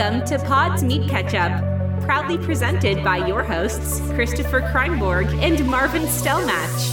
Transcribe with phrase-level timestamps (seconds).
[0.00, 1.60] Welcome to Pod's Meat Ketchup,
[2.06, 6.90] proudly presented by your hosts, Christopher Kreinborg and Marvin Stellmatch.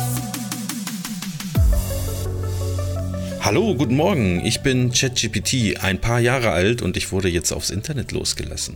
[3.39, 4.45] Hallo, guten Morgen.
[4.45, 8.75] Ich bin ChatGPT, ein paar Jahre alt und ich wurde jetzt aufs Internet losgelassen.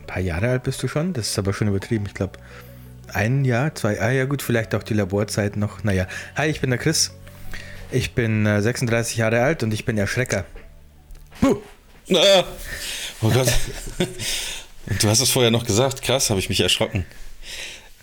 [0.00, 1.12] Ein paar Jahre alt bist du schon?
[1.12, 2.06] Das ist aber schon übertrieben.
[2.06, 2.38] Ich glaube,
[3.12, 5.84] ein Jahr, zwei, ah ja gut, vielleicht auch die Laborzeit noch.
[5.84, 7.12] Naja, hi, ich bin der Chris.
[7.92, 10.46] Ich bin äh, 36 Jahre alt und ich bin Erschrecker.
[11.42, 11.60] Puh.
[12.10, 12.44] Ah.
[13.22, 13.48] Oh Gott.
[14.86, 16.02] Und du hast es vorher noch gesagt.
[16.02, 17.06] Krass, habe ich mich erschrocken.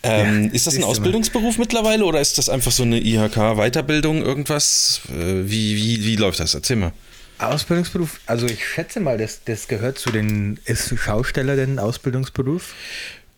[0.04, 5.02] Ähm, ja, ist das ein Ausbildungsberuf mittlerweile oder ist das einfach so eine IHK-Weiterbildung, irgendwas?
[5.10, 6.56] Äh, wie, wie, wie läuft das?
[6.56, 6.92] Erzähl mal.
[7.38, 12.74] Ausbildungsberuf, also ich schätze mal, das, das gehört zu den, ist Schausteller denn ein Ausbildungsberuf?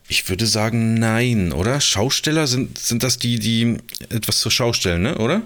[0.07, 1.79] Ich würde sagen, nein, oder?
[1.79, 3.77] Schausteller sind, sind das die, die
[4.09, 5.17] etwas zur Schau stellen, ne?
[5.17, 5.41] oder?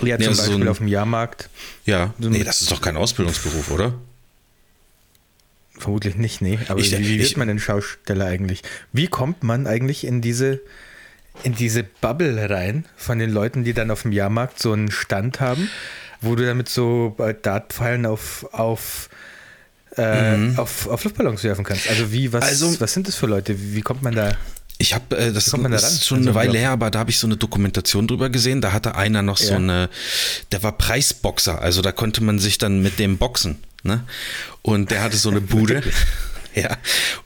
[0.00, 1.50] Ja, zum nee, also Beispiel so ein, auf dem Jahrmarkt.
[1.84, 3.94] Ja, so nee, das ist doch kein Ausbildungsberuf, oder?
[5.78, 6.58] Vermutlich nicht, nee.
[6.68, 8.62] Aber ich, wie wird ich, man denn Schausteller eigentlich?
[8.92, 10.60] Wie kommt man eigentlich in diese,
[11.44, 15.40] in diese Bubble rein von den Leuten, die dann auf dem Jahrmarkt so einen Stand
[15.40, 15.70] haben,
[16.20, 19.08] wo du damit so Dartpfeilen auf, auf,
[19.96, 20.58] äh, mhm.
[20.58, 21.88] auf, auf Luftballons werfen kannst?
[21.88, 23.60] Also wie, was, also, was sind das für Leute?
[23.60, 24.36] Wie, wie kommt man da
[24.78, 27.10] ich habe, äh, das, da das ist schon also eine Weile her, aber da habe
[27.10, 28.60] ich so eine Dokumentation drüber gesehen.
[28.60, 29.46] Da hatte einer noch ja.
[29.46, 29.90] so eine,
[30.52, 33.58] der war Preisboxer, also da konnte man sich dann mit dem boxen.
[33.82, 34.04] Ne?
[34.62, 35.82] Und der hatte so eine Bude.
[36.54, 36.76] Ja,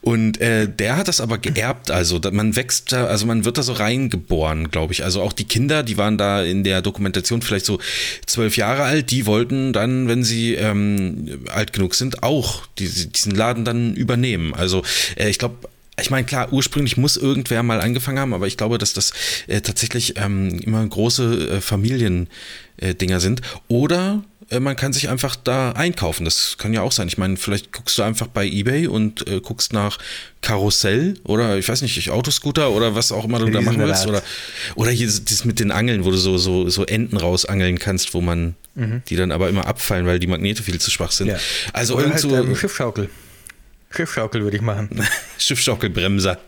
[0.03, 3.63] und äh, der hat das aber geerbt, also man wächst da, also man wird da
[3.63, 5.05] so reingeboren, glaube ich.
[5.05, 7.79] Also auch die Kinder, die waren da in der Dokumentation vielleicht so
[8.27, 13.65] zwölf Jahre alt, die wollten dann, wenn sie ähm, alt genug sind, auch diesen Laden
[13.65, 14.55] dann übernehmen.
[14.55, 14.83] Also
[15.17, 15.69] äh, ich glaube,
[16.01, 19.13] ich meine, klar, ursprünglich muss irgendwer mal angefangen haben, aber ich glaube, dass das
[19.47, 22.29] äh, tatsächlich ähm, immer große äh, Familiendinger
[22.79, 23.43] äh, sind.
[23.69, 26.25] Oder äh, man kann sich einfach da einkaufen.
[26.25, 27.09] Das kann ja auch sein.
[27.09, 29.99] Ich meine, vielleicht guckst du einfach bei eBay und äh, guckst nach
[30.41, 34.07] Karussell oder ich weiß nicht, Autoscooter oder was auch immer du da machen willst.
[34.07, 34.23] Oder,
[34.75, 38.21] oder hier das mit den Angeln, wo du so, so, so Enten rausangeln kannst, wo
[38.21, 39.03] man mhm.
[39.09, 41.29] die dann aber immer abfallen, weil die Magnete viel zu schwach sind.
[41.29, 41.39] Ja.
[41.73, 43.11] Also oder irgend halt, ähm, Schiffschaukel.
[43.95, 44.89] Schiffschaukel würde ich machen.
[45.39, 46.39] Schiffschaukelbremser.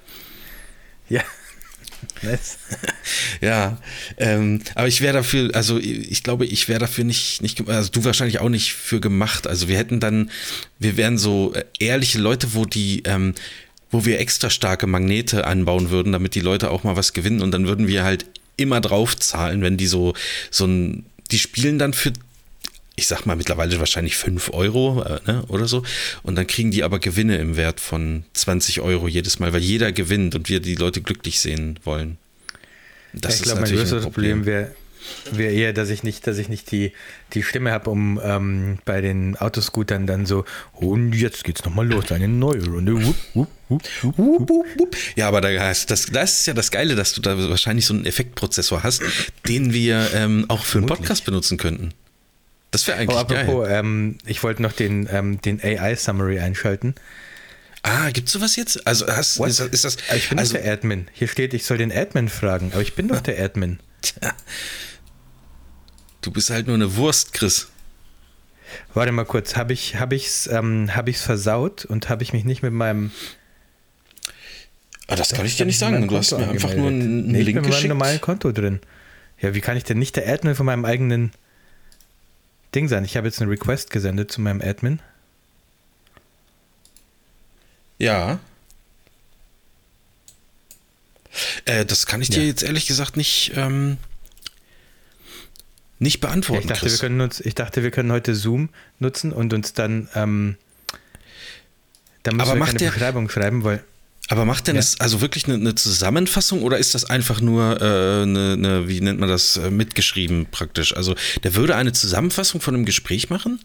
[1.09, 1.23] Ja.
[2.23, 2.59] Nice.
[3.41, 3.79] ja,
[4.19, 8.05] ähm, aber ich wäre dafür, also ich glaube, ich wäre dafür nicht, nicht, also du
[8.05, 9.47] wahrscheinlich auch nicht für gemacht.
[9.47, 10.31] Also wir hätten dann,
[10.79, 13.35] wir wären so äh, ehrliche Leute, wo die, ähm,
[13.91, 17.53] wo wir extra starke Magnete anbauen würden, damit die Leute auch mal was gewinnen und
[17.53, 20.15] dann würden wir halt immer drauf zahlen, wenn die so,
[20.51, 22.13] so ein, die spielen dann für
[22.97, 25.83] ich sag mal mittlerweile wahrscheinlich 5 Euro äh, ne, oder so.
[26.23, 29.93] Und dann kriegen die aber Gewinne im Wert von 20 Euro jedes Mal, weil jeder
[29.93, 32.19] gewinnt und wir die Leute glücklich sehen wollen.
[33.13, 34.75] Das ich glaube, mein größeres Problem, wäre
[35.31, 36.93] wäre eher, dass ich nicht, dass ich nicht die,
[37.33, 42.11] die Stimme habe, um ähm, bei den Autoscootern dann so, und jetzt geht's nochmal los,
[42.11, 42.95] eine neue Runde.
[42.95, 47.21] Wupp, wupp, wupp, ja, aber da hast, das, das ist ja das Geile, dass du
[47.21, 49.03] da wahrscheinlich so einen Effektprozessor hast,
[49.49, 51.93] den wir ähm, auch für einen Podcast benutzen könnten.
[52.75, 53.79] Das wäre eigentlich oh, apropos, geil.
[53.79, 56.97] Ähm, ich wollte noch den, ähm, den AI-Summary einschalten.
[57.85, 58.85] Ah, gibt's sowas jetzt?
[58.85, 61.07] Also hast, ist, das, ist das Ich bin also, der Admin.
[61.13, 63.79] Hier steht, ich soll den Admin fragen, aber ich bin doch der Admin.
[64.03, 64.33] Tja.
[66.21, 67.69] Du bist halt nur eine Wurst, Chris.
[68.93, 72.45] Warte mal kurz, habe ich habe ich's ähm, habe ich's versaut und habe ich mich
[72.45, 73.13] nicht mit meinem
[75.07, 76.09] Ah, das kann ich dir nicht sagen.
[76.09, 77.85] Du hast mir einfach nur einen nee, Link ich bin geschickt.
[77.85, 78.81] Ich normalen Konto drin.
[79.41, 81.31] Ja, wie kann ich denn nicht der Admin von meinem eigenen
[82.75, 83.05] Ding sein.
[83.05, 85.01] Ich habe jetzt eine Request gesendet zu meinem Admin.
[87.99, 88.41] Ja.
[91.65, 93.99] Äh, das kann ich dir jetzt ehrlich gesagt nicht, ähm,
[95.99, 96.63] nicht beantworten.
[96.63, 98.69] ich, dachte, wir können uns, ich dachte, wir können heute Zoom
[98.99, 100.57] nutzen und uns dann, ähm,
[102.23, 103.83] dann müssen Aber wir keine der, Beschreibung schreiben, weil.
[104.29, 104.81] Aber macht denn ja.
[104.81, 109.01] das also wirklich eine, eine, Zusammenfassung oder ist das einfach nur äh, eine, eine, wie
[109.01, 110.97] nennt man das, äh, mitgeschrieben praktisch?
[110.97, 113.61] Also der würde eine Zusammenfassung von einem Gespräch machen?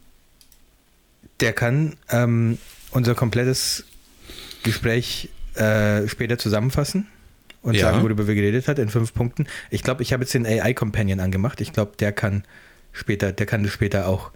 [1.40, 2.58] Der kann ähm,
[2.92, 3.86] unser komplettes
[4.64, 7.08] Gespräch äh, später zusammenfassen
[7.62, 7.92] und ja.
[7.92, 9.48] sagen, worüber wir geredet hat in fünf Punkten.
[9.70, 11.62] Ich glaube, ich habe jetzt den AI Companion angemacht.
[11.62, 12.44] Ich glaube, der kann
[12.92, 14.32] später, der kann das später auch,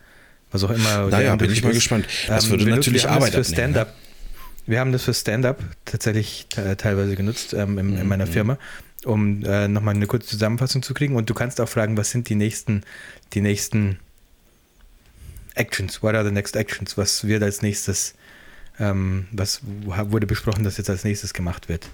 [0.51, 1.07] was auch immer.
[1.07, 2.07] Naja, bin ich mal gespannt.
[2.27, 3.87] Das ähm, würde natürlich Arbeit für Stand-up.
[3.87, 3.93] Ne?
[4.65, 8.31] Wir haben das für Stand-up tatsächlich teilweise genutzt ähm, in, in, meiner mhm.
[8.31, 8.57] Firma,
[9.03, 11.15] um äh, nochmal eine kurze Zusammenfassung zu kriegen.
[11.15, 12.83] Und du kannst auch fragen, was sind die nächsten,
[13.33, 13.99] die nächsten
[15.55, 16.01] Actions?
[16.01, 16.97] What are the next actions?
[16.97, 18.15] Was wird als nächstes,
[18.79, 21.89] ähm, was wurde besprochen, dass jetzt als nächstes gemacht wird?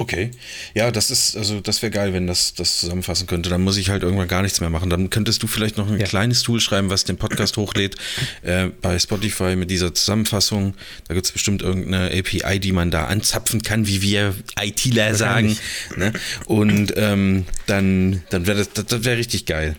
[0.00, 0.30] Okay.
[0.72, 3.50] Ja, das ist, also das wäre geil, wenn das das zusammenfassen könnte.
[3.50, 4.88] Dann muss ich halt irgendwann gar nichts mehr machen.
[4.88, 6.06] Dann könntest du vielleicht noch ein ja.
[6.06, 7.96] kleines Tool schreiben, was den Podcast hochlädt
[8.40, 10.74] äh, bei Spotify mit dieser Zusammenfassung.
[11.06, 15.58] Da gibt es bestimmt irgendeine API, die man da anzapfen kann, wie wir ITler sagen.
[15.96, 16.14] Ne?
[16.46, 19.76] Und ähm, dann, dann wäre das, das, das wäre richtig geil.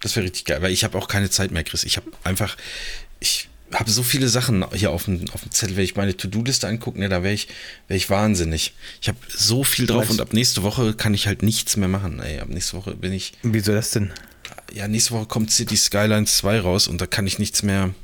[0.00, 1.84] Das wäre richtig geil, weil ich habe auch keine Zeit mehr, Chris.
[1.84, 2.56] Ich habe einfach,
[3.20, 6.68] ich habe so viele Sachen hier auf dem, auf dem Zettel, wenn ich meine To-Do-Liste
[6.68, 7.48] angucke, ne, da wäre ich,
[7.88, 8.74] wär ich wahnsinnig.
[9.00, 12.20] Ich habe so viel drauf und ab nächste Woche kann ich halt nichts mehr machen.
[12.20, 13.32] Ey, ab nächste Woche bin ich.
[13.42, 14.12] Wieso das denn?
[14.72, 17.94] Ja, nächste Woche kommt City Skylines 2 raus und da kann ich nichts mehr.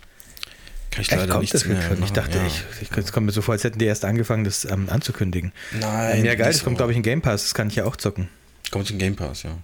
[0.91, 1.81] Kann ich Echt, leider nichts mehr.
[1.83, 2.03] Schon?
[2.03, 2.47] Ich dachte, ja.
[2.47, 5.53] ich, ich, es kommt mir so vor, als hätten die erst angefangen, das ähm, anzukündigen.
[5.79, 6.25] Nein.
[6.25, 8.29] Ja, geil, das kommt, glaube ich, in Game Pass, das kann ich ja auch zocken.
[8.71, 9.57] Kommt in Game Pass, ja.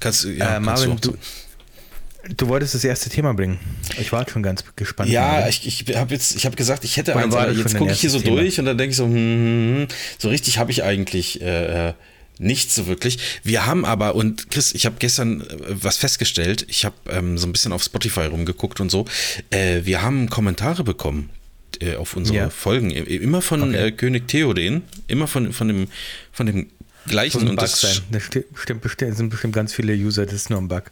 [0.00, 1.18] Kannst, ja, äh, Marvin, du, du,
[2.36, 3.58] Du wolltest das erste Thema bringen.
[3.98, 5.10] Ich war schon ganz gespannt.
[5.10, 8.00] Ja, ich, ich habe jetzt, ich habe gesagt, ich hätte eins, aber jetzt gucke ich
[8.00, 8.40] hier so Thema.
[8.40, 9.88] durch und dann denke ich so, hm, hm, hm,
[10.18, 11.92] so richtig habe ich eigentlich äh, äh
[12.40, 13.18] nichts so wirklich.
[13.42, 17.46] Wir haben aber, und Chris, ich habe gestern äh, was festgestellt, ich habe ähm, so
[17.46, 19.06] ein bisschen auf Spotify rumgeguckt und so,
[19.50, 21.30] äh, wir haben Kommentare bekommen
[21.80, 22.50] äh, auf unsere ja.
[22.50, 23.92] Folgen, immer von okay.
[23.92, 25.88] König Theoden, immer von, von dem,
[26.32, 26.68] von dem
[27.06, 27.48] gleichen.
[27.48, 27.98] und das sein.
[28.10, 30.84] Das stimmt, bestimmt, sind bestimmt ganz viele User, das ist nur ein Bug.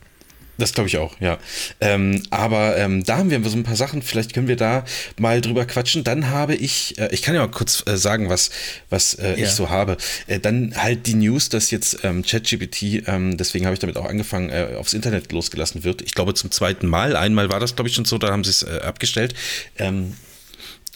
[0.58, 1.38] Das glaube ich auch, ja.
[1.80, 4.84] Ähm, aber ähm, da haben wir so ein paar Sachen, vielleicht können wir da
[5.18, 6.02] mal drüber quatschen.
[6.02, 8.50] Dann habe ich, äh, ich kann ja mal kurz äh, sagen, was,
[8.88, 9.46] was äh, ja.
[9.46, 9.96] ich so habe.
[10.26, 14.06] Äh, dann halt die News, dass jetzt ähm, ChatGPT, ähm, deswegen habe ich damit auch
[14.06, 16.02] angefangen, äh, aufs Internet losgelassen wird.
[16.02, 17.16] Ich glaube zum zweiten Mal.
[17.16, 19.34] Einmal war das, glaube ich, schon so, da haben sie es äh, abgestellt.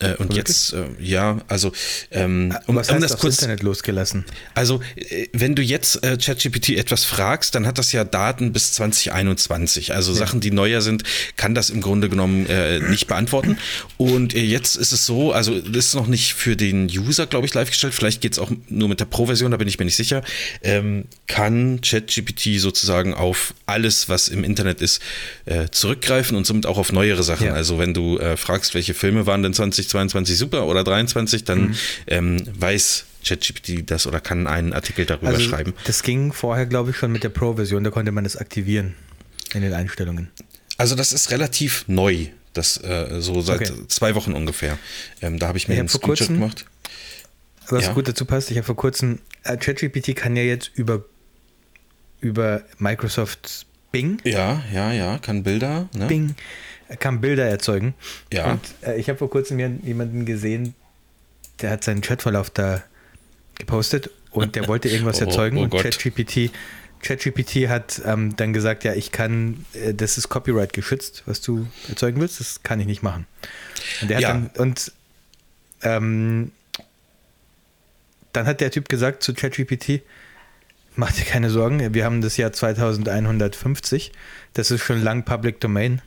[0.00, 1.73] Äh, und jetzt, äh, ja, also
[2.11, 4.25] ähm, um, Was heißt um das kurz Internet losgelassen.
[4.55, 8.73] Also, äh, wenn du jetzt äh, ChatGPT etwas fragst, dann hat das ja Daten bis
[8.73, 9.94] 2021.
[9.94, 10.19] Also ja.
[10.19, 11.02] Sachen, die neuer sind,
[11.37, 13.58] kann das im Grunde genommen äh, nicht beantworten.
[13.99, 17.47] Und äh, jetzt ist es so, also das ist noch nicht für den User, glaube
[17.47, 17.94] ich, live gestellt.
[17.94, 20.23] Vielleicht geht es auch nur mit der Pro-Version, da bin ich mir nicht sicher.
[20.62, 25.00] Ähm, kann ChatGPT sozusagen auf alles, was im Internet ist,
[25.70, 27.49] zurückgreifen und somit auch auf neuere Sachen.
[27.49, 27.55] Ja.
[27.55, 31.76] Also wenn du fragst, welche Filme waren denn 20 22 super oder 23, dann mhm.
[32.06, 35.75] ähm, weiß ChatGPT das oder kann einen Artikel darüber also, schreiben.
[35.84, 38.94] Das ging vorher, glaube ich, schon mit der Pro-Version, da konnte man das aktivieren
[39.54, 40.31] in den Einstellungen.
[40.76, 43.87] Also das ist relativ neu, das äh, so seit okay.
[43.88, 44.78] zwei Wochen ungefähr.
[45.20, 46.64] Ähm, da habe ich mir ich einen Screenshot kurzem, gemacht.
[47.69, 47.92] Was ja.
[47.92, 51.04] gut dazu passt, ich habe vor kurzem, äh, ChatGPT kann ja jetzt über,
[52.20, 54.20] über Microsoft Bing.
[54.25, 55.88] Ja, ja, ja, kann Bilder.
[55.94, 56.06] Ne?
[56.06, 56.34] Bing
[56.98, 57.94] kann Bilder erzeugen.
[58.32, 58.52] Ja.
[58.52, 60.75] Und äh, ich habe vor kurzem jemanden gesehen,
[61.60, 62.82] der hat seinen Chatverlauf da
[63.58, 66.50] gepostet und der wollte irgendwas oh, erzeugen oh, und ChatGPT
[67.02, 71.66] ChatGPT hat ähm, dann gesagt, ja, ich kann, äh, das ist Copyright geschützt, was du
[71.88, 73.26] erzeugen willst, das kann ich nicht machen.
[74.02, 74.28] Und der ja.
[74.28, 74.92] dann, und
[75.82, 76.52] ähm,
[78.32, 80.02] dann hat der Typ gesagt zu ChatGPT,
[80.94, 84.12] mach dir keine Sorgen, wir haben das Jahr 2150,
[84.52, 86.02] das ist schon lang Public Domain,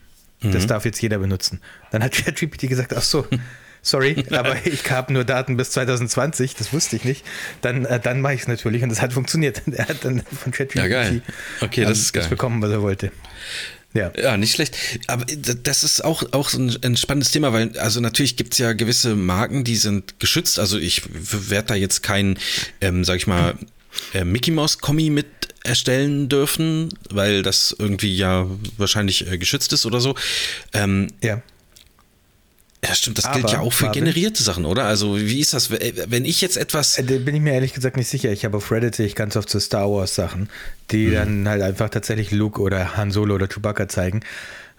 [0.52, 0.68] das mhm.
[0.68, 1.62] darf jetzt jeder benutzen.
[1.92, 3.26] Dann hat ChatGPT gesagt, ach so,
[3.82, 7.26] sorry, aber ich habe nur Daten bis 2020, das wusste ich nicht.
[7.62, 9.62] Dann, äh, dann mache ich es natürlich und das hat funktioniert.
[9.74, 11.22] Er hat dann von ChatGPT ja, geil.
[11.62, 12.24] Okay, das ähm, ist geil.
[12.24, 13.12] das bekommen, was er wollte.
[13.94, 14.12] Ja.
[14.18, 14.76] ja, nicht schlecht.
[15.06, 18.58] Aber das ist auch, auch so ein, ein spannendes Thema, weil also natürlich gibt es
[18.58, 20.58] ja gewisse Marken, die sind geschützt.
[20.58, 22.40] Also ich werde da jetzt kein,
[22.82, 23.56] ähm, sag ich mal,
[24.14, 25.28] äh, Mickey Mouse Kommi mit
[25.64, 30.16] erstellen dürfen, weil das irgendwie ja wahrscheinlich äh, geschützt ist oder so.
[30.74, 31.42] Ähm, ja.
[32.86, 34.84] Ja, stimmt, das Aber, gilt ja auch für generierte Sachen, oder?
[34.84, 36.98] Also, wie ist das, wenn ich jetzt etwas.
[36.98, 38.30] Äh, da bin ich mir ehrlich gesagt nicht sicher.
[38.32, 40.50] Ich habe auf Reddit sehe ich ganz oft so Star Wars Sachen,
[40.92, 41.14] die mhm.
[41.14, 44.20] dann halt einfach tatsächlich Luke oder Han Solo oder Chewbacca zeigen.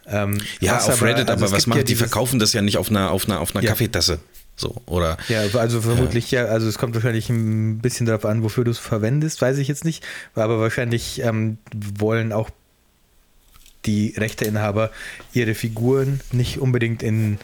[0.07, 1.95] Ähm, ja, auf aber, Reddit, also aber was machen ja die?
[1.95, 3.71] verkaufen das ja nicht auf einer, auf einer, auf einer ja.
[3.71, 4.21] Kaffeetasse.
[4.57, 5.17] So, oder?
[5.29, 6.45] Ja, also vermutlich ja.
[6.45, 9.67] ja, also es kommt wahrscheinlich ein bisschen darauf an, wofür du es verwendest, weiß ich
[9.67, 10.05] jetzt nicht.
[10.35, 11.59] Aber wahrscheinlich ähm,
[11.99, 12.51] wollen auch
[13.85, 14.91] die Rechteinhaber
[15.33, 17.39] ihre Figuren nicht unbedingt in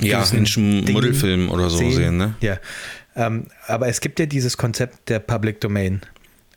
[0.00, 2.34] ja, in Schmuddelfilmen oder so sehen, sehen ne?
[2.40, 2.58] Ja.
[3.16, 6.02] Ähm, aber es gibt ja dieses Konzept der Public Domain.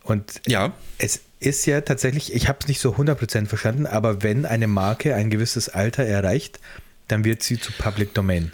[0.03, 0.73] Und ja.
[0.99, 5.15] es ist ja tatsächlich, ich habe es nicht so 100% verstanden, aber wenn eine Marke
[5.15, 6.59] ein gewisses Alter erreicht,
[7.07, 8.51] dann wird sie zu Public Domain.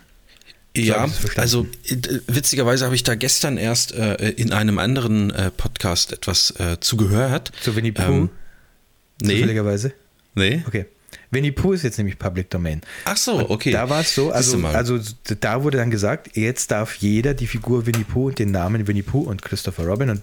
[0.76, 1.96] Ja, also äh,
[2.28, 7.52] witzigerweise habe ich da gestern erst äh, in einem anderen äh, Podcast etwas äh, zugehört.
[7.62, 8.04] Zu Winnie Pooh?
[8.04, 8.30] Ähm,
[9.22, 9.34] nee.
[9.36, 9.94] Zufälligerweise?
[10.36, 10.64] Nee.
[10.68, 10.86] Okay.
[11.32, 12.82] Winnie Pooh ist jetzt nämlich Public Domain.
[13.06, 13.70] Ach so, okay.
[13.70, 15.00] Und da war es so, also, also
[15.40, 19.02] da wurde dann gesagt, jetzt darf jeder die Figur Winnie Pooh und den Namen Winnie
[19.02, 20.22] Pooh und Christopher Robin und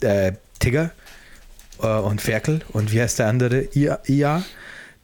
[0.00, 0.90] äh, Tigger
[1.82, 3.68] äh, und Ferkel und wie heißt der andere?
[3.74, 4.44] Ia, Ia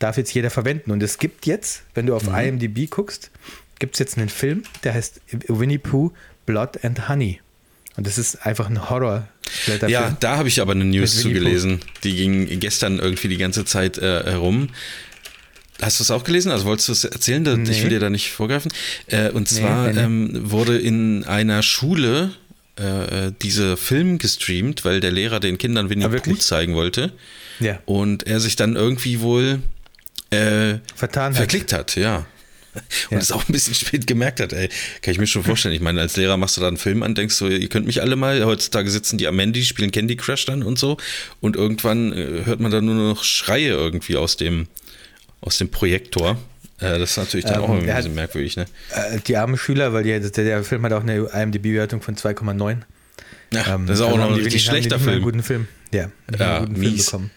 [0.00, 0.90] darf jetzt jeder verwenden.
[0.90, 2.34] Und es gibt jetzt, wenn du auf mhm.
[2.34, 3.30] IMDb guckst,
[3.80, 6.12] gibt es jetzt einen Film, der heißt Winnie Pooh,
[6.46, 7.40] Blood and Honey.
[7.96, 9.26] Und das ist einfach ein horror
[9.88, 11.80] Ja, da habe ich aber eine News zugelesen.
[12.04, 14.68] Die ging gestern irgendwie die ganze Zeit äh, herum.
[15.82, 16.52] Hast du es auch gelesen?
[16.52, 17.42] Also wolltest du es erzählen?
[17.42, 17.70] Nee.
[17.70, 18.70] Ich will dir da nicht vorgreifen.
[19.06, 22.32] Äh, und zwar nee, nee, ähm, wurde in einer Schule
[22.78, 27.12] äh, äh, dieser Film gestreamt, weil der Lehrer den Kindern Winnie ah, Pooh zeigen wollte.
[27.58, 27.78] Ja.
[27.86, 29.60] Und er sich dann irgendwie wohl
[30.30, 32.26] äh, Vertan verklickt hat, ja.
[33.10, 34.68] Und es auch ein bisschen spät gemerkt hat, ey.
[35.02, 35.74] Kann ich mir schon vorstellen.
[35.74, 38.00] Ich meine, als Lehrer machst du da einen Film an, denkst du, ihr könnt mich
[38.00, 38.44] alle mal.
[38.44, 40.96] Heutzutage sitzen die am Handy, spielen Candy Crush dann und so.
[41.40, 44.68] Und irgendwann äh, hört man dann nur noch Schreie irgendwie aus dem,
[45.40, 46.38] aus dem Projektor.
[46.78, 48.66] Äh, das ist natürlich dann ähm, auch ein bisschen hat, merkwürdig, ne?
[48.90, 52.78] Äh, die armen Schüler, weil die, der, der, Film hat auch eine IMDb-Bewertung von 2,9.
[53.52, 55.16] Ja, ähm, das ist auch noch ein richtig schlechter Film.
[55.16, 55.68] Einen guten Film.
[55.92, 56.90] Ja, ja einen guten mies.
[56.90, 57.30] Film bekommen.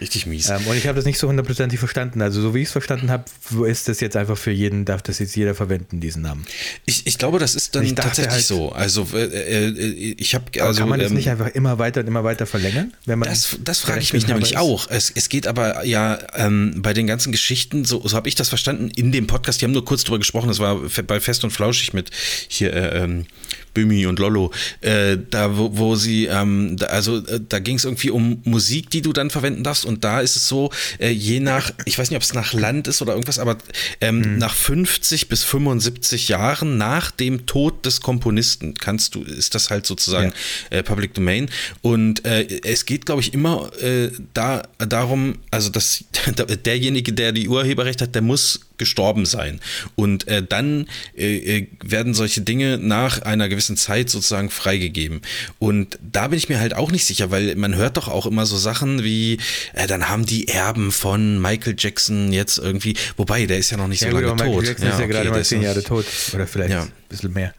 [0.00, 0.48] Richtig mies.
[0.48, 2.22] Ähm, und ich habe das nicht so hundertprozentig verstanden.
[2.22, 3.24] Also so wie ich es verstanden habe,
[3.66, 6.46] ist das jetzt einfach für jeden, darf das jetzt jeder verwenden, diesen Namen.
[6.86, 8.70] Ich, ich glaube, das ist dann tatsächlich halt, so.
[8.70, 12.06] Also äh, äh, ich habe also, Kann man das ähm, nicht einfach immer weiter und
[12.06, 12.92] immer weiter verlängern?
[13.06, 14.58] Wenn man das das frage ich mich nämlich ist?
[14.58, 14.88] auch.
[14.88, 18.48] Es, es geht aber ja ähm, bei den ganzen Geschichten, so, so habe ich das
[18.48, 21.50] verstanden, in dem Podcast, die haben nur kurz drüber gesprochen, das war bei Fest und
[21.50, 22.10] Flauschig mit
[22.48, 23.26] hier äh, ähm,
[23.74, 27.84] Bömi und Lollo, äh, da wo, wo sie, ähm, da, also äh, da ging es
[27.84, 31.40] irgendwie um Musik, die du dann verwenden darfst und da ist es so, äh, je
[31.40, 33.58] nach, ich weiß nicht, ob es nach Land ist oder irgendwas, aber
[34.00, 34.38] ähm, mhm.
[34.38, 39.86] nach 50 bis 75 Jahren nach dem Tod des Komponisten kannst du, ist das halt
[39.86, 40.32] sozusagen
[40.70, 40.78] ja.
[40.78, 41.48] Äh, Public Domain
[41.82, 46.04] und äh, es geht, glaube ich, immer äh, da darum, also dass
[46.64, 49.60] derjenige, der die Urheberrecht hat, der muss gestorben sein.
[49.96, 55.20] Und äh, dann äh, äh, werden solche Dinge nach einer gewissen Zeit sozusagen freigegeben.
[55.58, 58.46] Und da bin ich mir halt auch nicht sicher, weil man hört doch auch immer
[58.46, 59.38] so Sachen wie,
[59.74, 63.88] äh, dann haben die Erben von Michael Jackson jetzt irgendwie, wobei, der ist ja noch
[63.88, 64.46] nicht ja, so lange tot.
[64.46, 66.82] Michael Jackson ja, ist ja okay, gerade mal zehn Jahre tot oder vielleicht ja.
[66.82, 67.54] ein bisschen mehr.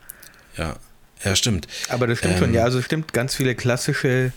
[0.58, 0.76] Ja,
[1.24, 1.68] ja, stimmt.
[1.90, 4.32] Aber das stimmt ähm, schon, ja, also stimmt, ganz viele klassische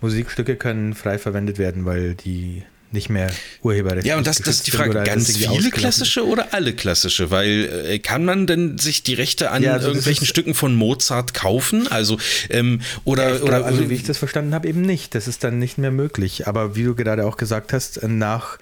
[0.00, 2.62] Musikstücke können frei verwendet werden, weil die
[2.96, 3.30] nicht mehr
[3.62, 4.06] Urheberrecht.
[4.06, 7.30] Ja, und das, das ist die Frage, ganz viele klassische oder alle klassische?
[7.30, 11.34] Weil äh, kann man denn sich die Rechte an ja, also irgendwelchen Stücken von Mozart
[11.34, 11.86] kaufen?
[11.88, 12.18] Also,
[12.50, 13.64] ähm, oder, ja, oder.
[13.64, 15.14] also, wie ich das verstanden habe, eben nicht.
[15.14, 16.48] Das ist dann nicht mehr möglich.
[16.48, 18.58] Aber wie du gerade auch gesagt hast, nach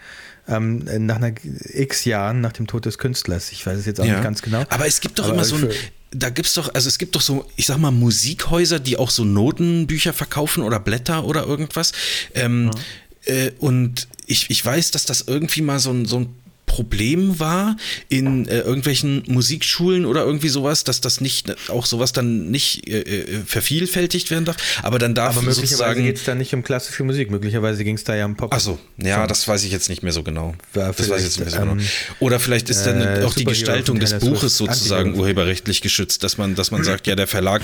[0.46, 1.32] ähm, nach einer
[1.72, 3.50] x Jahren nach dem Tod des Künstlers.
[3.52, 4.14] Ich weiß es jetzt auch ja.
[4.14, 4.64] nicht ganz genau.
[4.68, 5.70] Aber es gibt doch immer so ein,
[6.14, 9.10] da gibt es doch, also es gibt doch so, ich sag mal, Musikhäuser, die auch
[9.10, 11.92] so Notenbücher verkaufen oder Blätter oder irgendwas.
[12.34, 12.80] Ähm, ja.
[13.26, 16.34] Äh, und ich, ich weiß, dass das irgendwie mal so ein, so ein
[16.74, 17.76] Problem war
[18.08, 23.02] in äh, irgendwelchen Musikschulen oder irgendwie sowas, dass das nicht auch sowas dann nicht äh,
[23.02, 24.56] äh vervielfältigt werden darf.
[24.82, 27.30] Aber dann darf Aber möglicherweise geht es da nicht um klassische Musik.
[27.30, 28.52] Möglicherweise ging es da ja um Pop.
[28.52, 30.56] Achso, ja, das weiß ich jetzt nicht mehr so genau.
[30.72, 31.72] das weiß ich jetzt nicht mehr so genau.
[31.72, 31.90] ähm, genau.
[32.18, 36.56] Oder vielleicht ist dann äh, auch die Gestaltung des Buches sozusagen urheberrechtlich geschützt, dass man,
[36.56, 37.62] dass man sagt, ja, der Verlag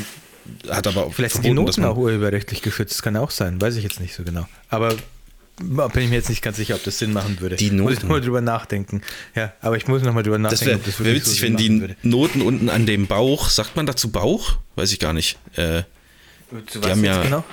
[0.68, 3.76] hat aber auch Vielleicht sind die Noten auch urheberrechtlich geschützt, das kann auch sein, weiß
[3.76, 4.46] ich jetzt nicht so genau.
[4.68, 4.94] Aber
[5.60, 7.56] bin ich mir jetzt nicht ganz sicher, ob das Sinn machen würde.
[7.56, 7.82] Die Noten.
[7.82, 9.02] Muss ich nochmal drüber nachdenken.
[9.34, 10.80] Ja, aber ich muss nochmal drüber nachdenken.
[10.84, 11.96] Das wäre wär witzig, so wenn die würde.
[12.02, 14.56] Noten unten an dem Bauch, sagt man dazu Bauch?
[14.76, 15.38] Weiß ich gar nicht.
[15.56, 15.82] Äh,
[16.66, 17.44] Zu was haben ja, genau?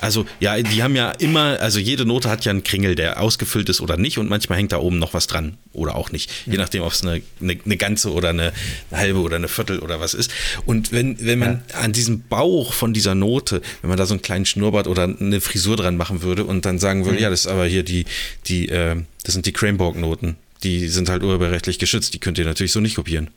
[0.00, 3.68] Also, ja, die haben ja immer, also jede Note hat ja einen Kringel, der ausgefüllt
[3.68, 6.30] ist oder nicht und manchmal hängt da oben noch was dran oder auch nicht.
[6.46, 8.52] Je nachdem, ob es eine, eine, eine, ganze oder eine,
[8.92, 10.30] halbe oder eine Viertel oder was ist.
[10.66, 11.78] Und wenn, wenn man ja.
[11.80, 15.40] an diesem Bauch von dieser Note, wenn man da so einen kleinen Schnurrbart oder eine
[15.40, 17.22] Frisur dran machen würde und dann sagen würde, mhm.
[17.22, 18.04] ja, das ist aber hier die,
[18.46, 20.36] die, äh, das sind die Cranborg-Noten.
[20.62, 23.30] Die sind halt urheberrechtlich geschützt, die könnt ihr natürlich so nicht kopieren.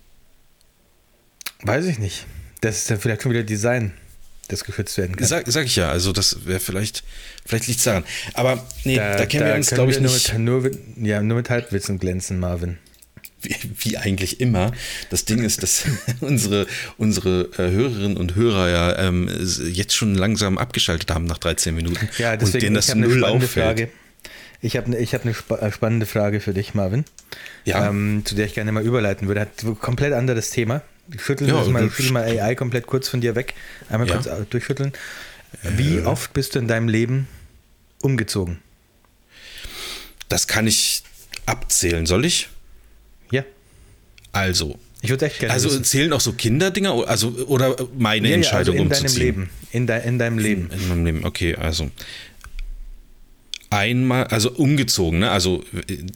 [1.64, 2.26] Weiß ich nicht.
[2.62, 3.94] Das ist dann vielleicht schon wieder Design
[4.50, 5.28] das geschützt werden kann.
[5.28, 7.04] Sag, sag ich ja, also das wäre vielleicht,
[7.46, 8.04] vielleicht liegt es daran.
[8.34, 10.38] Aber nee, da, da kennen da wir uns, glaube ich, nicht.
[10.38, 12.78] Nur mit, ja, nur mit Halbwitzen glänzen, Marvin.
[13.42, 14.74] Wie, wie, eigentlich immer.
[15.10, 15.86] Das Ding ist, dass
[16.20, 19.30] unsere, unsere äh, Hörerinnen und Hörer ja ähm,
[19.72, 22.10] jetzt schon langsam abgeschaltet haben nach 13 Minuten.
[22.18, 23.52] Ja, deswegen, und denen das null auffällt.
[23.52, 23.90] Frage.
[24.62, 27.06] Ich habe ich hab eine spa äh, spannende Frage für dich, Marvin.
[27.64, 27.88] Ja.
[27.88, 29.42] Ähm, zu der ich gerne mal überleiten würde.
[29.42, 30.82] Hat ein komplett anderes Thema.
[31.18, 33.54] Schütteln ja, mal, schüttel mal AI komplett kurz von dir weg.
[33.90, 34.16] Einmal ja.
[34.16, 34.94] kurz durchschütteln.
[35.64, 36.06] Wie äh.
[36.06, 37.28] oft bist du in deinem Leben
[38.02, 38.60] umgezogen?
[40.28, 41.04] Das kann ich
[41.46, 42.06] abzählen.
[42.06, 42.50] Soll ich?
[43.32, 43.44] Ja.
[44.32, 44.80] Also.
[45.02, 45.54] Ich würde echt gerne.
[45.54, 45.84] Also wissen.
[45.86, 49.10] zählen auch so Kinderdinger also oder meine ja, Entscheidung also in umzuziehen?
[49.10, 49.50] Deinem Leben.
[49.72, 50.70] In, de, in deinem Leben.
[50.72, 51.26] In, in meinem Leben.
[51.26, 51.90] Okay, also
[53.70, 55.32] einmal, also umgezogen, ne?
[55.32, 55.64] Also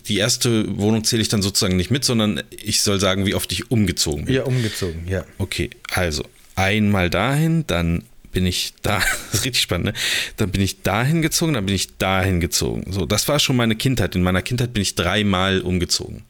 [0.07, 3.51] die erste Wohnung zähle ich dann sozusagen nicht mit, sondern ich soll sagen, wie oft
[3.51, 4.35] ich umgezogen bin.
[4.35, 5.23] Ja, umgezogen, ja.
[5.37, 6.23] Okay, also
[6.55, 8.97] einmal dahin, dann bin ich da,
[9.31, 9.93] das ist richtig spannend, ne?
[10.37, 12.91] Dann bin ich dahin gezogen, dann bin ich dahin gezogen.
[12.91, 14.15] So, das war schon meine Kindheit.
[14.15, 16.23] In meiner Kindheit bin ich dreimal umgezogen.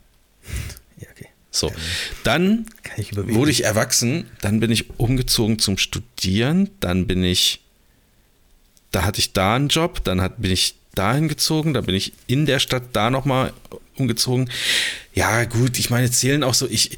[0.99, 1.27] Ja, okay.
[1.49, 1.71] So,
[2.23, 2.65] dann
[2.97, 7.61] ich wurde ich erwachsen, dann bin ich umgezogen zum Studieren, dann bin ich,
[8.91, 12.13] da hatte ich da einen Job, dann hat, bin ich dahin gezogen, dann bin ich
[12.27, 13.53] in der Stadt da nochmal
[13.97, 14.49] umgezogen.
[15.13, 16.97] Ja, gut, ich meine, zählen auch so, ich,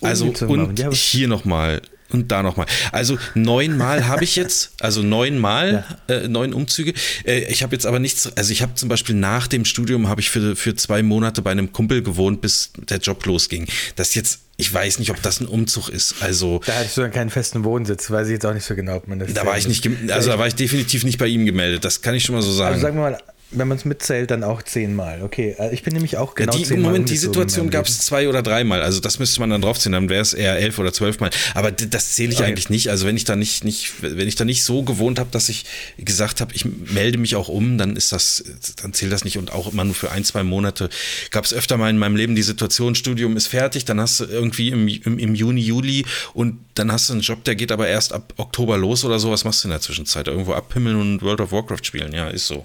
[0.00, 2.66] also und hier nochmal und da nochmal.
[2.92, 6.14] Also neunmal habe ich jetzt, also neunmal, ja.
[6.14, 6.94] äh, neun Umzüge.
[7.24, 10.20] Äh, ich habe jetzt aber nichts, also ich habe zum Beispiel nach dem Studium habe
[10.20, 13.66] ich für, für zwei Monate bei einem Kumpel gewohnt, bis der Job losging.
[13.96, 16.16] Das jetzt, ich weiß nicht, ob das ein Umzug ist.
[16.20, 18.96] Also da hattest du dann keinen festen Wohnsitz, weiß ich jetzt auch nicht so genau,
[18.96, 19.32] ob man das.
[19.32, 21.84] Da war ich nicht, also da war ich definitiv nicht bei ihm gemeldet.
[21.84, 22.74] Das kann ich schon mal so sagen.
[22.74, 23.18] Also sagen wir mal,
[23.52, 25.22] wenn man es mitzählt, dann auch zehnmal.
[25.22, 26.92] Okay, äh, ich bin nämlich auch genau ja, die, zehnmal.
[26.92, 28.82] Moment, die Situation gab es zwei oder dreimal.
[28.82, 31.30] Also das müsste man dann draufziehen, dann wäre es eher elf oder zwölfmal.
[31.54, 32.48] Aber das zähle ich okay.
[32.48, 32.90] eigentlich nicht.
[32.90, 35.64] Also wenn ich da nicht, nicht, wenn ich da nicht so gewohnt habe, dass ich
[35.98, 38.44] gesagt habe, ich melde mich auch um, dann ist das,
[38.82, 39.36] dann zählt das nicht.
[39.36, 40.88] Und auch immer nur für ein, zwei Monate
[41.30, 44.24] gab es öfter mal in meinem Leben die Situation, Studium ist fertig, dann hast du
[44.24, 46.04] irgendwie im, im, im Juni, Juli
[46.34, 49.30] und dann hast du einen Job, der geht aber erst ab Oktober los oder so.
[49.30, 50.28] Was machst du in der Zwischenzeit?
[50.28, 52.12] Irgendwo abhimmeln und World of Warcraft spielen.
[52.12, 52.64] Ja, ist so.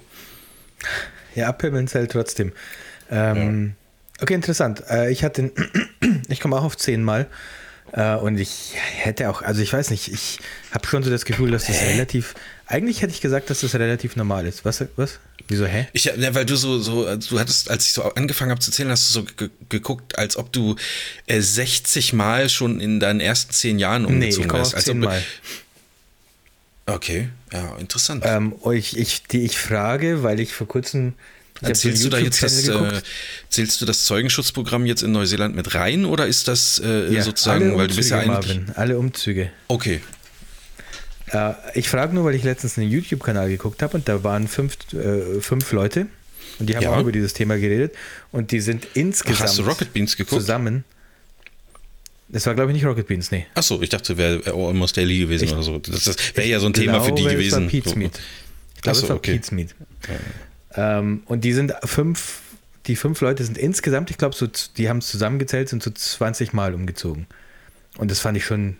[1.34, 2.52] Ja, abhimmeln zählt trotzdem.
[3.10, 4.22] Ähm, ja.
[4.22, 4.82] Okay, interessant.
[4.90, 5.52] Äh, ich hatte,
[6.28, 7.26] ich komme auch auf zehnmal.
[7.92, 10.38] Äh, und ich hätte auch, also ich weiß nicht, ich
[10.72, 11.92] habe schon so das Gefühl, dass das hä?
[11.92, 12.34] relativ,
[12.66, 14.64] eigentlich hätte ich gesagt, dass das relativ normal ist.
[14.64, 14.84] Was?
[14.96, 15.20] was?
[15.48, 15.86] Wieso, hä?
[15.92, 18.90] Ich, ja, weil du so, so, du hattest, als ich so angefangen habe zu zählen,
[18.90, 20.74] hast du so geguckt, als ob du
[21.26, 24.74] äh, 60 Mal schon in deinen ersten zehn Jahren umgezogen nee, ich wärst.
[24.74, 25.22] Auf 10 Mal.
[26.86, 28.22] Okay, ja, interessant.
[28.24, 31.14] Ähm, ich, ich, die ich frage, weil ich vor kurzem.
[31.62, 33.00] Erzählst du da jetzt das, äh,
[33.48, 37.76] zählst du das Zeugenschutzprogramm jetzt in Neuseeland mit rein oder ist das äh, ja, sozusagen,
[37.78, 38.58] weil du bist ja eigentlich.
[38.58, 39.50] Marvin, alle Umzüge.
[39.68, 40.02] Okay.
[41.32, 44.76] Äh, ich frage nur, weil ich letztens einen YouTube-Kanal geguckt habe und da waren fünf,
[44.92, 46.08] äh, fünf Leute
[46.58, 46.90] und die haben ja.
[46.90, 47.94] auch über dieses Thema geredet
[48.32, 50.42] und die sind insgesamt Ach, hast du Rocket Beans geguckt?
[50.42, 50.84] zusammen
[52.28, 53.46] das war, glaube ich, nicht Rocket Beans, nee.
[53.54, 55.78] Achso, ich dachte, wäre Almost Daily gewesen ich, oder so.
[55.78, 57.66] Das, das wäre ja so ein Thema glaube, für die gewesen.
[57.66, 58.20] Es war Pete's Meat.
[58.74, 59.32] Ich glaube, es war okay.
[59.32, 59.74] Pete's Meat.
[60.76, 60.98] Ja.
[60.98, 62.40] Ähm, und die sind fünf,
[62.86, 66.52] die fünf Leute sind insgesamt, ich glaube, so, die haben es zusammengezählt, sind so 20
[66.52, 67.26] Mal umgezogen.
[67.96, 68.76] Und das fand ich schon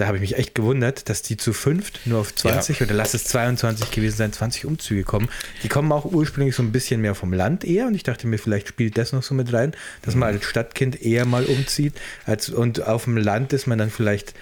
[0.00, 2.86] da habe ich mich echt gewundert, dass die zu fünft nur auf 20 ja.
[2.86, 5.28] oder lass es 22 gewesen sein, 20 Umzüge kommen.
[5.62, 8.38] Die kommen auch ursprünglich so ein bisschen mehr vom Land eher und ich dachte mir,
[8.38, 12.48] vielleicht spielt das noch so mit rein, dass man als Stadtkind eher mal umzieht als,
[12.48, 14.32] und auf dem Land ist man dann vielleicht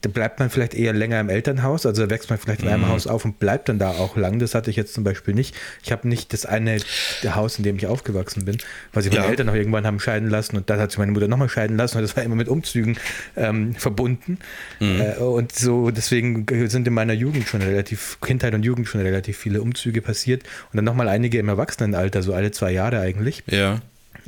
[0.00, 2.88] da bleibt man vielleicht eher länger im Elternhaus, also wächst man vielleicht in einem mhm.
[2.88, 4.38] Haus auf und bleibt dann da auch lang.
[4.38, 5.54] Das hatte ich jetzt zum Beispiel nicht.
[5.82, 6.78] Ich habe nicht das eine
[7.24, 8.58] Haus, in dem ich aufgewachsen bin,
[8.92, 9.30] weil sich meine ja.
[9.30, 11.96] Eltern noch irgendwann haben scheiden lassen und dann hat sich meine Mutter nochmal scheiden lassen
[11.98, 12.98] und das war immer mit Umzügen
[13.36, 14.38] ähm, verbunden.
[14.80, 15.00] Mhm.
[15.00, 19.38] Äh, und so, deswegen sind in meiner Jugend schon relativ, Kindheit und Jugend schon relativ
[19.38, 23.42] viele Umzüge passiert und dann nochmal einige im Erwachsenenalter, so alle zwei Jahre eigentlich.
[23.46, 23.80] Ja.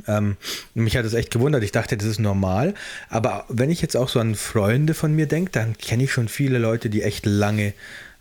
[0.07, 0.37] Ähm,
[0.73, 1.63] mich hat das echt gewundert.
[1.63, 2.73] Ich dachte, das ist normal.
[3.09, 6.27] Aber wenn ich jetzt auch so an Freunde von mir denke, dann kenne ich schon
[6.27, 7.73] viele Leute, die echt lange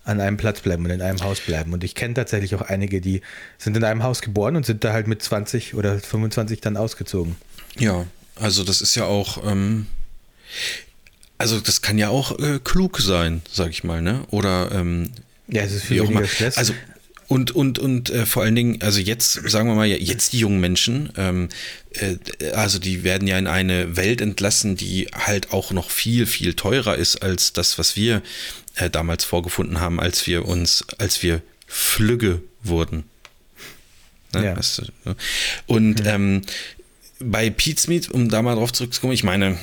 [0.04, 1.72] an einem Platz bleiben und in einem Haus bleiben.
[1.72, 3.22] Und ich kenne tatsächlich auch einige, die
[3.58, 7.36] sind in einem Haus geboren und sind da halt mit 20 oder 25 dann ausgezogen.
[7.78, 9.86] Ja, also das ist ja auch, ähm,
[11.38, 14.24] also das kann ja auch äh, klug sein, sag ich mal, ne?
[14.30, 15.10] Oder ähm,
[15.46, 16.56] ja, es ist viel weniger Stress.
[16.56, 16.74] Also
[17.30, 20.58] und, und, und äh, vor allen Dingen, also jetzt, sagen wir mal, jetzt die jungen
[20.58, 21.48] Menschen, ähm,
[21.92, 22.16] äh,
[22.54, 26.96] also die werden ja in eine Welt entlassen, die halt auch noch viel, viel teurer
[26.96, 28.20] ist als das, was wir
[28.74, 33.04] äh, damals vorgefunden haben, als wir uns, als wir Flügge wurden.
[34.34, 34.46] Ne?
[34.46, 34.56] Ja.
[34.56, 34.82] Weißt du?
[35.04, 35.16] Ne?
[35.68, 36.16] Und ja.
[36.16, 36.42] ähm,
[37.20, 39.56] bei Pete's Meat, um da mal drauf zurückzukommen, ich meine,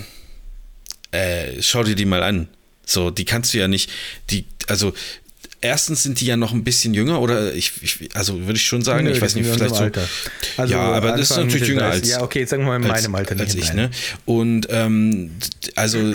[1.11, 2.47] äh, schau dir die mal an.
[2.85, 3.91] So, die kannst du ja nicht,
[4.29, 4.93] die, also
[5.61, 8.81] erstens sind die ja noch ein bisschen jünger oder ich, ich also würde ich schon
[8.81, 9.83] sagen, Nö, ich weiß nicht, vielleicht so.
[9.83, 10.07] Alter.
[10.57, 12.07] Also ja, aber das ist natürlich jünger als.
[12.07, 13.43] Ja, okay, jetzt sagen wir mal in meinem Alter nicht.
[13.45, 13.89] Als ich, ne?
[14.25, 15.31] Und ähm,
[15.75, 16.13] also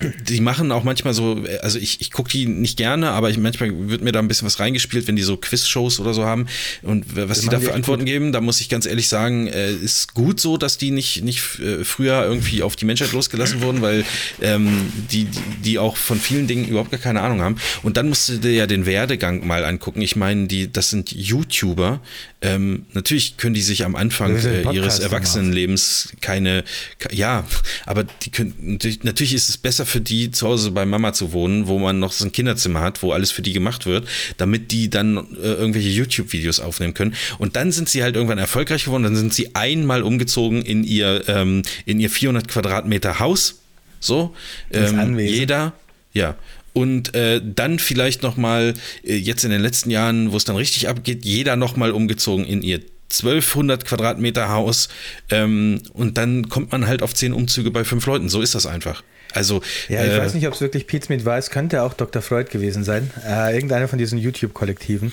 [0.00, 3.70] die machen auch manchmal so, also ich, ich gucke die nicht gerne, aber ich, manchmal
[3.88, 6.46] wird mir da ein bisschen was reingespielt, wenn die so Quiz-Shows oder so haben
[6.82, 8.08] und was die da für Antworten gut.
[8.08, 11.58] geben, da muss ich ganz ehrlich sagen, äh, ist gut so, dass die nicht, nicht
[11.60, 14.04] äh, früher irgendwie auf die Menschheit losgelassen wurden, weil
[14.40, 15.26] ähm, die,
[15.64, 17.56] die auch von vielen Dingen überhaupt gar keine Ahnung haben.
[17.82, 20.00] Und dann musst du dir ja den Werdegang mal angucken.
[20.00, 22.00] Ich meine, die, das sind YouTuber.
[22.42, 26.64] Ähm, natürlich können die sich am Anfang äh, ihres Erwachsenenlebens keine,
[27.10, 27.44] ja,
[27.84, 31.32] aber die können, natürlich, natürlich ist es besser für die zu Hause bei Mama zu
[31.32, 34.72] wohnen, wo man noch so ein Kinderzimmer hat, wo alles für die gemacht wird, damit
[34.72, 37.14] die dann äh, irgendwelche YouTube-Videos aufnehmen können.
[37.38, 41.24] Und dann sind sie halt irgendwann erfolgreich geworden, dann sind sie einmal umgezogen in ihr,
[41.28, 43.60] ähm, in ihr 400 Quadratmeter Haus.
[44.00, 44.34] So,
[44.72, 45.74] ähm, jeder,
[46.14, 46.36] ja.
[46.72, 50.88] Und äh, dann vielleicht nochmal, äh, jetzt in den letzten Jahren, wo es dann richtig
[50.88, 52.80] abgeht, jeder nochmal umgezogen in ihr
[53.10, 54.88] 1200 Quadratmeter Haus
[55.30, 58.28] ähm, und dann kommt man halt auf zehn Umzüge bei fünf Leuten.
[58.28, 59.02] So ist das einfach.
[59.32, 61.38] Also, ja, ich äh, weiß nicht, ob es wirklich Pizmeet war.
[61.38, 62.22] Es könnte auch Dr.
[62.22, 63.10] Freud gewesen sein.
[63.26, 65.12] Äh, irgendeiner von diesen YouTube-Kollektiven.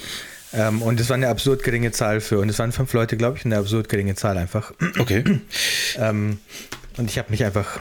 [0.54, 3.38] Ähm, und es war eine absurd geringe Zahl für, und es waren fünf Leute, glaube
[3.38, 4.74] ich, eine absurd geringe Zahl einfach.
[4.98, 5.24] Okay.
[5.98, 6.40] ähm,
[6.98, 7.80] und ich habe mich einfach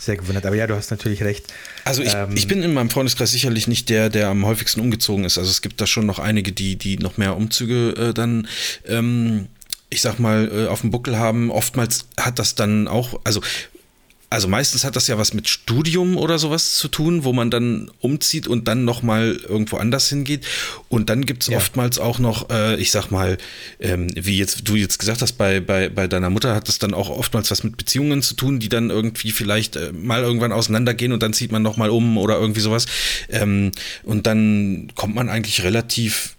[0.00, 0.46] sehr gewundert.
[0.46, 1.46] Aber ja, du hast natürlich recht.
[1.84, 5.24] Also ich, ähm, ich bin in meinem Freundeskreis sicherlich nicht der, der am häufigsten umgezogen
[5.24, 5.38] ist.
[5.38, 8.48] Also es gibt da schon noch einige, die, die noch mehr Umzüge äh, dann
[8.86, 9.48] ähm,
[9.90, 11.50] ich sag mal, äh, auf dem Buckel haben.
[11.50, 13.40] Oftmals hat das dann auch, also
[14.30, 17.90] also meistens hat das ja was mit Studium oder sowas zu tun, wo man dann
[18.00, 20.44] umzieht und dann nochmal irgendwo anders hingeht.
[20.90, 21.56] Und dann gibt es ja.
[21.56, 23.38] oftmals auch noch, äh, ich sag mal,
[23.80, 26.92] ähm, wie jetzt du jetzt gesagt hast, bei, bei, bei deiner Mutter hat das dann
[26.92, 31.12] auch oftmals was mit Beziehungen zu tun, die dann irgendwie vielleicht äh, mal irgendwann auseinandergehen
[31.12, 32.86] und dann zieht man nochmal um oder irgendwie sowas.
[33.30, 36.36] Ähm, und dann kommt man eigentlich relativ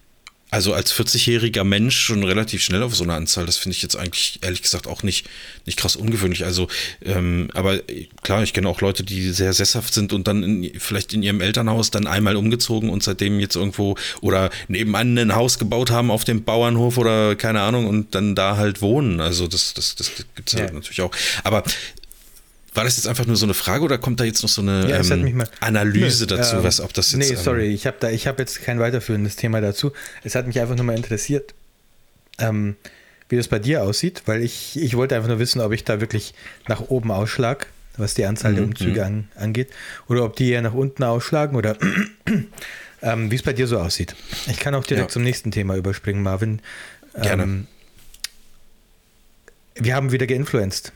[0.52, 3.46] also als 40-jähriger Mensch schon relativ schnell auf so eine Anzahl.
[3.46, 5.28] Das finde ich jetzt eigentlich ehrlich gesagt auch nicht,
[5.66, 6.44] nicht krass ungewöhnlich.
[6.44, 6.68] Also,
[7.06, 7.80] ähm, aber
[8.24, 11.42] klar, ich kenne auch Leute, die sehr sesshaft sind und dann in, vielleicht in ihrem
[11.42, 16.24] Elternhaus dann einmal umgezogen und seitdem jetzt irgendwo oder nebenan ein Haus gebaut haben auf
[16.24, 19.20] dem Bauernhof oder keine Ahnung und dann da halt wohnen.
[19.20, 20.62] Also das, das, das gibt es ja.
[20.62, 21.12] halt natürlich auch.
[21.44, 21.64] Aber
[22.74, 24.90] war das jetzt einfach nur so eine Frage oder kommt da jetzt noch so eine
[24.90, 27.30] ja, ähm, Analyse nö, dazu, ähm, was, ob das jetzt.
[27.30, 29.92] Nee, sorry, ich habe hab jetzt kein weiterführendes Thema dazu.
[30.24, 31.54] Es hat mich einfach nur mal interessiert,
[32.38, 32.76] ähm,
[33.28, 36.00] wie das bei dir aussieht, weil ich, ich wollte einfach nur wissen, ob ich da
[36.00, 36.34] wirklich
[36.68, 39.06] nach oben ausschlag, was die Anzahl mhm, der Umzüge mhm.
[39.06, 39.70] an, angeht,
[40.08, 41.78] oder ob die eher nach unten ausschlagen oder
[43.02, 44.16] ähm, wie es bei dir so aussieht.
[44.48, 45.14] Ich kann auch direkt ja.
[45.14, 46.62] zum nächsten Thema überspringen, Marvin.
[47.20, 47.44] Gerne.
[47.44, 47.68] Ähm,
[49.76, 50.92] wir haben wieder geinfluenced.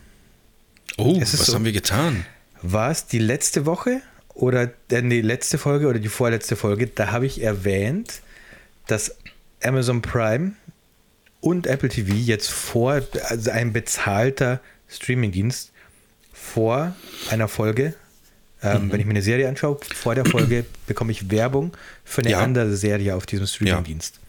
[0.97, 2.25] Oh, was so, haben wir getan?
[2.61, 4.01] War es die letzte Woche
[4.33, 6.87] oder äh, die letzte Folge oder die vorletzte Folge?
[6.87, 8.21] Da habe ich erwähnt,
[8.87, 9.15] dass
[9.61, 10.53] Amazon Prime
[11.41, 15.71] und Apple TV jetzt vor, also ein bezahlter Streamingdienst
[16.31, 16.95] vor
[17.29, 17.95] einer Folge,
[18.61, 18.91] ähm, mhm.
[18.91, 21.75] wenn ich mir eine Serie anschaue, vor der Folge bekomme ich Werbung
[22.05, 22.39] für eine ja.
[22.39, 24.19] andere Serie auf diesem Streamingdienst.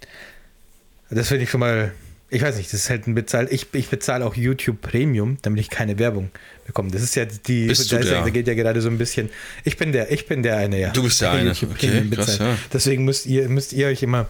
[0.00, 1.16] Ja.
[1.16, 1.92] Das finde ich schon mal
[2.30, 3.48] ich weiß nicht, das ist halt ein Bezahl.
[3.50, 6.30] Ich, ich bezahle auch YouTube Premium, damit ich keine Werbung
[6.64, 6.90] bekomme.
[6.92, 7.66] Das ist ja die.
[7.66, 9.30] Bist da, du ja, da geht ja gerade so ein bisschen.
[9.64, 10.90] Ich bin der, ich bin der eine, ja.
[10.90, 11.50] Du bist der eine.
[11.50, 12.56] Okay, krass, ja.
[12.72, 14.28] Deswegen müsst ihr, müsst ihr euch immer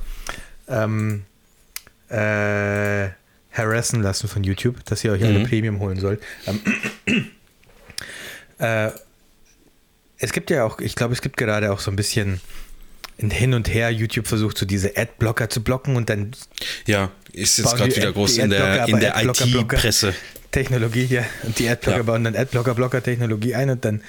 [0.67, 1.25] ähm,
[2.09, 3.09] äh,
[3.53, 5.29] harassen lassen von YouTube, dass ihr euch mhm.
[5.29, 6.23] eine Premium holen sollt.
[6.47, 6.61] Ähm,
[8.59, 8.91] äh,
[10.17, 12.41] es gibt ja auch, ich glaube, es gibt gerade auch so ein bisschen
[13.19, 13.91] hin und her.
[13.91, 16.31] YouTube versucht so diese Adblocker zu blocken und dann.
[16.87, 20.15] Ja, ist jetzt gerade wieder groß in der, in der IT-Presse.
[20.51, 21.25] Technologie hier.
[21.45, 22.03] Und die Adblocker ja.
[22.03, 24.03] bauen dann Adblocker-Blocker-Technologie ein und dann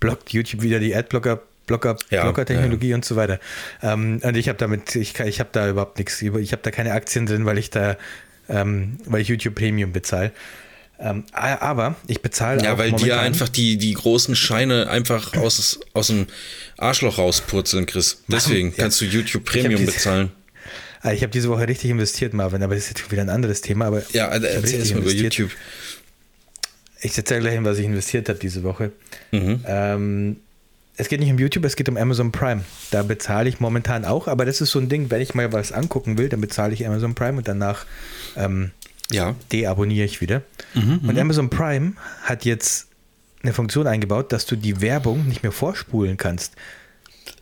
[0.00, 1.40] blockt YouTube wieder die Adblocker.
[1.66, 2.96] Blocker, ja, Blocker-Technologie ja.
[2.96, 3.40] und so weiter.
[3.82, 6.92] Ähm, und ich habe damit, ich, ich habe da überhaupt nichts, ich habe da keine
[6.92, 7.96] Aktien drin, weil ich da,
[8.50, 10.30] ähm, weil ich YouTube Premium bezahle.
[11.00, 16.08] Ähm, aber ich bezahle Ja, weil dir einfach die, die großen Scheine einfach aus, aus
[16.08, 16.26] dem
[16.76, 18.22] Arschloch rauspurzeln, Chris.
[18.28, 18.74] Deswegen ja.
[18.76, 20.32] kannst du YouTube Premium bezahlen.
[21.04, 23.60] Ah, ich habe diese Woche richtig investiert, Marvin, aber das ist jetzt wieder ein anderes
[23.60, 23.84] Thema.
[23.84, 25.50] Aber ja, also erzähl erstmal über YouTube.
[27.02, 28.90] Ich erzähle gleich was ich investiert habe diese Woche.
[29.30, 29.60] Mhm.
[29.66, 30.36] Ähm,
[30.96, 32.64] es geht nicht um YouTube, es geht um Amazon Prime.
[32.90, 35.72] Da bezahle ich momentan auch, aber das ist so ein Ding, wenn ich mal was
[35.72, 37.84] angucken will, dann bezahle ich Amazon Prime und danach
[38.38, 38.70] ähm,
[39.10, 39.34] ja.
[39.52, 40.40] deabonniere ich wieder.
[40.72, 41.18] Mhm, und mhm.
[41.18, 42.86] Amazon Prime hat jetzt
[43.42, 46.54] eine Funktion eingebaut, dass du die Werbung nicht mehr vorspulen kannst.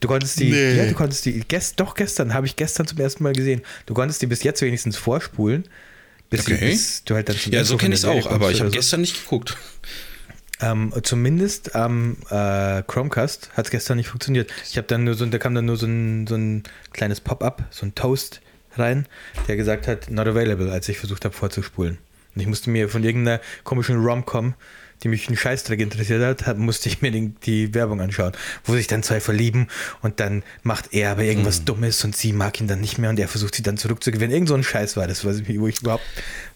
[0.00, 0.76] Du konntest die, nee.
[0.76, 3.62] ja, du konntest die, gest, doch gestern, habe ich gestern zum ersten Mal gesehen.
[3.86, 5.64] Du konntest die bis jetzt wenigstens vorspulen.
[6.30, 6.58] Bis, okay.
[6.58, 8.76] die, bis du halt dann Ja, so kenne ich es auch, aber ich habe so.
[8.76, 9.56] gestern nicht geguckt.
[10.60, 14.50] Ähm, zumindest am äh, Chromecast hat es gestern nicht funktioniert.
[14.70, 17.64] Ich habe dann nur so, da kam dann nur so ein, so ein kleines Pop-up,
[17.70, 18.40] so ein Toast
[18.76, 19.06] rein,
[19.48, 21.98] der gesagt hat, not available, als ich versucht habe vorzuspulen.
[22.34, 24.54] Und ich musste mir von irgendeiner komischen Rom-Com,
[25.02, 28.32] die mich einen Scheißdreck interessiert hat, musste ich mir den, die Werbung anschauen,
[28.64, 29.68] wo sich dann zwei verlieben
[30.00, 31.64] und dann macht er aber irgendwas hm.
[31.66, 34.32] Dummes und sie mag ihn dann nicht mehr und er versucht sie dann zurückzugewinnen.
[34.32, 35.30] Irgend so ein Scheiß war das, wo
[35.66, 36.04] ich überhaupt,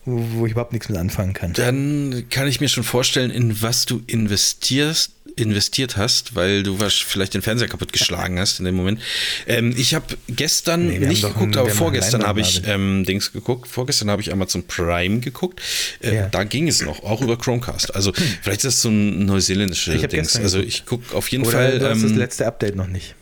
[0.04, 1.52] wo, wo ich überhaupt nichts mit anfangen kann.
[1.52, 6.94] Dann kann ich mir schon vorstellen, in was du investierst investiert hast, weil du was
[6.94, 9.00] vielleicht den Fernseher kaputt geschlagen hast in dem Moment.
[9.46, 13.68] Ähm, ich habe gestern nee, nicht geguckt, aber vorgestern habe ich ähm, Dings geguckt.
[13.68, 15.60] Vorgestern habe ich Amazon Prime geguckt.
[16.00, 16.28] Äh, ja.
[16.28, 17.94] Da ging es noch, auch über Chromecast.
[17.94, 18.35] Also hm.
[18.42, 20.36] Vielleicht ist das so ein neuseeländisches Dings.
[20.36, 21.78] Also ich gucke auf jeden Oder Fall.
[21.78, 23.14] Du hast ähm, das letzte Update noch nicht.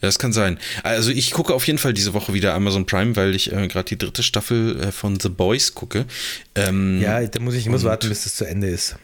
[0.00, 0.58] Ja, das kann sein.
[0.84, 3.88] Also ich gucke auf jeden Fall diese Woche wieder Amazon Prime, weil ich äh, gerade
[3.88, 6.06] die dritte Staffel äh, von The Boys gucke.
[6.54, 8.96] Ähm, ja, da muss ich, ich muss warten, bis es zu Ende ist.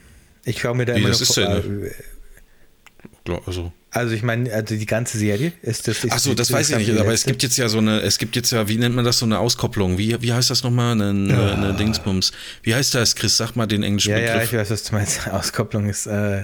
[0.45, 3.73] Ich schaue mir da immer das noch ist vor, äh, also.
[3.95, 5.99] Also ich meine, also die ganze Serie ist das.
[6.11, 6.99] Ach so, das weiß ich nicht.
[6.99, 9.21] Aber es gibt jetzt ja so eine, es gibt jetzt ja, wie nennt man das,
[9.21, 9.99] so eine Auskopplung?
[9.99, 10.93] Wie, wie heißt das nochmal?
[10.93, 12.33] Eine, eine, eine Dingsbums.
[12.65, 13.37] Wie heißt das, Chris?
[13.37, 14.35] Sag mal den englischen ja, Begriff.
[14.35, 15.29] Ja, ich weiß, was du meinst.
[15.33, 16.07] Auskopplung ist.
[16.07, 16.43] Äh,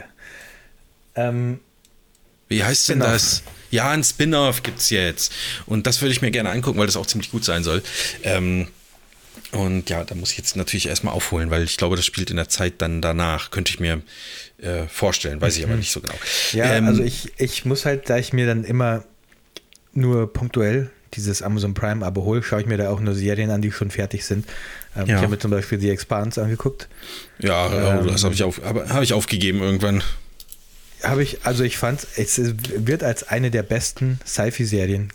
[1.16, 1.58] ähm,
[2.46, 3.42] wie heißt denn das?
[3.72, 5.32] Ja, ein Spin-off gibt es jetzt.
[5.66, 7.82] Und das würde ich mir gerne angucken, weil das auch ziemlich gut sein soll.
[8.22, 8.68] Ähm,
[9.52, 12.36] und ja, da muss ich jetzt natürlich erstmal aufholen, weil ich glaube, das spielt in
[12.36, 14.02] der Zeit dann danach, könnte ich mir
[14.62, 15.80] äh, vorstellen, weiß ich aber mhm.
[15.80, 16.14] nicht so genau.
[16.52, 19.04] Ja, ähm, also ich, ich muss halt, da ich mir dann immer
[19.92, 23.72] nur punktuell dieses Amazon Prime-Abo hole, schaue ich mir da auch nur Serien an, die
[23.72, 24.46] schon fertig sind.
[24.96, 25.16] Ähm, ja.
[25.16, 26.88] Ich habe mir zum Beispiel The Expanse angeguckt.
[27.38, 30.02] Ja, ähm, das habe ich, auf, hab ich aufgegeben irgendwann.
[31.02, 32.40] Habe ich, also ich fand, es
[32.76, 35.12] wird als eine der besten Sci-Fi-Serien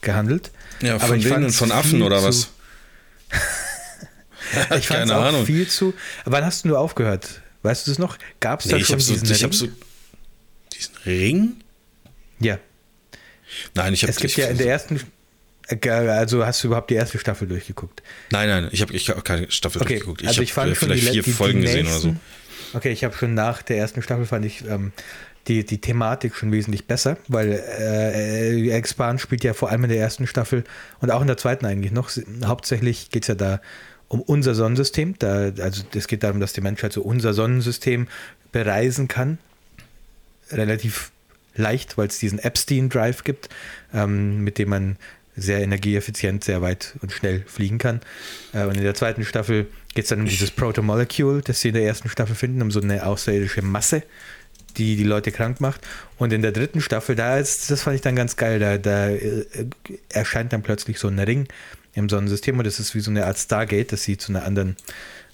[0.00, 0.50] gehandelt.
[0.82, 2.50] Ja, von aber ich denen von Affen oder was?
[4.76, 5.46] ich fand es auch Ahnung.
[5.46, 5.94] viel zu.
[6.24, 7.40] Wann hast du nur aufgehört?
[7.62, 8.18] Weißt du das noch?
[8.40, 9.52] Gab es nee, da schon diesen so, ich Ring?
[9.52, 9.68] So,
[10.72, 11.56] diesen Ring?
[12.38, 12.58] Ja.
[13.74, 14.12] Nein, ich habe.
[14.12, 15.00] Es gibt ja in der ersten.
[15.68, 18.02] Äh, also hast du überhaupt die erste Staffel durchgeguckt?
[18.30, 20.22] Nein, nein, ich habe ich hab keine Staffel okay, durchgeguckt.
[20.22, 22.16] Ich also ich fand vielleicht vier die, Folgen die gesehen oder so.
[22.72, 24.92] Okay, ich habe schon nach der ersten Staffel fand ich ähm,
[25.48, 29.98] die, die Thematik schon wesentlich besser, weil äh, Expand spielt ja vor allem in der
[29.98, 30.64] ersten Staffel
[31.00, 32.10] und auch in der zweiten eigentlich noch.
[32.44, 33.60] Hauptsächlich geht es ja da
[34.10, 35.14] um unser Sonnensystem.
[35.18, 38.08] Da, also es geht darum, dass die Menschheit so unser Sonnensystem
[38.52, 39.38] bereisen kann.
[40.50, 41.12] Relativ
[41.54, 43.48] leicht, weil es diesen Epstein-Drive gibt,
[43.94, 44.96] ähm, mit dem man
[45.36, 48.00] sehr energieeffizient, sehr weit und schnell fliegen kann.
[48.52, 51.74] Äh, und in der zweiten Staffel geht es dann um dieses Protomolecule, das sie in
[51.74, 54.02] der ersten Staffel finden, um so eine außerirdische Masse,
[54.76, 55.86] die die Leute krank macht.
[56.18, 59.08] Und in der dritten Staffel, da ist, das fand ich dann ganz geil, da, da
[59.08, 59.46] äh,
[60.08, 61.46] erscheint dann plötzlich so ein Ring
[62.00, 64.76] im Sonnensystem und das ist wie so eine Art Stargate, das sie zu einer anderen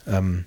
[0.06, 0.44] ähm,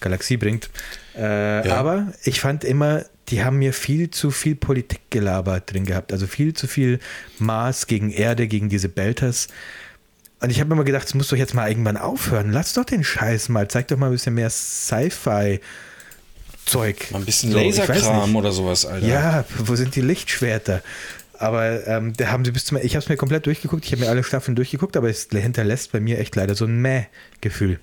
[0.00, 0.70] Galaxie bringt.
[1.16, 1.76] Äh, ja.
[1.76, 6.54] Aber ich fand immer, die haben mir viel zu viel Politikgelaber drin gehabt, also viel
[6.54, 7.00] zu viel
[7.38, 9.48] Mars gegen Erde, gegen diese Belters.
[10.40, 12.50] Und ich habe immer gedacht, es muss doch jetzt mal irgendwann aufhören.
[12.50, 13.68] Lass doch den Scheiß mal.
[13.68, 15.60] Zeig doch mal ein bisschen mehr Sci-Fi.
[16.66, 17.10] Zeug.
[17.10, 19.06] Mal ein bisschen Laserkram oder sowas, Alter.
[19.06, 20.82] Ja, wo sind die Lichtschwerter?
[21.42, 23.84] Aber ähm, da haben sie bis zum Ich habe es mir komplett durchgeguckt.
[23.84, 26.80] Ich habe mir alle Staffeln durchgeguckt, aber es hinterlässt bei mir echt leider so ein
[26.80, 27.80] Mäh-Gefühl.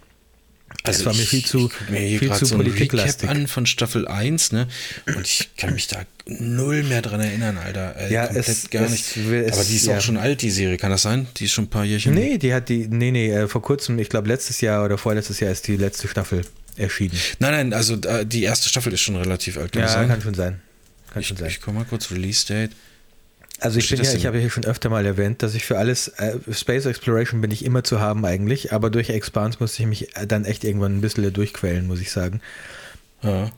[0.84, 3.28] Also das war mir viel zu, mir viel zu so politiklastig.
[3.28, 4.68] an von Staffel 1, ne?
[5.14, 7.98] Und ich kann mich da null mehr dran erinnern, Alter.
[7.98, 9.18] Äh, ja, komplett es, gar nicht.
[9.18, 9.98] Es, Aber die ist ja.
[9.98, 11.28] auch schon alt, die Serie, kann das sein?
[11.38, 12.14] Die ist schon ein paar Jährchen.
[12.14, 15.42] Nee, die hat die, nee, nee, äh, vor kurzem, ich glaube letztes Jahr oder vorletztes
[15.42, 16.44] Jahr ist die letzte Staffel
[16.78, 17.18] erschienen.
[17.40, 19.74] Nein, nein, also äh, die erste Staffel ist schon relativ alt.
[19.74, 20.62] Kann ja, kann schon sein.
[21.12, 21.50] Kann ich, schon sein.
[21.50, 22.72] Ich komme mal kurz, Release Date.
[23.60, 25.78] Also ich bin ja, ich habe ja hier schon öfter mal erwähnt, dass ich für
[25.78, 29.90] alles äh, Space Exploration bin ich immer zu haben eigentlich, aber durch Expans musste ich
[29.90, 32.42] mich dann echt irgendwann ein bisschen durchquälen, muss ich sagen.
[33.22, 33.52] Ja.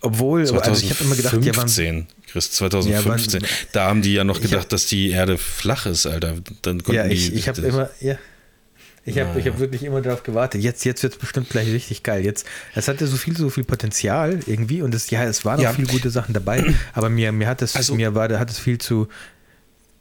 [0.00, 4.02] Obwohl, 2015, also ich habe immer gedacht, ja, wann, Chris, 2015, ja, wann, da haben
[4.02, 6.34] die ja noch gedacht, hab, dass die Erde flach ist, Alter.
[6.62, 8.18] Dann konnten ja, ich, die, ich habe immer, ja,
[9.04, 9.52] ich habe naja.
[9.52, 10.62] hab wirklich immer darauf gewartet.
[10.62, 12.24] Jetzt, jetzt wird es bestimmt gleich richtig geil.
[12.24, 15.70] Jetzt, es hatte so viel, so viel Potenzial irgendwie und es, ja, es waren ja.
[15.70, 18.58] auch viele gute Sachen dabei, aber mir, mir hat es, also, mir war, hat es
[18.58, 19.08] viel zu,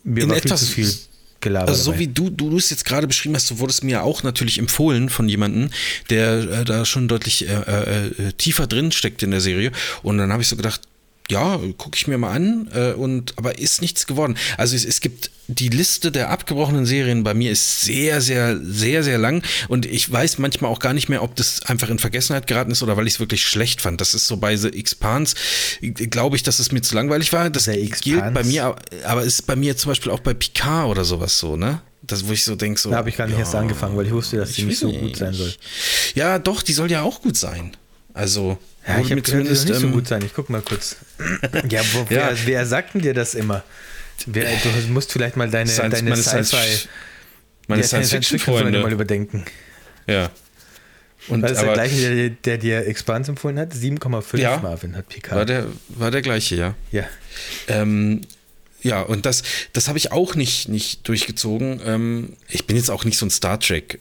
[0.04, 1.08] mir war etwas, viel zu viel
[1.42, 1.70] gelabert.
[1.70, 2.00] Also so dabei.
[2.00, 5.10] wie du, du es jetzt gerade beschrieben hast, so wurde es mir auch natürlich empfohlen
[5.10, 5.70] von jemandem,
[6.10, 9.72] der äh, da schon deutlich äh, äh, äh tiefer drin steckt in der Serie.
[10.04, 10.82] Und dann habe ich so gedacht,
[11.32, 14.38] ja, gucke ich mir mal an, äh, und aber ist nichts geworden.
[14.58, 19.04] Also es, es gibt die Liste der abgebrochenen Serien bei mir ist sehr, sehr, sehr,
[19.04, 22.48] sehr lang und ich weiß manchmal auch gar nicht mehr, ob das einfach in Vergessenheit
[22.48, 24.00] geraten ist oder weil ich es wirklich schlecht fand.
[24.00, 25.36] Das ist so bei The Expans,
[25.82, 27.50] glaube ich, dass es mir zu langweilig war.
[27.50, 31.38] Das gilt bei mir, aber ist bei mir zum Beispiel auch bei Picard oder sowas
[31.38, 31.82] so, ne?
[32.04, 32.90] Das, wo ich so denke, so.
[32.90, 34.92] Da habe ich gar nicht ja, erst angefangen, weil ich wusste, dass die nicht so
[34.92, 35.54] gut sein soll.
[36.16, 37.78] Ja, doch, die soll ja auch gut sein.
[38.14, 40.24] Also, ja, ich habe gehört, nicht so ähm, gut sein.
[40.26, 40.98] Ich guck mal kurz.
[41.70, 42.08] ja, wo, ja.
[42.10, 43.64] Wer, wer sagt denn dir das immer?
[44.26, 46.88] Wer, du musst vielleicht mal deine, Science, deine Sci-Fi,
[47.68, 49.46] meine Science-Fiction-Freunde mal überdenken.
[50.08, 50.30] Ja.
[51.28, 53.74] Und war das aber, der gleiche, der, der dir Expans empfohlen hat?
[53.74, 55.38] 7,5 ja, Marvin hat Picard.
[55.38, 56.76] War der, war der gleiche, ja.
[56.92, 57.06] Ja.
[57.68, 58.22] Ähm,
[58.82, 61.80] ja, und das, das habe ich auch nicht, nicht durchgezogen.
[61.86, 64.00] Ähm, ich bin jetzt auch nicht so ein Star Trek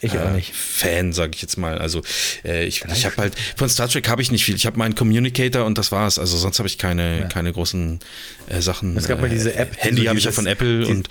[0.00, 0.54] ich auch nicht.
[0.54, 1.78] Fan, sage ich jetzt mal.
[1.78, 2.02] Also
[2.44, 4.56] äh, ich, ich habe halt von Star Trek habe ich nicht viel.
[4.56, 6.18] Ich habe meinen Communicator und das war's.
[6.18, 7.26] Also sonst habe ich keine ja.
[7.26, 8.00] keine großen
[8.48, 8.96] äh, Sachen.
[8.96, 9.76] Es gab mal diese App.
[9.78, 11.08] Handy habe ich ja von Apple die, und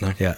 [0.00, 0.14] na.
[0.18, 0.36] ja.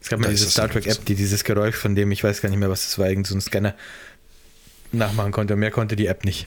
[0.00, 2.48] Es gab mal diese Star Trek App, die dieses Geräusch von dem ich weiß gar
[2.48, 3.74] nicht mehr, was das war, irgend so ein Scanner
[4.92, 5.56] nachmachen konnte.
[5.56, 6.46] Mehr konnte die App nicht.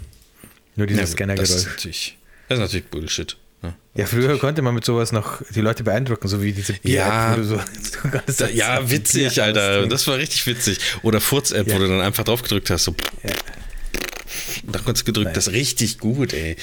[0.75, 1.49] Nur dieses ja, Scannergeräusch.
[1.49, 3.37] Das das ist natürlich Bullshit.
[3.99, 7.43] Ja, früher konnte man mit sowas noch die Leute beeindrucken, so wie diese Bier-App, ja,
[7.43, 7.59] so,
[8.37, 9.87] da, ja, witzig, Alter.
[9.87, 10.79] Das war richtig witzig.
[11.01, 11.75] Oder Furz-App, ja.
[11.75, 12.85] wo du dann einfach drauf gedrückt hast.
[12.85, 12.95] So.
[13.23, 13.31] Ja.
[14.63, 15.33] da du gedrückt, Nein.
[15.33, 16.55] das ist richtig gut, ey.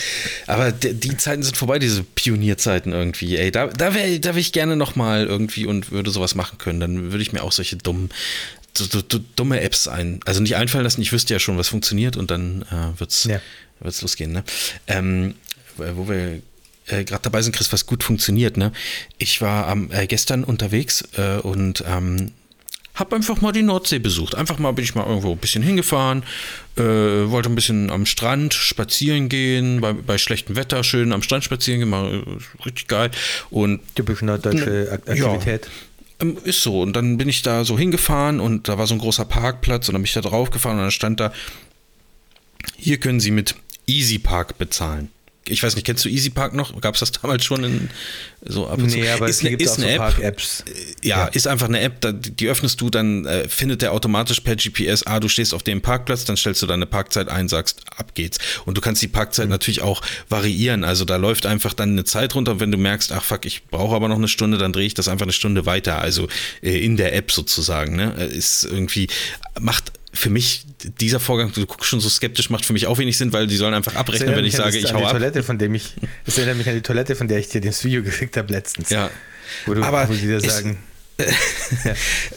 [0.47, 3.51] Aber die, die, Zeiten sind vorbei, diese Pionierzeiten irgendwie, ey.
[3.51, 6.81] Da, da wäre da wär ich gerne nochmal irgendwie und würde sowas machen können.
[6.81, 8.09] Dann würde ich mir auch solche dummen,
[8.75, 11.03] so, so, so dumme Apps ein, also nicht einfallen lassen.
[11.03, 13.43] Ich wüsste ja schon, was funktioniert und dann äh, wird's, ja.
[13.81, 14.43] wird's losgehen, ne?
[14.87, 15.35] Ähm,
[15.77, 16.41] wo wir
[16.87, 18.73] äh, gerade dabei sind, Chris, was gut funktioniert, ne?
[19.19, 22.33] Ich war ähm, äh, gestern unterwegs äh, und ähm,
[22.95, 24.35] habe einfach mal die Nordsee besucht.
[24.35, 26.23] Einfach mal bin ich mal irgendwo ein bisschen hingefahren,
[26.77, 31.45] äh, wollte ein bisschen am Strand spazieren gehen, bei, bei schlechtem Wetter schön am Strand
[31.45, 33.11] spazieren gehen, mal äh, richtig geil.
[33.51, 35.67] Und typisch norddeutsche Aktivität.
[35.67, 36.81] Ja, ähm, ist so.
[36.81, 39.93] Und dann bin ich da so hingefahren und da war so ein großer Parkplatz und
[39.93, 41.33] dann bin ich da drauf gefahren und dann stand da,
[42.79, 45.11] hier können Sie mit Easy Park bezahlen
[45.49, 46.79] ich weiß nicht, kennst du Easy Park noch?
[46.81, 47.91] Gab es das damals schon in
[48.45, 49.13] so ab und nee, zu?
[49.13, 50.65] aber ist, es gibt ist eine so Park-Apps.
[50.67, 54.41] Äh, ja, ja, ist einfach eine App, die öffnest du, dann äh, findet der automatisch
[54.41, 57.83] per GPS, ah, du stehst auf dem Parkplatz, dann stellst du deine Parkzeit ein, sagst,
[57.97, 58.39] ab geht's.
[58.65, 59.53] Und du kannst die Parkzeit mhm.
[59.53, 60.85] natürlich auch variieren.
[60.85, 63.95] Also da läuft einfach dann eine Zeit runter, wenn du merkst, ach fuck, ich brauche
[63.95, 66.01] aber noch eine Stunde, dann drehe ich das einfach eine Stunde weiter.
[66.01, 66.29] Also
[66.63, 67.97] äh, in der App sozusagen.
[67.97, 68.13] Ne?
[68.27, 69.09] Ist irgendwie,
[69.61, 70.65] macht für mich
[71.01, 73.57] dieser Vorgang, du guckst schon so skeptisch, macht für mich auch wenig Sinn, weil die
[73.57, 75.13] sollen einfach abrechnen, wenn ich sage, ich hau ab.
[75.13, 77.85] Toilette, von dem ich, das erinnert mich an die Toilette, von der ich dir das
[77.85, 78.91] Video geschickt habe letztens.
[78.91, 79.11] Ja.
[79.67, 80.79] Wo, du, aber wo sie dir sagen.
[81.19, 81.27] ja.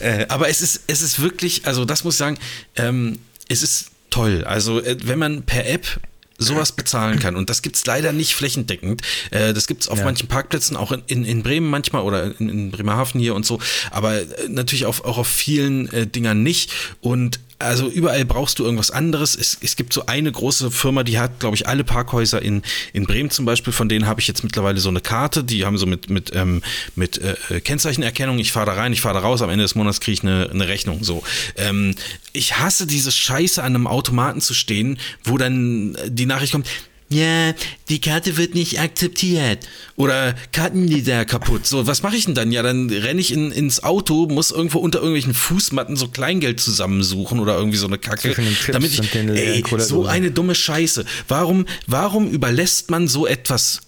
[0.00, 2.38] äh, aber es ist, es ist wirklich, also das muss ich sagen,
[2.76, 4.44] ähm, es ist toll.
[4.44, 6.00] Also äh, wenn man per App
[6.40, 7.36] sowas bezahlen kann.
[7.36, 9.02] Und das gibt es leider nicht flächendeckend.
[9.30, 10.04] Äh, das gibt es auf ja.
[10.04, 13.60] manchen Parkplätzen, auch in, in, in, Bremen manchmal oder in, in Bremerhaven hier und so,
[13.90, 16.72] aber äh, natürlich auf, auch auf vielen äh, Dingern nicht.
[17.00, 19.36] Und also überall brauchst du irgendwas anderes.
[19.36, 23.04] Es, es gibt so eine große Firma, die hat, glaube ich, alle Parkhäuser in, in
[23.06, 23.72] Bremen zum Beispiel.
[23.72, 25.44] Von denen habe ich jetzt mittlerweile so eine Karte.
[25.44, 26.62] Die haben so mit, mit, ähm,
[26.96, 28.38] mit äh, Kennzeichenerkennung.
[28.38, 29.42] Ich fahre da rein, ich fahre da raus.
[29.42, 31.04] Am Ende des Monats kriege ich eine, eine Rechnung.
[31.04, 31.22] So.
[31.56, 31.94] Ähm,
[32.32, 36.66] ich hasse diese Scheiße an einem Automaten zu stehen, wo dann die Nachricht kommt,
[37.12, 37.54] ja,
[37.88, 39.66] die Karte wird nicht akzeptiert.
[39.96, 41.66] Oder Kartenleser kaputt.
[41.66, 42.52] So, was mache ich denn dann?
[42.52, 47.40] Ja, dann renne ich in, ins Auto, muss irgendwo unter irgendwelchen Fußmatten so Kleingeld zusammensuchen
[47.40, 48.34] oder irgendwie so eine Kacke.
[48.70, 51.04] Damit ich, ey, so eine dumme Scheiße.
[51.26, 53.80] Warum, warum überlässt man so etwas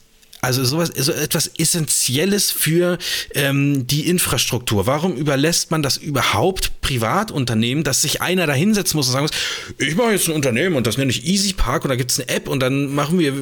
[0.45, 2.99] also sowas, so etwas Essentielles für
[3.35, 4.89] ähm, die Infrastruktur.
[4.89, 9.79] Warum überlässt man das überhaupt Privatunternehmen, dass sich einer da hinsetzen muss und sagen muss,
[9.79, 12.19] ich mache jetzt ein Unternehmen und das nenne ich Easy Park und da gibt es
[12.19, 13.33] eine App und dann machen wir,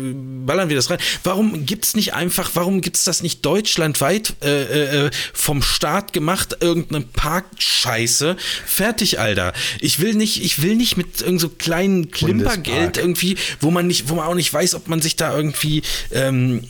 [0.44, 0.98] ballern wir das rein.
[1.24, 6.12] Warum gibt es nicht einfach, warum gibt es das nicht deutschlandweit äh, äh, vom Staat
[6.12, 8.36] gemacht, irgendeine Parkscheiße?
[8.66, 9.54] Fertig, Alter.
[9.80, 14.10] Ich will nicht, ich will nicht mit irgend so kleinen Klimpergeld irgendwie, wo man nicht,
[14.10, 15.80] wo man auch nicht weiß, ob man sich da irgendwie
[16.12, 16.60] ähm,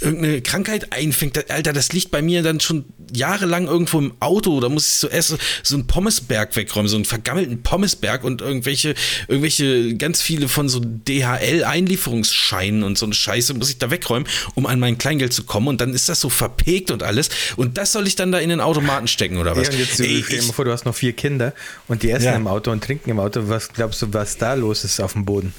[0.00, 4.60] irgendeine Krankheit einfängt, Alter, das liegt bei mir dann schon jahrelang irgendwo im Auto.
[4.60, 8.94] Da muss ich so erst so einen Pommesberg wegräumen, so einen vergammelten Pommesberg und irgendwelche,
[9.28, 14.66] irgendwelche ganz viele von so DHL-Einlieferungsscheinen und so eine Scheiße muss ich da wegräumen, um
[14.66, 15.68] an mein Kleingeld zu kommen.
[15.68, 17.30] Und dann ist das so verpegt und alles.
[17.56, 19.68] Und das soll ich dann da in den Automaten stecken oder was?
[19.68, 21.52] Ja, und jetzt Ey, stell dir mal vor, du hast noch vier Kinder
[21.88, 22.36] und die essen ja.
[22.36, 23.48] im Auto und trinken im Auto.
[23.48, 25.54] Was glaubst du, was da los ist auf dem Boden?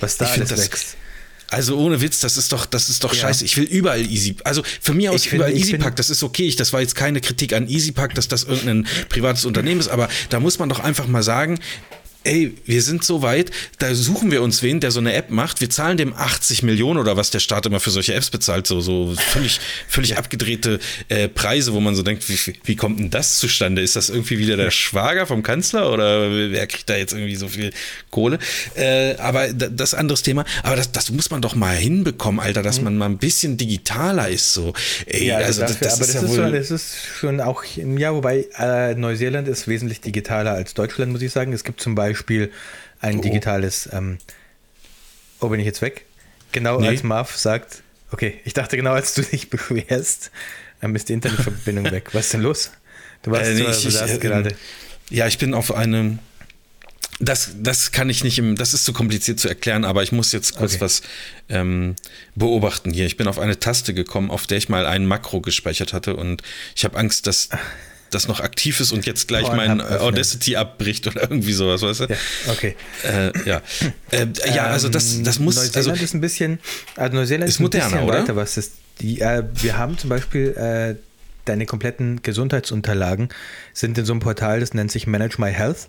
[0.00, 0.96] Was da ich alles wächst?
[1.50, 3.22] Also ohne Witz, das ist doch, das ist doch ja.
[3.22, 3.44] scheiße.
[3.44, 4.36] Ich will überall Easy.
[4.44, 6.52] Also für mich aus ich überall Easy Pack, das ist okay.
[6.56, 10.08] das war jetzt keine Kritik an Easy Pack, dass das irgendein privates Unternehmen ist, aber
[10.28, 11.58] da muss man doch einfach mal sagen,
[12.24, 15.60] ey, wir sind so weit, da suchen wir uns wen, der so eine App macht.
[15.60, 18.80] Wir zahlen dem 80 Millionen oder was der Staat immer für solche Apps bezahlt, so,
[18.80, 23.38] so völlig, völlig abgedrehte äh, Preise, wo man so denkt, wie, wie kommt denn das
[23.38, 23.80] zustande?
[23.80, 27.48] Ist das irgendwie wieder der Schwager vom Kanzler oder wer kriegt da jetzt irgendwie so
[27.48, 27.72] viel
[28.10, 28.38] Kohle?
[28.74, 30.44] Äh, aber das anderes Thema.
[30.62, 32.84] Aber das, das muss man doch mal hinbekommen, Alter, dass mhm.
[32.84, 34.74] man mal ein bisschen digitaler ist, so.
[35.06, 38.12] Ey, ja, also, dafür, das, das, ist, ja wohl schon, das ist schon auch, ja,
[38.12, 41.52] wobei äh, Neuseeland ist wesentlich digitaler als Deutschland, muss ich sagen.
[41.54, 42.50] Es gibt zum Beispiel Beispiel
[43.00, 43.22] ein oh.
[43.22, 43.88] digitales.
[43.92, 44.18] Ähm,
[45.40, 46.06] oh, bin ich jetzt weg?
[46.52, 46.88] Genau nee.
[46.88, 50.30] als Marv sagt, okay, ich dachte genau, als du dich beschwerst,
[50.80, 52.10] dann ist die Internetverbindung weg.
[52.12, 52.70] Was ist denn los?
[53.22, 54.54] Du warst äh, nee, ich, ich, äh, gerade.
[55.10, 56.18] Ja, ich bin auf einem.
[57.22, 60.32] Das, das kann ich nicht im, das ist zu kompliziert zu erklären, aber ich muss
[60.32, 60.80] jetzt kurz okay.
[60.80, 61.02] was
[61.50, 61.94] ähm,
[62.34, 63.04] beobachten hier.
[63.04, 66.42] Ich bin auf eine Taste gekommen, auf der ich mal ein Makro gespeichert hatte und
[66.74, 67.50] ich habe Angst, dass
[68.10, 72.00] das noch aktiv ist und jetzt gleich oh, mein Audacity abbricht oder irgendwie sowas, weißt
[72.00, 72.04] du?
[72.04, 72.16] Ja,
[72.48, 72.76] okay.
[73.04, 73.62] Äh, ja.
[74.10, 75.54] Äh, ja, also das, das muss.
[75.54, 76.58] Neuseeland also, ist ein bisschen,
[76.96, 78.18] also Neuseeland ist, ist moderner, ein bisschen oder?
[78.22, 78.72] weiter, was ist.
[79.00, 80.96] Die, äh, wir haben zum Beispiel äh,
[81.44, 83.28] deine kompletten Gesundheitsunterlagen
[83.72, 85.88] sind in so einem Portal, das nennt sich Manage My Health.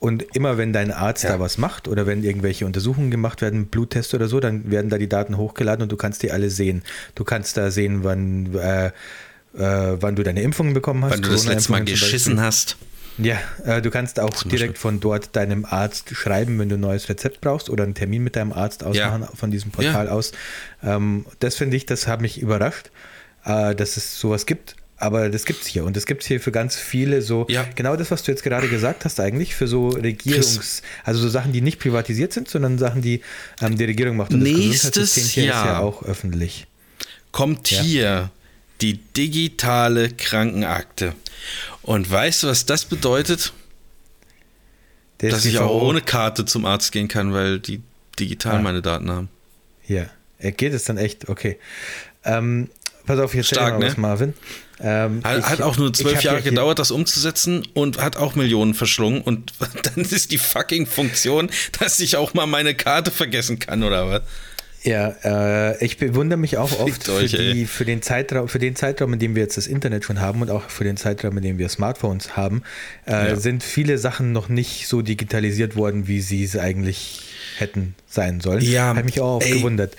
[0.00, 1.30] Und immer wenn dein Arzt ja.
[1.30, 4.98] da was macht oder wenn irgendwelche Untersuchungen gemacht werden, Bluttests oder so, dann werden da
[4.98, 6.82] die Daten hochgeladen und du kannst die alle sehen.
[7.14, 8.90] Du kannst da sehen, wann äh,
[9.54, 9.60] äh,
[10.00, 11.12] wann du deine Impfungen bekommen hast.
[11.12, 12.76] Wann du das letzte Mal geschissen hast.
[13.18, 17.08] Ja, äh, du kannst auch direkt von dort deinem Arzt schreiben, wenn du ein neues
[17.08, 19.30] Rezept brauchst oder einen Termin mit deinem Arzt ausmachen ja.
[19.34, 20.12] von diesem Portal ja.
[20.12, 20.32] aus.
[20.82, 22.90] Ähm, das finde ich, das hat mich überrascht,
[23.44, 24.76] äh, dass es sowas gibt.
[24.96, 27.66] Aber das gibt es hier und das gibt es hier für ganz viele so, ja.
[27.74, 31.52] genau das, was du jetzt gerade gesagt hast eigentlich, für so Regierungs-, also so Sachen,
[31.52, 33.20] die nicht privatisiert sind, sondern Sachen, die
[33.60, 34.32] ähm, die Regierung macht.
[34.32, 36.68] Und Nächstes das hier Jahr ist ja auch öffentlich.
[37.32, 38.30] Kommt hier
[38.82, 41.14] die digitale Krankenakte.
[41.82, 43.52] Und weißt du, was das bedeutet?
[45.20, 47.80] Der Dass ich auch ohne Karte zum Arzt gehen kann, weil die
[48.18, 48.62] digital ah.
[48.62, 49.28] meine Daten haben.
[49.86, 50.06] Ja,
[50.38, 51.28] geht es dann echt?
[51.28, 51.58] Okay.
[52.24, 52.68] Ähm,
[53.06, 53.86] pass auf, hier Stark, ne?
[53.86, 54.34] was, Marvin.
[54.80, 58.34] Ähm, hat, ich, hat, auch nur zwölf Jahre ja gedauert, das umzusetzen und hat auch
[58.34, 59.22] Millionen verschlungen.
[59.22, 59.52] Und
[59.84, 64.22] dann ist die fucking Funktion, dass ich auch mal meine Karte vergessen kann, oder was?
[64.84, 69.12] Ja, äh, ich bewundere mich auch oft für, die, für, den Zeitraum, für den Zeitraum,
[69.12, 71.58] in dem wir jetzt das Internet schon haben und auch für den Zeitraum, in dem
[71.58, 72.62] wir Smartphones haben,
[73.06, 73.36] äh, ja.
[73.36, 77.20] sind viele Sachen noch nicht so digitalisiert worden, wie sie es eigentlich
[77.58, 78.60] hätten sein sollen.
[78.60, 79.96] Ja, habe mich auch oft ey, gewundert.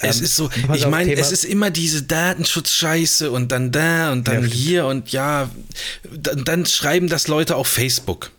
[0.00, 4.28] Es ähm, ist so, ich meine, es ist immer diese Datenschutzscheiße und dann da und
[4.28, 5.50] dann ja, hier und ja,
[6.10, 8.30] dann, dann schreiben das Leute auf Facebook.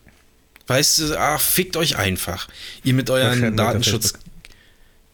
[0.67, 2.47] Weißt du, ach, fickt euch einfach.
[2.84, 4.13] Ihr mit euren Datenschutz.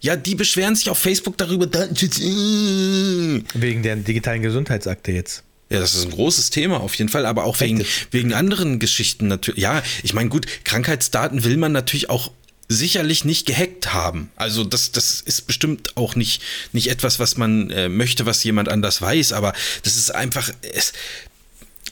[0.04, 1.66] Ja, die beschweren sich auf Facebook darüber.
[1.72, 5.44] Wegen der digitalen Gesundheitsakte jetzt.
[5.70, 9.30] Ja, das ist ein großes Thema auf jeden Fall, aber auch wegen, wegen anderen Geschichten
[9.30, 9.62] natürlich.
[9.62, 12.32] Ja, ich meine, gut, Krankheitsdaten will man natürlich auch
[12.68, 14.30] sicherlich nicht gehackt haben.
[14.36, 16.42] Also das, das ist bestimmt auch nicht,
[16.74, 20.92] nicht etwas, was man äh, möchte, was jemand anders weiß, aber das ist einfach, es,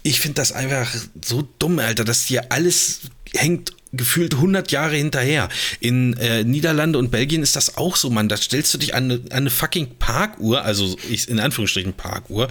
[0.03, 0.93] ich finde das einfach
[1.23, 2.99] so dumm, Alter, dass hier alles
[3.33, 5.49] hängt gefühlt 100 Jahre hinterher.
[5.79, 8.29] In äh, Niederlande und Belgien ist das auch so, Mann.
[8.29, 12.49] Da stellst du dich an eine, an eine fucking Parkuhr, also ich, in Anführungsstrichen Parkuhr.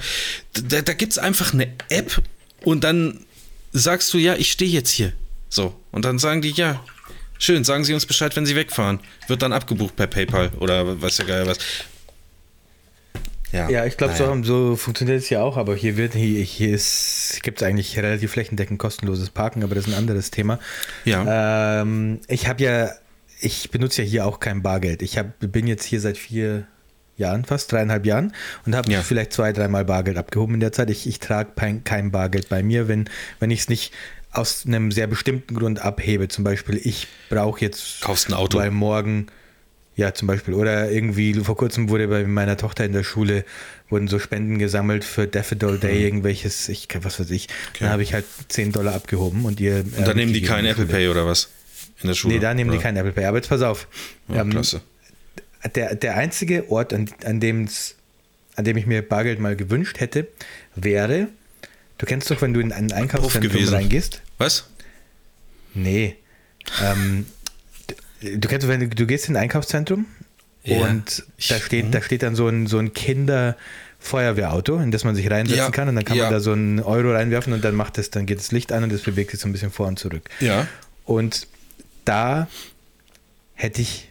[0.53, 2.23] Da, da gibt es einfach eine App
[2.63, 3.25] und dann
[3.73, 5.13] sagst du, ja, ich stehe jetzt hier.
[5.49, 5.75] So.
[5.91, 6.85] Und dann sagen die, ja,
[7.39, 9.01] schön, sagen Sie uns Bescheid, wenn Sie wegfahren.
[9.29, 11.59] Wird dann abgebucht per PayPal oder was ja geil was.
[13.53, 14.43] Ja, ja ich glaube, naja.
[14.43, 16.79] so, so, funktioniert es ja auch, aber hier wird hier, hier
[17.43, 20.59] gibt es eigentlich relativ flächendeckend kostenloses Parken, aber das ist ein anderes Thema.
[21.05, 21.83] Ja.
[21.83, 22.91] Ähm, ich habe ja,
[23.41, 25.03] ich benutze ja hier auch kein Bargeld.
[25.03, 26.67] Ich hab, bin jetzt hier seit vier
[27.17, 28.33] Jahren, fast dreieinhalb Jahren
[28.67, 29.03] und habe ja.
[29.03, 30.91] vielleicht zwei, dreimal Bargeld abgehoben in der Zeit.
[30.91, 31.51] Ich, ich trage
[31.85, 33.93] kein Bargeld bei mir, wenn, wenn ich es nicht
[34.33, 36.29] aus einem sehr bestimmten Grund abhebe.
[36.29, 38.59] Zum Beispiel, ich brauche jetzt Kaufst ein Auto.
[38.59, 39.27] weil morgen
[40.01, 40.55] ja, zum Beispiel.
[40.55, 43.45] Oder irgendwie, vor kurzem wurde bei meiner Tochter in der Schule,
[43.91, 46.05] wurden so Spenden gesammelt für Daffodil Day, mhm.
[46.05, 47.49] irgendwelches, ich was weiß ich.
[47.69, 47.81] Okay.
[47.81, 49.85] Dann habe ich halt 10 Dollar abgehoben und ihr.
[49.99, 51.51] Und dann nehmen die keinen Apple Pay oder was?
[52.01, 52.35] In der Schule?
[52.35, 52.79] Nee, da nehmen oder?
[52.79, 53.27] die keinen Apple Pay.
[53.27, 53.89] Aber jetzt pass auf.
[54.29, 54.81] Ja, ähm, klasse.
[55.75, 57.69] Der, der einzige Ort, an, an, dem
[58.57, 60.29] an dem ich mir Bargeld mal gewünscht hätte,
[60.77, 61.29] wäre,
[61.99, 64.23] du kennst doch, wenn du in ein Einkaufszentrum reingehst.
[64.39, 64.67] Was?
[65.75, 66.17] Nee.
[66.83, 67.27] Ähm,
[68.21, 70.07] Du kennst, wenn du, du gehst in ein Einkaufszentrum
[70.63, 71.91] ja, und da steht, mhm.
[71.91, 73.57] da steht dann so ein, so ein Kinder-
[74.01, 76.25] Feuerwehrauto, in das man sich reinsetzen ja, kann und dann kann ja.
[76.25, 78.83] man da so einen Euro reinwerfen und dann macht es, dann geht das Licht an
[78.83, 80.29] und es bewegt sich so ein bisschen vor und zurück.
[80.41, 80.67] Ja.
[81.05, 81.47] Und
[82.07, 82.49] da
[83.55, 84.09] hätte ich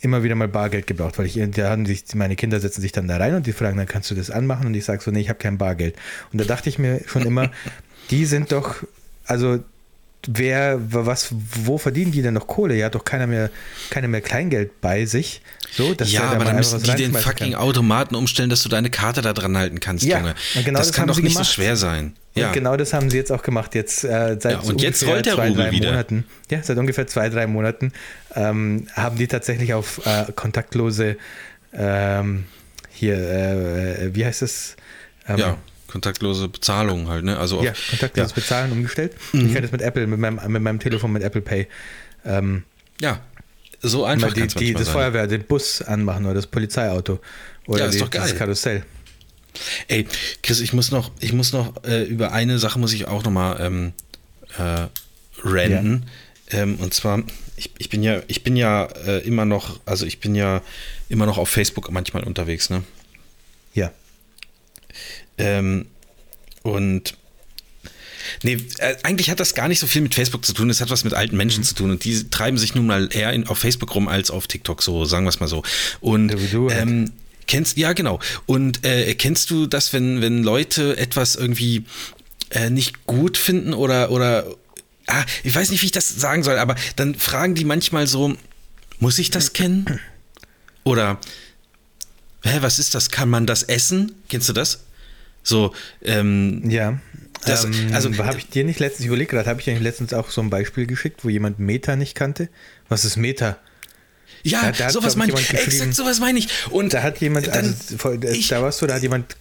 [0.00, 3.06] immer wieder mal Bargeld gebraucht, weil ich, da haben sich, meine Kinder setzen sich dann
[3.06, 5.20] da rein und die fragen, dann kannst du das anmachen und ich sage so, nee,
[5.20, 5.94] ich habe kein Bargeld.
[6.32, 7.50] Und da dachte ich mir schon immer,
[8.10, 8.76] die sind doch,
[9.24, 9.60] also
[10.26, 12.74] wer, was, wo verdienen die denn noch Kohle?
[12.74, 13.50] Ja, hat doch keiner mehr,
[13.90, 15.42] keiner mehr Kleingeld bei sich.
[15.70, 17.60] So, dass ja, aber dann müssen die den fucking kann.
[17.60, 20.34] Automaten umstellen, dass du deine Karte da dran halten kannst, ja, Junge.
[20.64, 21.44] Genau das, das kann doch nicht gemacht.
[21.46, 22.14] so schwer sein.
[22.34, 22.48] Ja.
[22.48, 23.74] Und genau das haben sie jetzt auch gemacht.
[23.74, 25.90] Jetzt äh, seit ja, und jetzt rollt der zwei, Rubel wieder.
[25.90, 27.92] Monaten, ja, seit ungefähr zwei, drei Monaten
[28.34, 31.16] ähm, haben die tatsächlich auf äh, kontaktlose
[31.72, 32.46] ähm,
[32.90, 34.76] hier, äh, äh wie heißt es?
[35.28, 35.58] Ähm, ja
[35.88, 37.38] kontaktlose Bezahlung halt, ne?
[37.38, 38.34] Also ja, kontaktloses ja.
[38.34, 39.14] Bezahlen umgestellt.
[39.32, 39.46] Mhm.
[39.46, 41.66] Ich kann das mit Apple, mit meinem, mit meinem Telefon mit Apple Pay.
[42.24, 42.62] Ähm,
[43.00, 43.20] ja,
[43.80, 44.92] so einfach die, die, das sein.
[44.92, 47.20] Feuerwehr, den Bus anmachen oder das Polizeiauto
[47.66, 48.22] oder ja, ist die, doch geil.
[48.22, 48.84] das Karussell.
[49.88, 50.06] Ey,
[50.42, 53.30] Chris, ich muss noch, ich muss noch äh, über eine Sache muss ich auch noch
[53.30, 53.92] mal ähm,
[54.56, 54.86] äh,
[55.44, 56.06] renten.
[56.50, 56.60] Ja.
[56.60, 57.22] Ähm, und zwar,
[57.56, 60.62] ich, ich bin ja, ich bin ja äh, immer noch, also ich bin ja
[61.08, 62.84] immer noch auf Facebook manchmal unterwegs, ne?
[65.38, 65.86] Ähm,
[66.62, 67.14] und
[68.42, 70.70] Nee, äh, eigentlich hat das gar nicht so viel mit Facebook zu tun.
[70.70, 71.66] Es hat was mit alten Menschen mhm.
[71.66, 71.90] zu tun.
[71.90, 75.04] Und die treiben sich nun mal eher in, auf Facebook rum als auf TikTok, so
[75.04, 75.62] sagen wir es mal so.
[76.00, 76.70] Und halt.
[76.70, 77.12] ähm,
[77.46, 78.20] kennst, ja, genau.
[78.46, 81.84] Und äh, kennst du das, wenn, wenn Leute etwas irgendwie
[82.50, 84.46] äh, nicht gut finden oder, oder
[85.06, 88.36] ah, ich weiß nicht, wie ich das sagen soll, aber dann fragen die manchmal so,
[89.00, 90.00] muss ich das kennen?
[90.84, 91.18] Oder,
[92.42, 93.10] hä, was ist das?
[93.10, 94.12] Kann man das essen?
[94.28, 94.80] Kennst du das?
[95.42, 96.98] So, ähm, ja.
[97.44, 100.12] Das, ähm, also habe ich dir nicht letztens, ich überlege gerade, habe ich dir letztens
[100.12, 102.48] auch so ein Beispiel geschickt, wo jemand Meta nicht kannte?
[102.88, 103.58] Was ist Meta?
[104.42, 105.54] Ja, da, da sowas meine ich.
[105.54, 106.48] Exakt sowas meine ich.
[106.70, 107.74] Und da hat jemand, also,
[108.30, 109.36] ich, da warst du, da hat jemand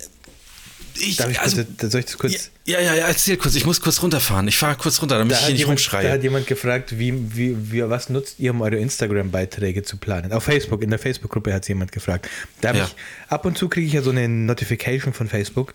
[0.99, 2.51] ich, Darf ich also, bitte, soll ich das kurz?
[2.65, 3.55] Ja, ja, ja, erzähl kurz.
[3.55, 4.47] Ich muss kurz runterfahren.
[4.47, 6.07] Ich fahre kurz runter, damit da ich hier nicht jemand, rumschreie.
[6.07, 10.31] Da hat jemand gefragt, wie, wie, wie, was nutzt ihr, um eure Instagram-Beiträge zu planen?
[10.31, 12.29] Auf Facebook, in der Facebook-Gruppe hat es jemand gefragt.
[12.61, 12.85] Da ja.
[12.85, 12.95] ich,
[13.31, 15.73] ab und zu kriege ich ja so eine Notification von Facebook.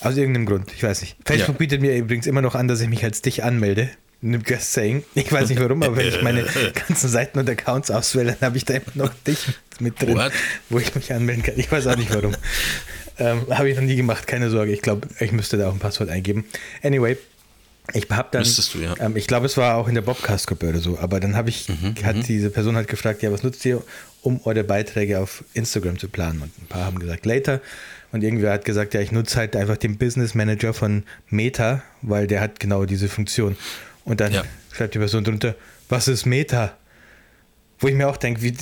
[0.00, 1.16] Aus irgendeinem Grund, ich weiß nicht.
[1.24, 1.58] Facebook ja.
[1.58, 3.90] bietet mir übrigens immer noch an, dass ich mich als dich anmelde.
[4.20, 5.04] Just saying.
[5.14, 6.44] Ich weiß nicht warum, aber wenn ich meine
[6.88, 9.38] ganzen Seiten und Accounts auswähle, dann habe ich da immer noch dich
[9.78, 10.32] mit drin, What?
[10.70, 11.54] wo ich mich anmelden kann.
[11.56, 12.32] Ich weiß auch nicht warum.
[13.18, 14.72] Ähm, habe ich noch nie gemacht, keine Sorge.
[14.72, 16.44] Ich glaube, ich müsste da auch ein Passwort eingeben.
[16.82, 17.16] Anyway,
[17.94, 18.94] ich habe dann, du, ja.
[19.00, 21.68] ähm, ich glaube, es war auch in der Bobcast-Gruppe oder so, aber dann habe ich,
[21.68, 22.22] mhm, hat mhm.
[22.22, 23.82] diese Person halt gefragt, ja, was nutzt ihr,
[24.20, 26.42] um eure Beiträge auf Instagram zu planen?
[26.42, 27.62] Und ein paar haben gesagt, later.
[28.12, 32.26] Und irgendwer hat gesagt, ja, ich nutze halt einfach den Business Manager von Meta, weil
[32.26, 33.56] der hat genau diese Funktion.
[34.04, 34.44] Und dann ja.
[34.72, 35.54] schreibt die Person drunter,
[35.88, 36.76] was ist Meta?
[37.78, 38.54] Wo ich mir auch denke, wie,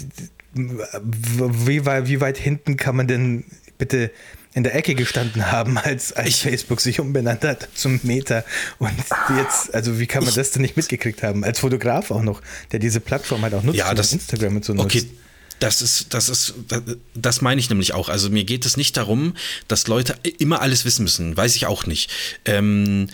[0.54, 3.44] wie, wie weit hinten kann man denn
[3.78, 4.10] bitte
[4.56, 8.42] in der Ecke gestanden haben, als, als ich, Facebook sich umbenannt hat zum Meta.
[8.78, 8.90] Und
[9.36, 11.44] jetzt, also wie kann man ich, das denn nicht mitgekriegt haben?
[11.44, 12.40] Als Fotograf auch noch,
[12.72, 14.96] der diese Plattform halt auch nutzt, ja, das, Instagram und so nutzt.
[14.96, 15.10] Okay.
[15.58, 16.54] Das ist, das ist,
[17.14, 18.08] das meine ich nämlich auch.
[18.08, 19.34] Also mir geht es nicht darum,
[19.68, 21.36] dass Leute immer alles wissen müssen.
[21.36, 22.10] Weiß ich auch nicht.
[22.46, 23.08] Ähm,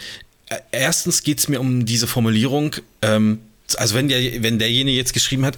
[0.70, 3.40] erstens geht es mir um diese Formulierung, ähm,
[3.76, 5.56] also wenn, der, wenn derjenige jetzt geschrieben hat,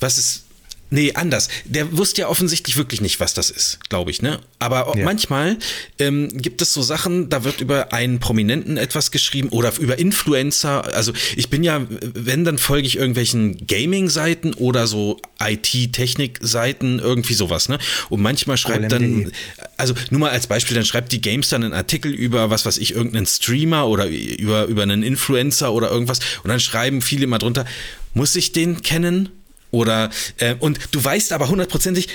[0.00, 0.43] was ist
[0.90, 1.48] Nee, anders.
[1.64, 4.38] Der wusste ja offensichtlich wirklich nicht, was das ist, glaube ich, ne?
[4.58, 5.04] Aber ja.
[5.04, 5.58] manchmal
[5.98, 10.94] ähm, gibt es so Sachen, da wird über einen Prominenten etwas geschrieben oder über Influencer.
[10.94, 17.68] Also ich bin ja, wenn, dann folge ich irgendwelchen Gaming-Seiten oder so IT-Technik-Seiten, irgendwie sowas,
[17.68, 17.78] ne?
[18.08, 19.32] Und manchmal schreibt dann,
[19.76, 22.78] also nur mal als Beispiel, dann schreibt die Games dann einen Artikel über, was weiß
[22.78, 26.20] ich, irgendeinen Streamer oder über, über einen Influencer oder irgendwas.
[26.42, 27.64] Und dann schreiben viele immer drunter,
[28.12, 29.30] muss ich den kennen?
[29.74, 32.08] Oder, äh, und du weißt aber hundertprozentig,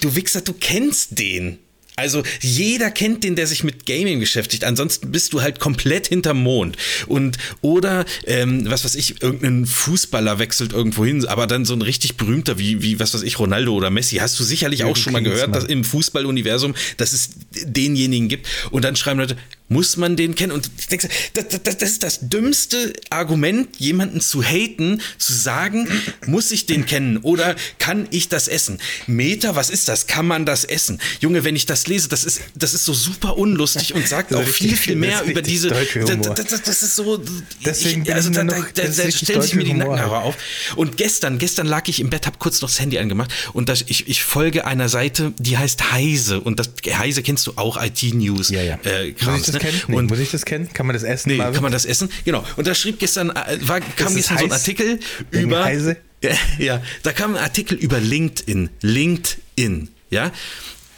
[0.00, 1.58] du Wichser, du kennst den.
[1.96, 4.64] Also jeder kennt den, der sich mit Gaming beschäftigt.
[4.64, 6.76] Ansonsten bist du halt komplett hinterm Mond.
[7.08, 11.82] Und oder ähm, was weiß ich, irgendein Fußballer wechselt irgendwo hin, aber dann so ein
[11.82, 14.16] richtig berühmter wie, wie was weiß ich, Ronaldo oder Messi.
[14.16, 17.30] Hast du sicherlich auch schon mal gehört, dass im Fußballuniversum, dass es
[17.64, 18.46] denjenigen gibt.
[18.70, 19.36] Und dann schreiben Leute,
[19.70, 20.52] muss man den kennen?
[20.52, 25.88] Und ich denke, das, das, das ist das dümmste Argument, jemanden zu haten, zu sagen,
[26.26, 28.78] muss ich den kennen oder kann ich das essen?
[29.06, 30.06] Meta, was ist das?
[30.06, 31.00] Kann man das essen?
[31.20, 34.42] Junge, wenn ich das lese, das ist, das ist so super unlustig und sagt auch
[34.42, 35.68] viel, viel mehr über diese.
[35.68, 37.22] Das, das, das, ist so.
[37.64, 40.36] Deswegen ich, also da, da, da, da stellt sich mir die Nackenhaare auf.
[40.74, 43.84] Und gestern, gestern lag ich im Bett, habe kurz noch das Handy angemacht und das,
[43.86, 46.40] ich, ich folge einer Seite, die heißt Heise.
[46.40, 48.50] Und das Heise kennst du auch, IT-News.
[48.50, 48.78] Ja, ja.
[48.82, 49.59] Äh, Krams, ne?
[49.60, 49.80] Kennen?
[49.86, 50.68] Nee, und, muss ich das kennen?
[50.72, 51.30] Kann man das essen?
[51.30, 51.54] Nee, Marvin?
[51.54, 52.10] kann man das essen?
[52.24, 52.44] Genau.
[52.56, 54.40] Und da schrieb gestern, äh, war, kam gestern heiß?
[54.40, 54.98] so ein Artikel
[55.30, 55.64] über.
[55.64, 55.96] Heise?
[56.22, 58.68] Ja, ja, da kam ein Artikel über LinkedIn.
[58.82, 60.32] LinkedIn, ja.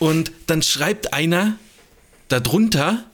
[0.00, 1.60] Und dann schreibt einer
[2.26, 3.04] darunter,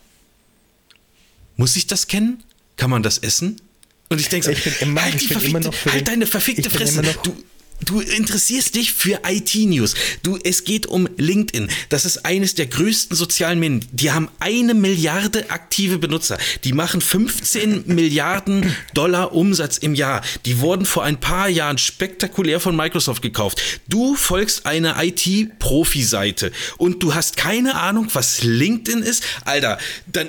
[1.59, 2.43] muss ich das kennen?
[2.79, 3.61] Kann man das essen?
[4.09, 6.71] Und ich denke so, ich bin immer, halt, ich bin immer noch halt deine verfickte
[6.71, 7.03] Fresse.
[7.23, 7.37] Du,
[7.85, 9.95] Du interessierst dich für IT-News.
[10.23, 11.71] Du, es geht um LinkedIn.
[11.89, 13.85] Das ist eines der größten sozialen Medien.
[13.93, 16.39] Die haben eine Milliarde aktive Benutzer.
[16.65, 20.23] Die machen 15 Milliarden Dollar Umsatz im Jahr.
[20.45, 23.61] Die wurden vor ein paar Jahren spektakulär von Microsoft gekauft.
[23.89, 29.23] Du folgst einer IT-Profi-Seite und du hast keine Ahnung, was LinkedIn ist.
[29.45, 30.29] Alter, dann,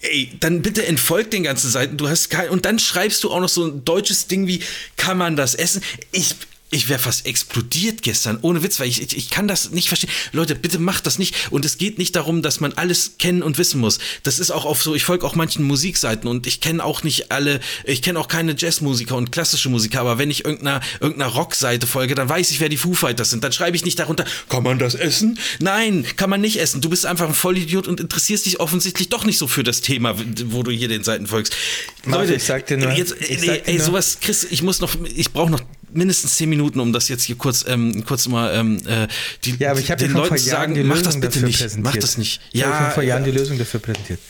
[0.00, 1.96] Ey, dann bitte entfolgt den ganzen Seiten.
[1.96, 4.60] Du hast kein, und dann schreibst du auch noch so ein deutsches Ding wie,
[4.96, 5.82] kann man das essen?
[6.12, 6.36] Ich,
[6.70, 10.10] ich wäre fast explodiert gestern, ohne Witz, weil ich, ich, ich, kann das nicht verstehen.
[10.32, 11.50] Leute, bitte macht das nicht.
[11.50, 13.98] Und es geht nicht darum, dass man alles kennen und wissen muss.
[14.22, 17.32] Das ist auch auf so, ich folge auch manchen Musikseiten und ich kenne auch nicht
[17.32, 21.86] alle, ich kenne auch keine Jazzmusiker und klassische Musiker, aber wenn ich irgendeiner, irgendeiner Rockseite
[21.86, 23.42] folge, dann weiß ich, wer die Foo Fighters sind.
[23.42, 25.38] Dann schreibe ich nicht darunter, kann man das essen?
[25.60, 26.82] Nein, kann man nicht essen.
[26.82, 30.16] Du bist einfach ein Vollidiot und interessierst dich offensichtlich doch nicht so für das Thema,
[30.46, 31.56] wo du hier den Seiten folgst.
[32.04, 35.32] Leute, ich sag dir nur, jetzt, ich ey, ey, sowas, Chris, ich muss noch, ich
[35.32, 35.62] brauche noch
[35.92, 39.08] mindestens zehn Minuten, um das jetzt hier kurz, ähm, kurz mal ähm, äh,
[39.44, 42.40] die, ja, aber ich den Leuten zu sagen, mach das bitte nicht, mach das nicht.
[42.52, 44.20] Ja, ich habe vor Jahren die Lösung dafür präsentiert.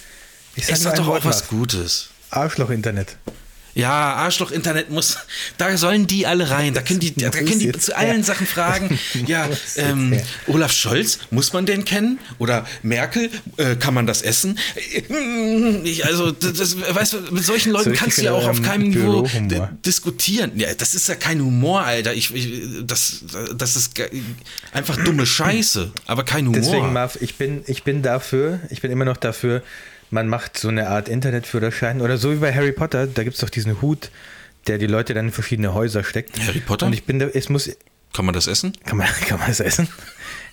[0.57, 2.11] Ich sag, sag doch auch was Gutes.
[2.31, 3.17] Arschloch-Internet.
[3.79, 5.19] Ja, Arschloch-Internet muss,
[5.57, 6.75] da sollen die alle rein.
[6.75, 8.99] Da können die, da können die zu allen Sachen fragen.
[9.27, 12.19] Ja, ähm, Olaf Scholz, muss man den kennen?
[12.39, 14.59] Oder Merkel, äh, kann man das essen?
[15.85, 19.29] Ich, also, das, weißt du, mit solchen Leuten kannst du ja auch auf keinem Niveau
[19.85, 20.53] diskutieren.
[20.57, 22.15] Ja, das ist ja kein Humor, Alter.
[22.15, 23.25] Ich, ich, das,
[23.55, 23.93] das ist
[24.73, 26.61] einfach dumme Scheiße, aber kein Humor.
[26.61, 29.63] Deswegen, Marv, ich bin, ich bin dafür, ich bin immer noch dafür,
[30.11, 33.41] man macht so eine Art Internetführerschein oder so wie bei Harry Potter, da gibt es
[33.41, 34.11] doch diesen Hut,
[34.67, 36.39] der die Leute dann in verschiedene Häuser steckt.
[36.47, 36.87] Harry Potter?
[36.87, 37.71] Und ich bin da, es muss.
[38.15, 38.73] Kann man das essen?
[38.85, 39.89] Kann man, kann man das essen?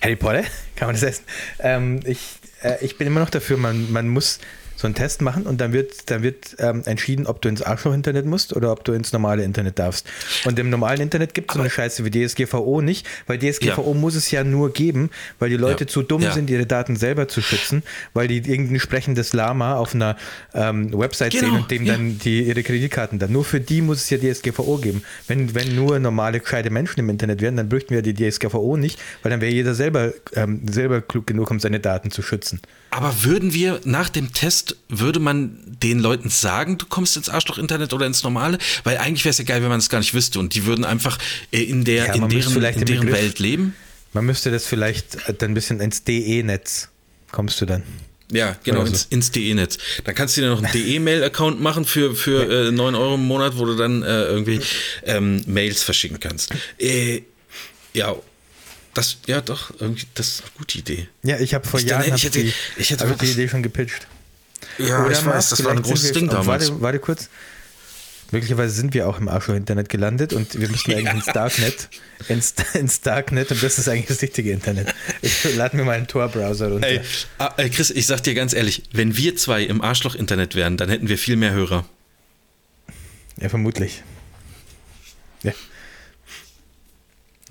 [0.00, 0.44] Harry Potter?
[0.76, 1.24] Kann man das essen?
[1.58, 4.40] Ähm, ich, äh, ich bin immer noch dafür, man, man muss
[4.76, 8.26] so einen Test machen und dann wird, dann wird ähm, entschieden, ob du ins Arschloch-Internet
[8.26, 10.06] musst oder ob du ins normale Internet darfst.
[10.44, 13.98] Und im normalen Internet gibt es so eine Scheiße wie DSGVO nicht, weil DSGVO ja.
[13.98, 15.88] muss es ja nur geben, weil die Leute ja.
[15.88, 16.32] zu dumm ja.
[16.32, 20.16] sind, ihre Daten selber zu schützen, weil die irgendein sprechendes Lama auf einer
[20.54, 21.44] ähm, Website genau.
[21.44, 23.32] sehen und dem dann die, ihre Kreditkarten dann.
[23.32, 25.02] Nur für die muss es ja DSGVO geben.
[25.26, 29.00] Wenn, wenn nur normale, gescheite Menschen im Internet wären, dann bräuchten wir die DSGVO nicht,
[29.22, 32.60] weil dann wäre jeder selber, ähm, selber klug genug, um seine Daten zu schützen.
[32.90, 37.92] Aber würden wir nach dem Test, würde man den Leuten sagen, du kommst ins Arschloch-Internet
[37.92, 38.58] oder ins Normale?
[38.84, 40.84] Weil eigentlich wäre es ja geil, wenn man es gar nicht wüsste und die würden
[40.84, 41.18] einfach
[41.52, 43.74] äh, in, der, ja, in deren, in deren Welt leben.
[44.12, 46.88] Man müsste das vielleicht dann ein bisschen ins DE-Netz
[47.32, 47.82] kommst du dann.
[48.32, 48.88] Ja, genau, so.
[48.88, 49.78] ins, ins DE-Netz.
[50.04, 53.56] Dann kannst du dir noch einen DE-Mail-Account machen für, für äh, 9 Euro im Monat,
[53.56, 54.60] wo du dann äh, irgendwie
[55.04, 56.52] ähm, Mails verschicken kannst.
[56.78, 57.22] Äh,
[57.92, 58.16] ja,
[58.94, 61.08] das, ja, doch, irgendwie, das ist eine gute Idee.
[61.22, 63.48] Ja, ich habe vor ich Jahren dann, ich hätte, die, ich hätte hab die Idee
[63.48, 64.06] schon gepitcht.
[64.78, 66.70] Ja, Oder ich weiß, das war ein großes Ding damals.
[66.70, 67.28] Warte, warte kurz.
[68.32, 71.12] Möglicherweise sind wir auch im Arschloch-Internet gelandet und wir müssen eigentlich ja.
[71.12, 71.88] ins Darknet.
[72.28, 74.92] Ins, ins, Darknet und das ist eigentlich das richtige Internet.
[75.22, 76.88] Ich lade mir mal einen Tor-Browser runter.
[76.88, 77.00] Ey,
[77.56, 81.08] ey, Chris, ich sag dir ganz ehrlich, wenn wir zwei im Arschloch-Internet wären, dann hätten
[81.08, 81.86] wir viel mehr Hörer.
[83.40, 84.02] Ja, vermutlich.
[85.42, 85.52] Ja.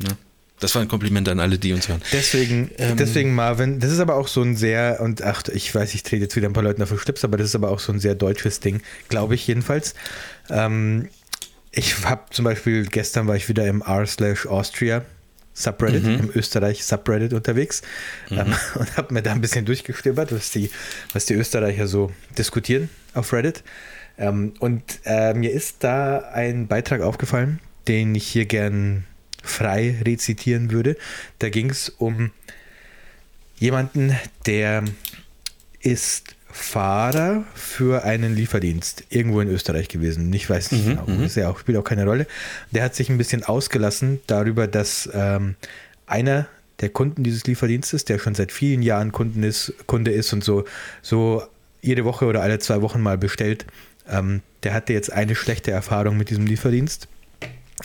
[0.02, 0.18] ja.
[0.60, 2.02] Das war ein Kompliment an alle, die uns hören.
[2.14, 5.94] Deswegen, ähm, deswegen Marvin, das ist aber auch so ein sehr, und ach, ich weiß,
[5.94, 7.80] ich trete jetzt wieder ein paar Leuten auf den Schlips, aber das ist aber auch
[7.80, 9.96] so ein sehr deutsches Ding, glaube ich jedenfalls.
[10.50, 11.10] Ähm,
[11.72, 15.04] ich habe zum Beispiel, gestern war ich wieder im r slash Austria
[15.54, 16.20] Subreddit, mhm.
[16.20, 17.82] im Österreich Subreddit unterwegs
[18.30, 18.40] mhm.
[18.40, 20.70] ähm, und habe mir da ein bisschen durchgestöbert, was die,
[21.14, 23.64] was die Österreicher so diskutieren auf Reddit.
[24.18, 29.06] Ähm, und äh, mir ist da ein Beitrag aufgefallen, den ich hier gern
[29.46, 30.98] frei rezitieren würde.
[31.40, 32.32] Da ging es um
[33.58, 34.16] jemanden,
[34.46, 34.84] der
[35.80, 40.32] ist Fahrer für einen Lieferdienst irgendwo in Österreich gewesen.
[40.34, 41.24] Ich weiß nicht mhm, genau, mhm.
[41.24, 42.28] ist ja auch, spielt auch keine Rolle.
[42.72, 45.56] Der hat sich ein bisschen ausgelassen darüber, dass ähm,
[46.08, 46.48] einer
[46.80, 50.64] der Kunden dieses Lieferdienstes, der schon seit vielen Jahren Kunden ist, Kunde ist und so,
[51.02, 51.44] so
[51.82, 53.66] jede Woche oder alle zwei Wochen mal bestellt,
[54.10, 57.10] ähm, der hatte jetzt eine schlechte Erfahrung mit diesem Lieferdienst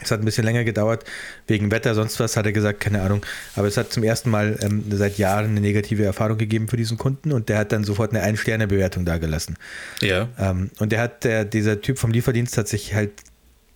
[0.02, 1.04] es hat ein bisschen länger gedauert,
[1.48, 3.26] wegen Wetter, sonst was, hat er gesagt, keine Ahnung.
[3.56, 6.96] Aber es hat zum ersten Mal ähm, seit Jahren eine negative Erfahrung gegeben für diesen
[6.96, 9.56] Kunden und der hat dann sofort eine Ein-Sterne-Bewertung dagelassen.
[10.00, 10.28] Ja.
[10.38, 13.10] Ähm, und der hat, der, dieser Typ vom Lieferdienst hat sich halt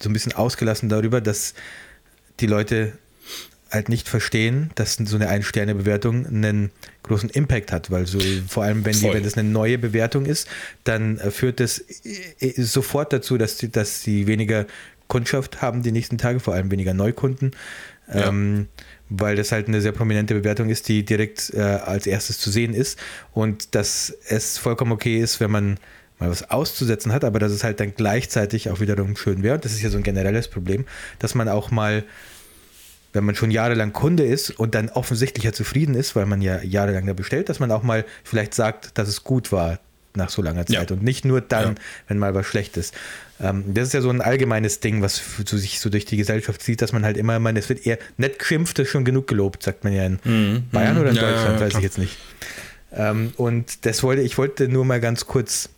[0.00, 1.54] so ein bisschen ausgelassen darüber, dass
[2.40, 2.92] die Leute
[3.74, 6.70] halt nicht verstehen, dass so eine Ein-Sterne-Bewertung einen
[7.02, 10.48] großen Impact hat, weil so vor allem, wenn, die, wenn das eine neue Bewertung ist,
[10.84, 14.66] dann äh, führt das äh, äh, sofort dazu, dass die, dass die weniger
[15.09, 17.52] Kundschaft haben die nächsten Tage, vor allem weniger Neukunden.
[18.12, 18.28] Ja.
[18.28, 18.68] Ähm,
[19.09, 22.74] weil das halt eine sehr prominente Bewertung ist, die direkt äh, als erstes zu sehen
[22.74, 22.98] ist
[23.32, 25.78] und dass es vollkommen okay ist, wenn man
[26.18, 29.57] mal was auszusetzen hat, aber dass es halt dann gleichzeitig auch wiederum schön wäre.
[29.57, 30.84] Und das ist ja so ein generelles Problem,
[31.18, 32.05] dass man auch mal,
[33.12, 36.62] wenn man schon jahrelang Kunde ist und dann offensichtlich ja zufrieden ist, weil man ja
[36.62, 39.78] jahrelang da bestellt, dass man auch mal vielleicht sagt, dass es gut war
[40.16, 40.96] nach so langer Zeit ja.
[40.96, 41.82] und nicht nur dann, ja.
[42.08, 42.94] wenn mal was schlecht ist.
[43.40, 46.62] Ähm, das ist ja so ein allgemeines Ding, was so sich so durch die Gesellschaft
[46.62, 49.62] zieht, dass man halt immer, man, es wird eher nett geschimpft, ist schon genug gelobt,
[49.62, 50.64] sagt man ja in mhm.
[50.70, 52.16] Bayern oder in ja, Deutschland, weiß ich jetzt nicht.
[52.92, 55.68] Ähm, und das wollte, ich wollte nur mal ganz kurz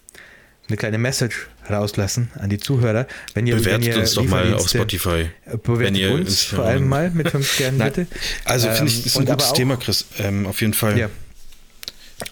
[0.68, 3.06] eine kleine Message rauslassen an die Zuhörer.
[3.34, 5.30] Wenn ihr, bewertet wenn ihr uns doch mal auf Spotify.
[5.46, 8.06] Bewertet wenn ihr uns vor allem mal mit fünf Sternen, bitte.
[8.44, 10.98] Also finde ich, ist ein ähm, gutes Thema, Chris, ähm, auf jeden Fall.
[10.98, 11.08] Ja.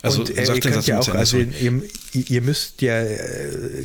[0.01, 1.83] Also und, äh, ihr könnt ja auch, also ihr,
[2.13, 3.85] ihr, müsst ja, äh,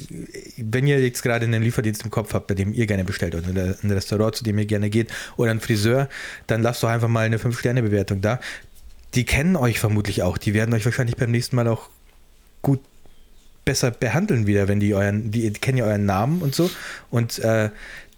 [0.58, 3.76] wenn ihr jetzt gerade einen Lieferdienst im Kopf habt, bei dem ihr gerne bestellt oder
[3.84, 6.08] ein Restaurant, zu dem ihr gerne geht oder ein Friseur,
[6.48, 8.40] dann lasst doch einfach mal eine 5-Sterne-Bewertung da.
[9.14, 10.38] Die kennen euch vermutlich auch.
[10.38, 11.90] Die werden euch wahrscheinlich beim nächsten Mal auch
[12.62, 12.80] gut
[13.66, 16.72] besser behandeln wieder, wenn die euren, die, die kennen ja euren Namen und so.
[17.12, 17.72] Und äh,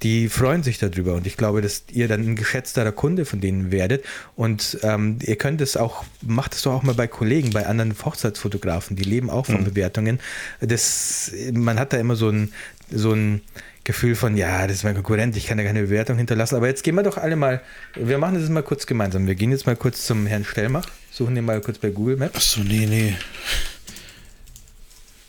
[0.04, 1.14] die freuen sich darüber.
[1.14, 4.04] Und ich glaube, dass ihr dann ein geschätzterer Kunde von denen werdet.
[4.36, 7.94] Und ähm, ihr könnt es auch, macht es doch auch mal bei Kollegen, bei anderen
[8.04, 9.66] Hochzeitsfotografen, die leben auch von mhm.
[9.66, 10.20] Bewertungen.
[10.60, 12.52] Das, man hat da immer so ein,
[12.90, 13.42] so ein
[13.84, 16.56] Gefühl von, ja, das ist mein Konkurrent, ich kann da keine Bewertung hinterlassen.
[16.56, 17.62] Aber jetzt gehen wir doch alle mal,
[17.96, 19.28] wir machen das mal kurz gemeinsam.
[19.28, 22.36] Wir gehen jetzt mal kurz zum Herrn Stellmach, suchen den mal kurz bei Google Maps.
[22.36, 23.16] Achso, nee, nee.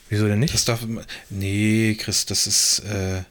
[0.09, 0.53] Wieso denn nicht?
[0.53, 0.87] Das darf,
[1.31, 3.23] nee, Chris, das ist, äh,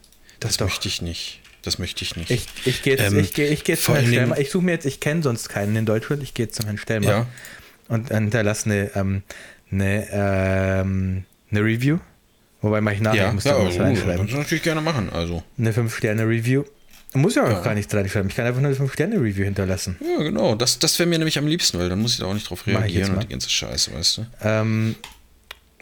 [0.42, 1.40] das, das möchte ich nicht.
[1.62, 2.32] Das möchte ich nicht.
[2.32, 4.38] Ich, ich gehe jetzt, ähm, ich gehe, ich gehe zum Herrn Stellmer.
[4.40, 6.78] Ich suche mir jetzt, ich kenne sonst keinen in Deutschland, ich gehe jetzt zum Herrn
[6.78, 7.08] Stellmer.
[7.08, 7.28] Ja.
[7.88, 9.24] Und hinterlasse eine, ähm,
[9.72, 12.00] eine, ähm, eine Review.
[12.62, 14.18] Wobei mache ich nachher, ja, ich muss ja, da was was reinschreiben.
[14.18, 15.10] Kannst du natürlich gerne machen.
[15.12, 15.44] Also.
[15.58, 16.64] Eine 5-Sterne-Review.
[17.14, 17.62] Muss ja auch ja.
[17.62, 18.30] gar nichts reinschreiben.
[18.30, 19.98] Ich kann einfach nur eine 5-Sterne-Review hinterlassen.
[20.00, 20.56] Ja, genau.
[20.56, 22.66] Das, das wäre mir nämlich am liebsten, weil dann muss ich da auch nicht drauf
[22.66, 24.26] reagieren und die ganze Scheiße, weißt du.
[24.44, 24.96] Ähm,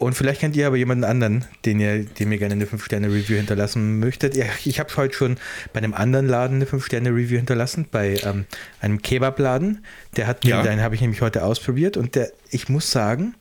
[0.00, 3.98] und vielleicht kennt ihr aber jemanden anderen, den ihr, dem ihr gerne eine 5-Sterne-Review hinterlassen
[3.98, 4.34] möchtet.
[4.64, 5.36] Ich habe heute schon
[5.74, 8.46] bei einem anderen Laden eine 5-Sterne-Review hinterlassen, bei ähm,
[8.80, 9.84] einem Kebabladen.
[10.16, 10.62] Der hat ja.
[10.62, 13.34] den habe ich nämlich heute ausprobiert und der, ich muss sagen,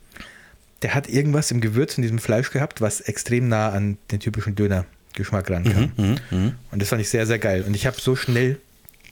[0.82, 4.56] der hat irgendwas im Gewürz in diesem Fleisch gehabt, was extrem nah an den typischen
[4.56, 5.94] Döner-Geschmack rankam.
[5.96, 6.52] Mhm, mh, mh.
[6.72, 7.64] Und das fand ich sehr, sehr geil.
[7.66, 8.60] Und ich habe so schnell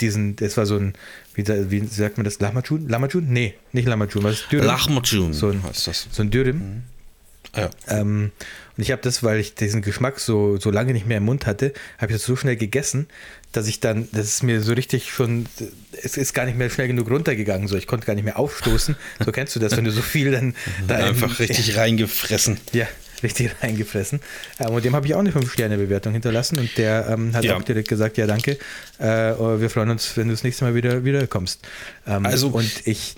[0.02, 0.94] diesen, das war so ein,
[1.34, 2.90] wie, wie sagt man das, Lamachun?
[2.90, 3.28] Lamachun?
[3.30, 4.66] Nee, nicht Lamachun, was ist Dürüm?
[4.66, 6.08] Lachmachun so ein, das.
[6.12, 6.58] So ein Dürüm.
[6.58, 6.84] Mhm.
[7.58, 7.70] Ja.
[7.88, 8.32] Ähm,
[8.78, 11.48] und ich habe das, weil ich diesen Geschmack so, so lange nicht mehr im Mund
[11.48, 13.08] hatte, habe ich das so schnell gegessen,
[13.52, 15.48] dass ich dann, das ist mir so richtig schon,
[16.04, 17.68] es ist gar nicht mehr schnell genug runtergegangen.
[17.68, 18.96] So, ich konnte gar nicht mehr aufstoßen.
[19.26, 20.54] So kennst du das, wenn du so viel dann
[20.88, 22.60] da einfach richtig ja, reingefressen.
[22.72, 22.88] Ja,
[23.24, 24.20] richtig reingefressen.
[24.60, 27.58] Ähm, und dem habe ich auch eine 5-Sterne-Bewertung hinterlassen und der ähm, hat ja.
[27.58, 28.60] auch direkt gesagt, ja danke,
[29.00, 31.62] äh, oh, wir freuen uns, wenn du das nächste Mal wieder, wieder kommst.
[32.06, 33.16] Ähm, also, und ich,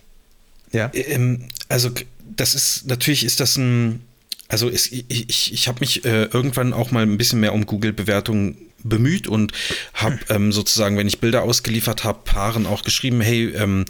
[0.71, 0.89] ja.
[0.93, 1.89] Ähm, also
[2.35, 4.01] das ist, natürlich ist das ein,
[4.50, 7.66] also es, ich, ich, ich habe mich äh, irgendwann auch mal ein bisschen mehr um
[7.66, 9.54] Google-Bewertungen bemüht und
[9.93, 13.86] habe ähm, sozusagen, wenn ich Bilder ausgeliefert habe, Paaren auch geschrieben, hey, ähm,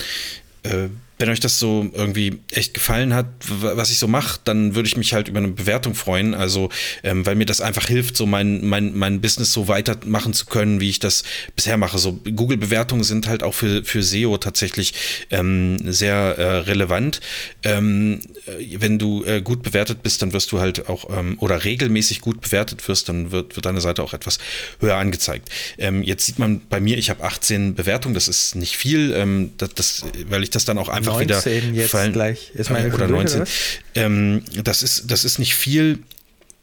[0.63, 0.89] äh,
[1.19, 4.95] wenn euch das so irgendwie echt gefallen hat, was ich so mache, dann würde ich
[4.95, 6.33] mich halt über eine Bewertung freuen.
[6.33, 6.69] Also,
[7.03, 10.79] ähm, weil mir das einfach hilft, so mein, mein, mein Business so weitermachen zu können,
[10.79, 11.23] wie ich das
[11.57, 11.97] bisher mache.
[11.97, 14.93] So Google-Bewertungen sind halt auch für, für SEO tatsächlich
[15.29, 17.19] ähm, sehr äh, relevant.
[17.63, 21.65] Ähm, äh, wenn du äh, gut bewertet bist, dann wirst du halt auch ähm, oder
[21.65, 24.39] regelmäßig gut bewertet wirst, dann wird, wird deine Seite auch etwas
[24.79, 25.49] höher angezeigt.
[25.77, 29.51] Ähm, jetzt sieht man bei mir, ich habe 18 Bewertungen, das ist nicht viel, ähm,
[29.57, 32.13] das, das, weil ich das dann auch einfach einfach 19 wieder jetzt fallen.
[32.13, 32.51] gleich.
[32.53, 33.41] Ist meine oder 19.
[33.41, 33.49] Oder
[33.95, 35.99] ähm, das, ist, das ist nicht viel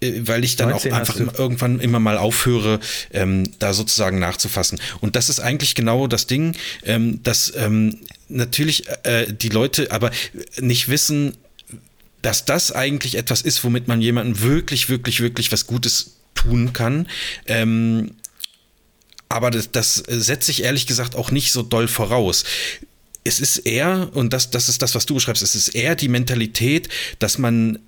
[0.00, 2.80] äh, weil ich dann auch einfach irgendwann immer mal aufhöre,
[3.12, 4.78] ähm, da sozusagen nachzufassen.
[5.00, 10.10] Und das ist eigentlich genau das Ding, ähm, dass ähm, natürlich äh, die Leute aber
[10.58, 11.36] nicht wissen,
[12.22, 17.08] dass das eigentlich etwas ist, womit man jemandem wirklich, wirklich, wirklich was Gutes tun kann.
[17.46, 18.12] Ähm,
[19.28, 22.44] aber das, das setze ich ehrlich gesagt auch nicht so doll voraus
[23.26, 26.08] es ist eher, und das, das ist das, was du beschreibst, es ist eher die
[26.08, 27.78] Mentalität, dass man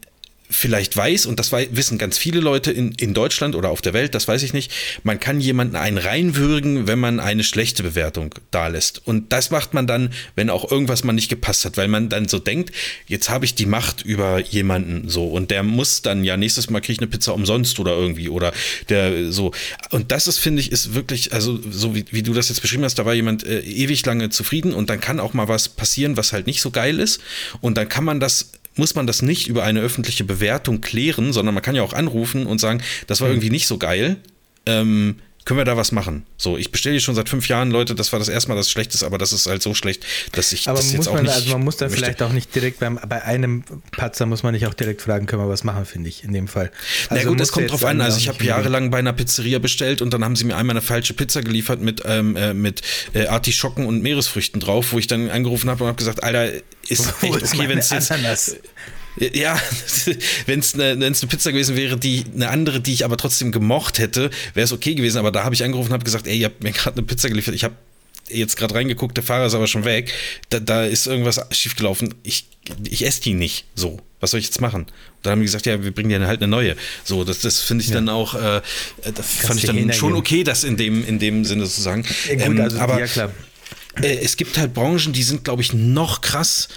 [0.50, 4.14] vielleicht weiß, und das wissen ganz viele Leute in, in Deutschland oder auf der Welt,
[4.14, 4.72] das weiß ich nicht,
[5.02, 9.06] man kann jemanden einen reinwürgen, wenn man eine schlechte Bewertung da lässt.
[9.06, 12.28] Und das macht man dann, wenn auch irgendwas mal nicht gepasst hat, weil man dann
[12.28, 12.72] so denkt,
[13.06, 16.80] jetzt habe ich die Macht über jemanden so und der muss dann ja nächstes Mal
[16.80, 18.52] kriege ich eine Pizza umsonst oder irgendwie oder
[18.88, 19.52] der so.
[19.90, 22.84] Und das ist, finde ich, ist wirklich, also so wie, wie du das jetzt beschrieben
[22.84, 26.16] hast, da war jemand äh, ewig lange zufrieden und dann kann auch mal was passieren,
[26.16, 27.20] was halt nicht so geil ist.
[27.60, 31.54] Und dann kann man das muss man das nicht über eine öffentliche Bewertung klären, sondern
[31.54, 33.34] man kann ja auch anrufen und sagen, das war hm.
[33.34, 34.16] irgendwie nicht so geil.
[34.66, 35.16] Ähm,
[35.48, 36.26] können wir da was machen?
[36.36, 39.06] So, ich bestelle schon seit fünf Jahren, Leute, das war das erste Mal das Schlechteste,
[39.06, 41.32] aber das ist halt so schlecht, dass ich aber das jetzt auch man, nicht.
[41.32, 44.66] Also man muss da vielleicht auch nicht direkt beim, bei einem Patzer muss man nicht
[44.66, 46.70] auch direkt fragen, können wir was machen, finde ich, in dem Fall.
[47.08, 48.02] Also Na gut, das kommt drauf an.
[48.02, 50.82] Also ich habe jahrelang bei einer Pizzeria bestellt und dann haben sie mir einmal eine
[50.82, 52.82] falsche Pizza geliefert mit, ähm, äh, mit
[53.14, 56.52] äh, Artischocken und Meeresfrüchten drauf, wo ich dann angerufen habe und habe gesagt, Alter,
[56.88, 58.12] ist echt okay, wenn es jetzt.
[59.34, 59.60] Ja,
[60.46, 63.98] wenn es eine, eine Pizza gewesen wäre, die eine andere, die ich aber trotzdem gemocht
[63.98, 65.18] hätte, wäre es okay gewesen.
[65.18, 67.28] Aber da habe ich angerufen und habe gesagt, ey, ihr habt mir gerade eine Pizza
[67.28, 67.54] geliefert.
[67.54, 67.74] Ich habe
[68.30, 70.12] jetzt gerade reingeguckt, der Fahrer ist aber schon weg.
[70.50, 72.14] Da, da ist irgendwas schiefgelaufen.
[72.22, 72.46] Ich,
[72.84, 73.64] ich esse die nicht.
[73.74, 74.82] So, was soll ich jetzt machen?
[74.82, 74.90] Und
[75.22, 76.76] dann haben die gesagt, ja, wir bringen dir halt eine neue.
[77.04, 77.96] So, das, das finde ich ja.
[77.96, 78.60] dann auch, äh,
[79.14, 82.04] das fand ich dann schon okay, das in dem, in dem Sinne zu sagen.
[82.28, 83.32] Ja, gut, ähm, also, aber ja, klar.
[84.02, 86.68] Äh, es gibt halt Branchen, die sind, glaube ich, noch krass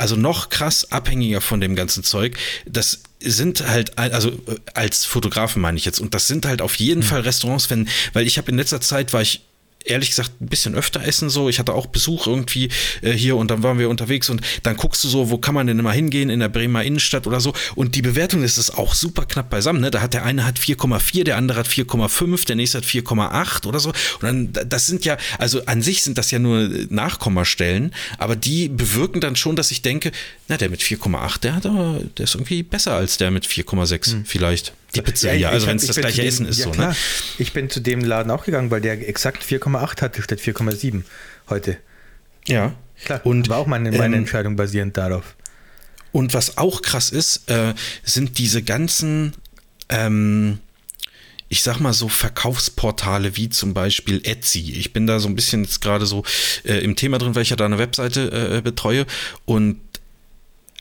[0.00, 2.36] also noch krass abhängiger von dem ganzen Zeug.
[2.64, 6.76] Das sind halt, also äh, als Fotografen meine ich jetzt, und das sind halt auf
[6.76, 7.04] jeden mhm.
[7.04, 9.42] Fall Restaurants, wenn, weil ich habe in letzter Zeit war ich
[9.84, 11.48] ehrlich gesagt ein bisschen öfter essen so.
[11.48, 12.68] Ich hatte auch Besuch irgendwie
[13.02, 15.66] äh, hier und dann waren wir unterwegs und dann guckst du so, wo kann man
[15.66, 18.94] denn immer hingehen in der Bremer Innenstadt oder so und die Bewertung ist es auch
[18.94, 19.80] super knapp beisammen.
[19.80, 19.90] Ne?
[19.90, 23.80] Da hat der eine hat 4,4, der andere hat 4,5, der nächste hat 4,8 oder
[23.80, 23.90] so.
[23.90, 28.68] Und dann das sind ja, also an sich sind das ja nur Nachkommastellen, aber die
[28.68, 30.12] bewirken dann schon, dass ich denke,
[30.48, 34.12] na der mit 4,8, der hat aber, der ist irgendwie besser als der mit 4,6
[34.12, 34.24] hm.
[34.24, 34.72] vielleicht.
[34.94, 36.58] Die Pizzeria, ja, also wenn es das gleiche dem, Essen ist.
[36.58, 36.96] Ja, so, ne?
[37.38, 41.02] Ich bin zu dem Laden auch gegangen, weil der exakt 4,8 hatte statt 4,7
[41.48, 41.76] heute.
[42.46, 42.74] Ja.
[43.04, 45.36] Klar, und war auch meine, meine ähm, Entscheidung basierend darauf.
[46.12, 49.32] Und was auch krass ist, äh, sind diese ganzen,
[49.88, 50.58] ähm,
[51.48, 54.72] ich sag mal so Verkaufsportale wie zum Beispiel Etsy.
[54.72, 56.24] Ich bin da so ein bisschen jetzt gerade so
[56.64, 59.06] äh, im Thema drin, weil ich ja da eine Webseite äh, betreue.
[59.44, 59.80] Und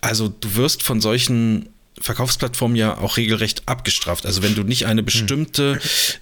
[0.01, 1.69] also du wirst von solchen
[2.01, 4.25] Verkaufsplattformen ja auch regelrecht abgestraft.
[4.25, 5.79] Also wenn du nicht eine bestimmte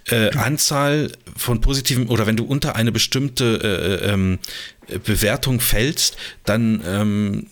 [0.08, 4.38] äh, Anzahl von positiven oder wenn du unter eine bestimmte äh, ähm,
[5.04, 7.46] Bewertung fällst, dann ähm,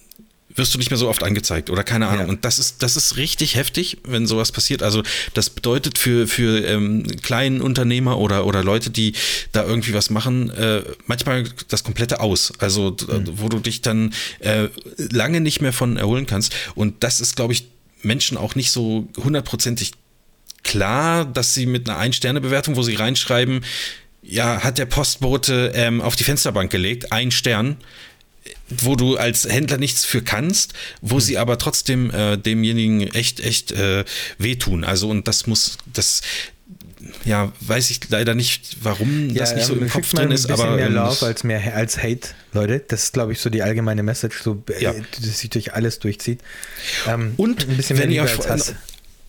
[0.57, 2.27] wirst du nicht mehr so oft angezeigt oder keine Ahnung.
[2.27, 2.29] Ja.
[2.29, 4.83] Und das ist, das ist richtig heftig, wenn sowas passiert.
[4.83, 5.03] Also
[5.35, 9.13] das bedeutet für, für ähm, kleinen Unternehmer oder, oder Leute, die
[9.53, 12.53] da irgendwie was machen, äh, manchmal das komplette Aus.
[12.59, 13.25] Also mhm.
[13.35, 16.55] wo du dich dann äh, lange nicht mehr von erholen kannst.
[16.75, 17.67] Und das ist, glaube ich,
[18.03, 19.93] Menschen auch nicht so hundertprozentig
[20.63, 23.65] klar, dass sie mit einer Ein-Sterne-Bewertung, wo sie reinschreiben,
[24.23, 27.77] ja, hat der Postbote ähm, auf die Fensterbank gelegt, ein Stern,
[28.69, 33.73] wo du als Händler nichts für kannst, wo sie aber trotzdem äh, demjenigen echt, echt
[33.73, 34.05] äh,
[34.39, 34.85] wehtun.
[34.85, 36.23] Also, und das muss, das,
[37.25, 40.51] ja, weiß ich leider nicht, warum ja, das nicht ja, so im Kopf drin ist,
[40.51, 40.77] aber.
[40.77, 42.83] mehr Love als mehr als Hate, Leute.
[42.87, 44.95] Das ist, glaube ich, so die allgemeine Message, so, äh, ja.
[45.21, 46.41] dass sich durch alles durchzieht.
[47.07, 48.75] Ähm, und ein bisschen wenn mehr ihr als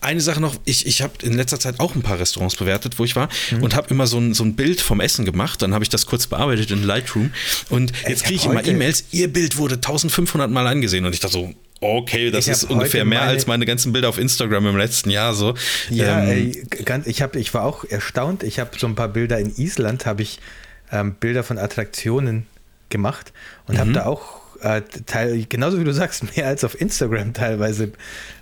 [0.00, 3.04] eine Sache noch, ich, ich habe in letzter Zeit auch ein paar Restaurants bewertet, wo
[3.04, 3.64] ich war mhm.
[3.64, 5.60] und habe immer so ein, so ein Bild vom Essen gemacht.
[5.60, 7.32] Dann habe ich das kurz bearbeitet in Lightroom
[7.68, 11.32] und jetzt kriege ich immer E-Mails, ihr Bild wurde 1500 Mal angesehen und ich dachte
[11.32, 15.34] so, okay, das ist ungefähr mehr als meine ganzen Bilder auf Instagram im letzten Jahr
[15.34, 15.54] so.
[15.90, 18.42] Ja, ähm, ey, ganz, ich, hab, ich war auch erstaunt.
[18.42, 20.40] Ich habe so ein paar Bilder in Island, habe ich
[20.92, 22.46] ähm, Bilder von Attraktionen
[22.88, 23.32] gemacht
[23.66, 23.80] und mhm.
[23.80, 27.92] habe da auch äh, Teil, genauso wie du sagst, mehr als auf Instagram teilweise.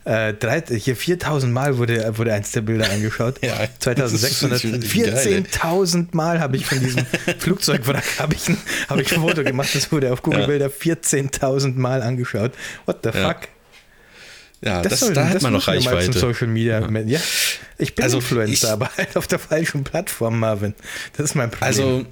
[0.04, 3.38] Äh, drei, hier 4000 Mal wurde, wurde eins der Bilder angeschaut.
[3.42, 4.60] ja, 2600.
[4.60, 7.04] 14.000 Mal habe ich von diesem
[7.38, 8.56] Flugzeugwrack habe ich, ein,
[8.88, 9.70] hab ich ein Foto gemacht.
[9.74, 10.46] Das wurde auf Google ja.
[10.46, 12.52] Bilder 14.000 Mal angeschaut.
[12.86, 13.28] What the ja.
[13.28, 13.48] fuck?
[14.62, 16.18] Ja, das, das soll, da hat man noch Reichweite.
[16.18, 16.80] Social Media.
[16.80, 17.00] Ja.
[17.00, 17.20] ja.
[17.78, 20.74] ich bin also Influencer, ich, aber halt auf der falschen Plattform, Marvin.
[21.16, 21.66] Das ist mein Problem.
[21.66, 22.06] Also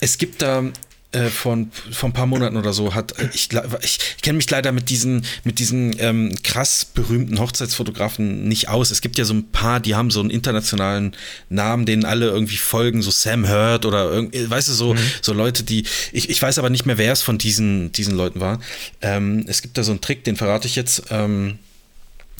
[0.00, 0.64] es gibt da
[1.12, 3.48] äh, von, von ein paar Monaten oder so hat, äh, ich,
[3.82, 8.90] ich, ich kenne mich leider mit diesen, mit diesen ähm, krass berühmten Hochzeitsfotografen nicht aus.
[8.90, 11.16] Es gibt ja so ein paar, die haben so einen internationalen
[11.48, 14.98] Namen, denen alle irgendwie folgen, so Sam Hurt oder irgendwie, weißt du, so, mhm.
[15.20, 18.40] so Leute, die, ich, ich weiß aber nicht mehr, wer es von diesen, diesen Leuten
[18.40, 18.60] war.
[19.02, 21.04] Ähm, es gibt da so einen Trick, den verrate ich jetzt.
[21.10, 21.58] Ähm,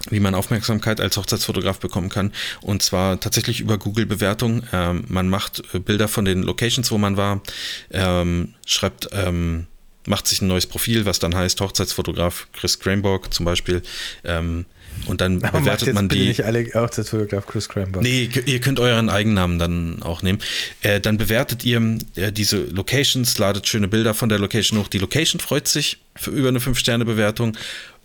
[0.08, 2.32] wie man Aufmerksamkeit als Hochzeitsfotograf bekommen kann.
[2.62, 4.62] Und zwar tatsächlich über Google-Bewertung.
[4.72, 7.42] Ähm, man macht äh, Bilder von den Locations, wo man war,
[7.90, 9.66] ähm, schreibt, ähm,
[10.06, 13.82] macht sich ein neues Profil, was dann heißt Hochzeitsfotograf Chris Cranborg zum Beispiel.
[14.24, 14.64] Ähm,
[15.06, 16.28] und dann Aber bewertet man die.
[16.28, 18.02] nicht alle Hochzeitsfotograf Chris Cranborg.
[18.02, 20.40] Nee, ihr könnt euren Eigennamen dann auch nehmen.
[20.82, 24.88] Äh, dann bewertet ihr äh, diese Locations, ladet schöne Bilder von der Location hoch.
[24.88, 27.56] Die Location freut sich für über eine 5-Sterne-Bewertung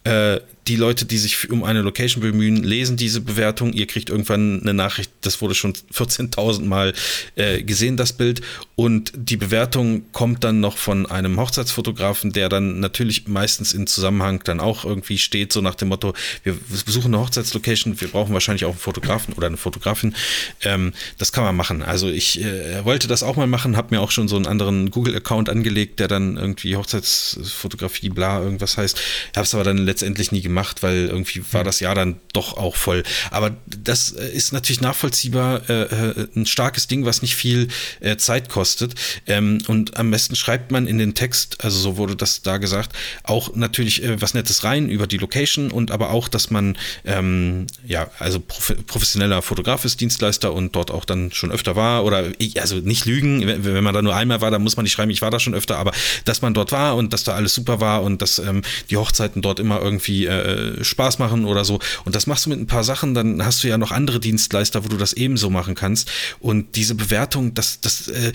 [0.03, 3.73] äh, die Leute, die sich um eine Location bemühen, lesen diese Bewertung.
[3.73, 6.93] Ihr kriegt irgendwann eine Nachricht, das wurde schon 14.000 Mal
[7.35, 8.41] äh, gesehen, das Bild.
[8.75, 14.41] Und die Bewertung kommt dann noch von einem Hochzeitsfotografen, der dann natürlich meistens in Zusammenhang
[14.43, 16.13] dann auch irgendwie steht, so nach dem Motto,
[16.43, 20.15] wir besuchen eine Hochzeitslocation, wir brauchen wahrscheinlich auch einen Fotografen oder eine Fotografin.
[20.63, 21.83] Ähm, das kann man machen.
[21.83, 24.89] Also ich äh, wollte das auch mal machen, habe mir auch schon so einen anderen
[24.89, 28.99] Google-Account angelegt, der dann irgendwie Hochzeitsfotografie, bla, irgendwas heißt.
[29.35, 32.55] Habe es aber dann letztendlich nie gemacht gemacht, weil irgendwie war das Jahr dann doch
[32.55, 33.03] auch voll.
[33.29, 37.67] Aber das äh, ist natürlich nachvollziehbar äh, äh, ein starkes Ding, was nicht viel
[37.99, 38.95] äh, Zeit kostet.
[39.27, 42.95] Ähm, und am besten schreibt man in den Text, also so wurde das da gesagt,
[43.23, 47.67] auch natürlich äh, was Nettes rein über die Location und aber auch, dass man ähm,
[47.85, 52.31] ja, also prof professioneller Fotograf ist, Dienstleister und dort auch dann schon öfter war oder
[52.59, 55.11] also nicht lügen, wenn, wenn man da nur einmal war, dann muss man nicht schreiben,
[55.11, 55.91] ich war da schon öfter, aber
[56.23, 59.41] dass man dort war und dass da alles super war und dass ähm, die Hochzeiten
[59.41, 61.79] dort immer irgendwie äh, äh, Spaß machen oder so.
[62.05, 64.83] Und das machst du mit ein paar Sachen, dann hast du ja noch andere Dienstleister,
[64.83, 66.09] wo du das ebenso machen kannst.
[66.39, 68.33] Und diese Bewertung, das, das, äh,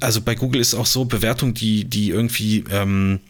[0.00, 3.20] also bei Google ist auch so Bewertung, die, die irgendwie, ähm,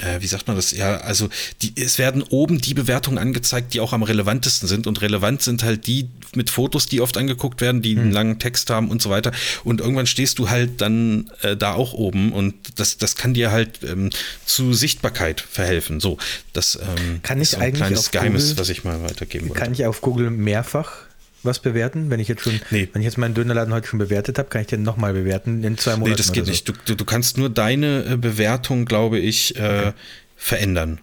[0.00, 0.72] äh, wie sagt man das?
[0.72, 1.28] Ja, also
[1.62, 4.86] die, es werden oben die Bewertungen angezeigt, die auch am relevantesten sind.
[4.86, 8.12] Und relevant sind halt die mit Fotos, die oft angeguckt werden, die einen hm.
[8.12, 9.32] langen Text haben und so weiter.
[9.64, 13.50] Und irgendwann stehst du halt dann äh, da auch oben und das, das kann dir
[13.50, 14.10] halt ähm,
[14.44, 16.00] zu Sichtbarkeit verhelfen.
[16.00, 16.18] So,
[16.52, 19.60] das ähm, kann ich ist so ein kleines Geheimnis, Google, was ich mal weitergeben wollte.
[19.60, 21.09] Kann ich auf Google mehrfach
[21.42, 22.10] was bewerten?
[22.10, 22.88] Wenn ich jetzt schon, nee.
[22.92, 25.78] wenn ich jetzt meinen Dönerladen heute schon bewertet habe, kann ich den nochmal bewerten in
[25.78, 26.10] zwei Monaten.
[26.10, 26.50] Nee, das geht so.
[26.50, 26.68] nicht.
[26.68, 29.92] Du, du, du, kannst nur deine äh, Bewertung, glaube ich, äh, okay.
[30.36, 30.98] verändern.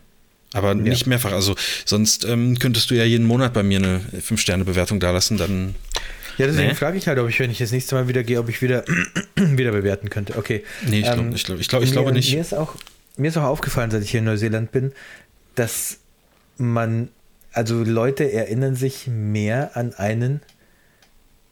[0.54, 1.10] Aber nicht ja.
[1.10, 1.34] mehrfach.
[1.34, 5.76] Also sonst ähm, könntest du ja jeden Monat bei mir eine 5-Sterne-Bewertung dalassen, dann.
[6.38, 6.76] Ja, deswegen nee.
[6.76, 8.86] frage ich halt, ob ich, wenn ich das nächste Mal wieder gehe, ob ich wieder,
[9.36, 10.38] wieder bewerten könnte.
[10.38, 10.64] Okay.
[10.88, 12.34] Nee, ich, glaub, ähm, ich, glaub, ich, glaub, ich glaube nicht.
[12.34, 12.76] Mir ist, auch,
[13.18, 14.94] mir ist auch aufgefallen, seit ich hier in Neuseeland bin,
[15.56, 15.98] dass
[16.58, 17.10] man
[17.58, 20.42] also Leute erinnern sich mehr an einen,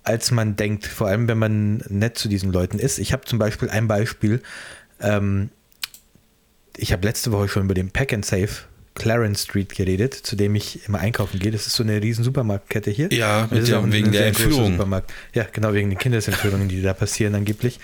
[0.04, 0.86] als man denkt.
[0.86, 3.00] Vor allem, wenn man nett zu diesen Leuten ist.
[3.00, 4.40] Ich habe zum Beispiel ein Beispiel.
[5.02, 5.50] Ähm,
[6.78, 8.50] ich habe letzte Woche schon über den Pack and Save
[8.94, 11.52] Clarence Street geredet, zu dem ich immer einkaufen gehe.
[11.52, 13.12] Das ist so eine riesen Supermarktkette hier.
[13.12, 14.80] Ja, mit der, wegen der Entführung.
[15.34, 17.80] Ja, genau, wegen den Kindesentführungen, die da passieren angeblich.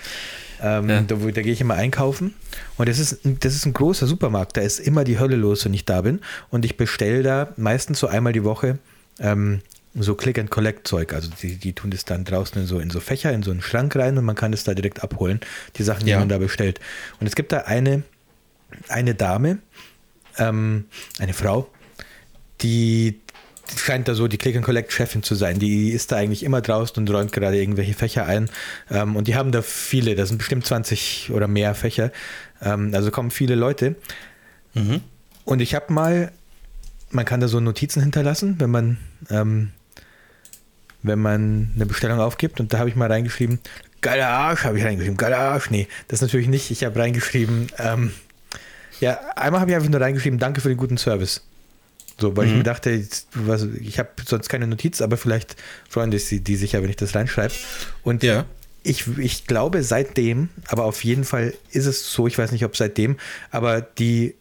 [0.62, 1.00] Ähm, ja.
[1.02, 2.34] Da, da gehe ich immer einkaufen
[2.76, 4.56] und das ist, das ist ein großer Supermarkt.
[4.56, 6.20] Da ist immer die Hölle los, wenn ich da bin.
[6.50, 8.78] Und ich bestelle da meistens so einmal die Woche
[9.18, 9.60] ähm,
[9.94, 11.12] so Click-and-Collect-Zeug.
[11.12, 13.60] Also die, die tun das dann draußen in so, in so Fächer, in so einen
[13.60, 15.40] Schrank rein und man kann es da direkt abholen,
[15.76, 16.18] die Sachen, die ja.
[16.18, 16.80] man da bestellt.
[17.20, 18.02] Und es gibt da eine,
[18.88, 19.58] eine Dame,
[20.38, 20.86] ähm,
[21.18, 21.68] eine Frau,
[22.62, 23.20] die
[23.78, 25.58] scheint da so die Click-and-Collect-Chefin zu sein.
[25.58, 28.48] Die ist da eigentlich immer draußen und räumt gerade irgendwelche Fächer ein.
[28.90, 32.12] Ähm, und die haben da viele, das sind bestimmt 20 oder mehr Fächer.
[32.60, 33.96] Ähm, also kommen viele Leute.
[34.74, 35.00] Mhm.
[35.44, 36.32] Und ich habe mal,
[37.10, 38.98] man kann da so Notizen hinterlassen, wenn man,
[39.30, 39.70] ähm,
[41.02, 42.60] wenn man eine Bestellung aufgibt.
[42.60, 43.58] Und da habe ich mal reingeschrieben,
[44.00, 45.70] geiler Arsch, habe ich reingeschrieben, geiler Arsch.
[45.70, 46.70] Nee, das natürlich nicht.
[46.70, 48.12] Ich habe reingeschrieben, ähm,
[49.00, 51.42] ja, einmal habe ich einfach nur reingeschrieben, danke für den guten Service.
[52.22, 52.52] So, weil mhm.
[52.52, 53.04] ich mir dachte,
[53.34, 55.56] was, ich habe sonst keine Notiz, aber vielleicht
[55.88, 57.52] freuen die, die sich ja, wenn ich das reinschreibe.
[58.04, 58.44] Und ja.
[58.84, 62.76] ich, ich glaube seitdem, aber auf jeden Fall ist es so, ich weiß nicht, ob
[62.76, 63.16] seitdem,
[63.50, 64.36] aber die,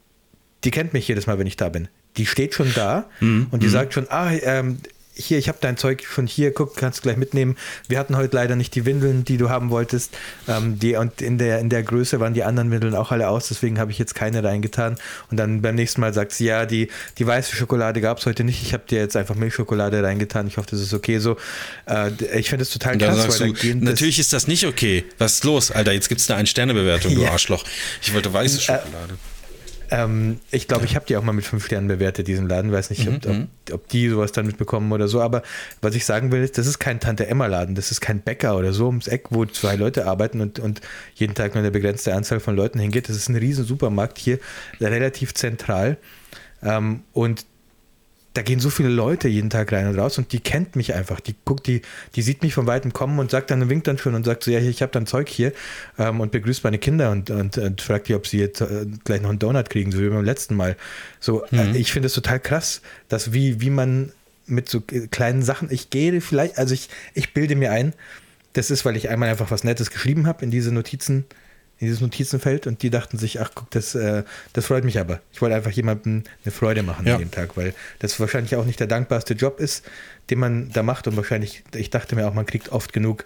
[0.64, 1.88] die kennt mich jedes Mal, wenn ich da bin.
[2.18, 3.48] Die steht schon da mhm.
[3.50, 3.72] und die mhm.
[3.72, 4.78] sagt schon, ah, ähm,
[5.14, 7.58] hier, ich habe dein Zeug von hier, guck, kannst du gleich mitnehmen.
[7.88, 10.18] Wir hatten heute leider nicht die Windeln, die du haben wolltest.
[10.48, 13.50] Ähm, die, und in der, in der Größe waren die anderen Windeln auch alle aus,
[13.50, 14.98] deswegen habe ich jetzt keine reingetan.
[15.30, 16.88] Und dann beim nächsten Mal sagt sie, ja, die,
[17.18, 18.62] die weiße Schokolade gab es heute nicht.
[18.64, 20.48] Ich habe dir jetzt einfach Milchschokolade reingetan.
[20.48, 21.38] Ich hoffe, das ist okay so.
[21.88, 23.40] Äh, ich finde es total krass.
[23.40, 25.04] weil du, natürlich ist das nicht okay.
[25.18, 25.92] Was ist los, Alter?
[25.92, 27.32] Jetzt gibt es eine Ein-Sterne-Bewertung, du ja.
[27.32, 27.66] Arschloch.
[28.02, 29.14] Ich wollte weiße äh, Schokolade.
[29.14, 29.41] Äh,
[29.92, 32.72] ähm, ich glaube, ich habe die auch mal mit fünf Sternen bewertet, diesen Laden.
[32.72, 35.22] Weiß nicht, ob, mhm, ob, ob, die sowas dann mitbekommen oder so.
[35.22, 35.44] Aber
[35.82, 37.76] was ich sagen will, ist, das ist kein Tante-Emma-Laden.
[37.76, 40.80] Das ist kein Bäcker oder so ums Eck, wo zwei Leute arbeiten und, und
[41.16, 43.10] jeden Tag nur eine begrenzte Anzahl von Leuten hingeht.
[43.10, 44.40] Das ist ein riesen Supermarkt hier,
[44.80, 45.98] relativ zentral.
[46.64, 47.46] Ähm, und
[48.34, 51.20] da gehen so viele Leute jeden Tag rein und raus und die kennt mich einfach.
[51.20, 51.82] Die guckt, die,
[52.16, 54.52] die sieht mich von weitem kommen und sagt dann, winkt dann schon und sagt so,
[54.52, 55.52] ja, ich habe dann Zeug hier
[55.98, 59.22] ähm, und begrüßt meine Kinder und, und, und fragt die, ob sie jetzt äh, gleich
[59.22, 60.78] noch einen Donut kriegen, so wie beim letzten Mal.
[61.20, 61.76] So, äh, mhm.
[61.76, 64.14] äh, ich finde es total krass, dass wie, wie man
[64.46, 67.94] mit so kleinen Sachen, ich gehe vielleicht, also ich, ich bilde mir ein,
[68.54, 71.26] das ist, weil ich einmal einfach was Nettes geschrieben habe in diese Notizen
[71.82, 74.24] in dieses Notizenfeld und die dachten sich, ach guck, das, äh,
[74.54, 75.20] das freut mich aber.
[75.34, 77.16] Ich wollte einfach jemandem eine Freude machen ja.
[77.16, 79.84] an dem Tag, weil das wahrscheinlich auch nicht der dankbarste Job ist,
[80.30, 83.26] den man da macht und wahrscheinlich, ich dachte mir auch, man kriegt oft genug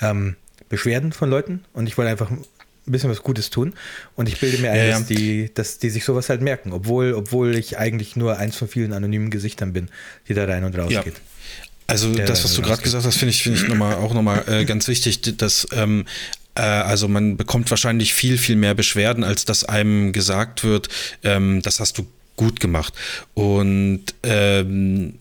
[0.00, 0.36] ähm,
[0.70, 2.42] Beschwerden von Leuten und ich wollte einfach ein
[2.86, 3.74] bisschen was Gutes tun
[4.16, 4.98] und ich bilde mir ein, ja, ja.
[4.98, 8.66] Dass, die, dass die sich sowas halt merken, obwohl, obwohl ich eigentlich nur eins von
[8.66, 9.90] vielen anonymen Gesichtern bin,
[10.26, 11.02] die da rein und raus ja.
[11.02, 11.20] geht.
[11.90, 14.44] Also das, was du gerade gesagt hast, finde ich, finde ich noch mal, auch nochmal
[14.46, 19.44] äh, ganz wichtig, dass ähm, äh, also man bekommt wahrscheinlich viel, viel mehr Beschwerden, als
[19.44, 20.88] dass einem gesagt wird,
[21.22, 22.06] ähm, das hast du
[22.36, 22.94] gut gemacht.
[23.34, 25.18] Und ähm,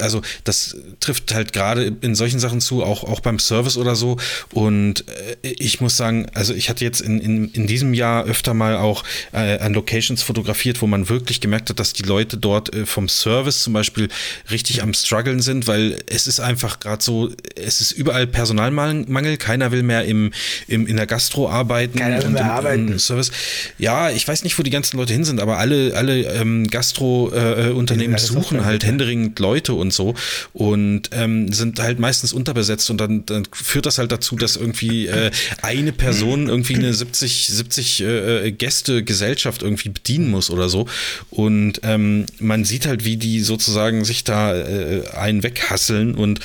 [0.00, 4.16] also das trifft halt gerade in solchen Sachen zu, auch, auch beim Service oder so.
[4.52, 8.54] Und äh, ich muss sagen, also ich hatte jetzt in, in, in diesem Jahr öfter
[8.54, 12.74] mal auch äh, an Locations fotografiert, wo man wirklich gemerkt hat, dass die Leute dort
[12.74, 14.08] äh, vom Service zum Beispiel
[14.50, 19.72] richtig am struggeln sind, weil es ist einfach gerade so, es ist überall Personalmangel, keiner
[19.72, 20.32] will mehr im,
[20.68, 21.98] im, in der Gastro arbeiten.
[21.98, 22.88] Keiner will mehr im, arbeiten.
[22.88, 23.30] Im Service.
[23.78, 28.14] Ja, ich weiß nicht, wo die ganzen Leute hin sind, aber alle, alle ähm, Gastro-Unternehmen
[28.14, 30.14] äh, suchen halt händeringend Leute und so
[30.52, 35.06] und ähm, sind halt meistens unterbesetzt und dann, dann führt das halt dazu, dass irgendwie
[35.06, 35.30] äh,
[35.62, 40.86] eine Person irgendwie eine 70, 70 äh, Gäste Gesellschaft irgendwie bedienen muss oder so
[41.30, 46.40] und ähm, man sieht halt, wie die sozusagen sich da äh, einen weghasseln und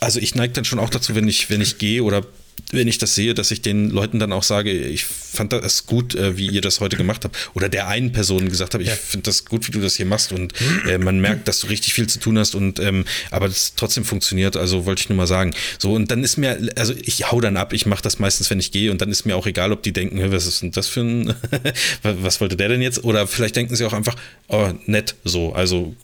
[0.00, 2.22] also ich neige dann schon auch dazu, wenn ich, wenn ich gehe oder
[2.72, 6.14] wenn ich das sehe, dass ich den Leuten dann auch sage, ich fand das gut,
[6.14, 7.50] äh, wie ihr das heute gemacht habt.
[7.54, 8.96] Oder der einen Person gesagt habe, ich ja.
[8.96, 10.32] finde das gut, wie du das hier machst.
[10.32, 10.52] Und
[10.88, 14.04] äh, man merkt, dass du richtig viel zu tun hast und ähm, aber das trotzdem
[14.04, 14.56] funktioniert.
[14.56, 15.54] Also wollte ich nur mal sagen.
[15.78, 18.58] So, und dann ist mir, also ich hau dann ab, ich mache das meistens, wenn
[18.58, 20.88] ich gehe, und dann ist mir auch egal, ob die denken, was ist denn das
[20.88, 21.34] für ein,
[22.02, 23.04] was wollte der denn jetzt?
[23.04, 24.16] Oder vielleicht denken sie auch einfach,
[24.48, 25.52] oh, nett so.
[25.52, 25.94] Also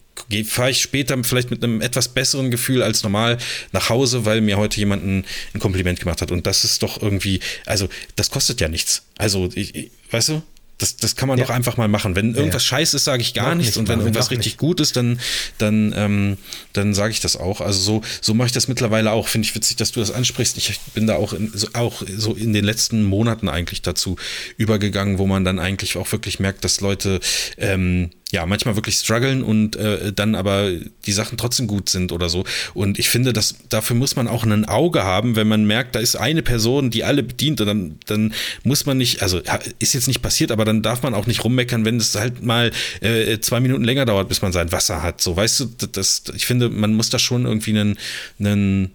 [0.44, 3.38] fahre ich später vielleicht mit einem etwas besseren Gefühl als normal
[3.72, 6.30] nach Hause, weil mir heute jemand ein, ein Kompliment gemacht hat.
[6.30, 9.02] Und das ist doch irgendwie, also das kostet ja nichts.
[9.18, 10.42] Also, ich, ich, weißt du?
[10.82, 11.44] Das, das kann man ja.
[11.44, 12.16] doch einfach mal machen.
[12.16, 12.76] Wenn irgendwas ja.
[12.76, 13.76] scheiße ist, sage ich gar nichts.
[13.76, 14.58] Nicht, und wenn irgendwas richtig nicht.
[14.58, 15.20] gut ist, dann,
[15.58, 16.38] dann, ähm,
[16.72, 17.60] dann sage ich das auch.
[17.60, 19.28] Also so, so mache ich das mittlerweile auch.
[19.28, 20.56] Finde ich witzig, dass du das ansprichst.
[20.58, 24.16] Ich bin da auch, in, so, auch so in den letzten Monaten eigentlich dazu
[24.56, 27.20] übergegangen, wo man dann eigentlich auch wirklich merkt, dass Leute
[27.58, 30.70] ähm, ja, manchmal wirklich strugglen und äh, dann aber
[31.04, 32.44] die Sachen trotzdem gut sind oder so.
[32.72, 36.00] Und ich finde, dass dafür muss man auch ein Auge haben, wenn man merkt, da
[36.00, 39.42] ist eine Person, die alle bedient und dann, dann muss man nicht, also
[39.78, 42.70] ist jetzt nicht passiert, aber dann darf man auch nicht rummeckern, wenn es halt mal
[43.02, 45.20] äh, zwei Minuten länger dauert, bis man sein Wasser hat.
[45.20, 47.98] So, weißt du, das, ich finde, man muss da schon irgendwie einen,
[48.40, 48.92] einen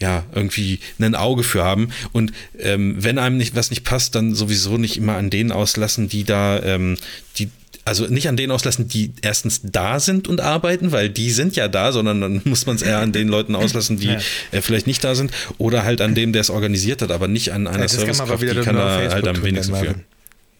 [0.00, 1.90] ja, irgendwie ein Auge für haben.
[2.10, 6.08] Und ähm, wenn einem nicht was nicht passt, dann sowieso nicht immer an denen auslassen,
[6.08, 6.98] die da, ähm,
[7.38, 7.48] die,
[7.84, 11.68] also nicht an denen auslassen, die erstens da sind und arbeiten, weil die sind ja
[11.68, 14.20] da, sondern dann muss man es eher an den Leuten auslassen, die ja.
[14.52, 17.52] äh, vielleicht nicht da sind, oder halt an dem, der es organisiert hat, aber nicht
[17.52, 19.94] an einer ja, Servicekraft, die kann da halt am wenigsten für.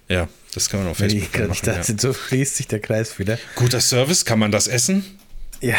[0.09, 1.49] Ja, das kann man auf Facebook machen.
[1.51, 1.83] Nicht ja.
[1.99, 3.39] so schließt sich der Kreis wieder.
[3.55, 5.05] Guter Service, kann man das essen?
[5.61, 5.77] Ja.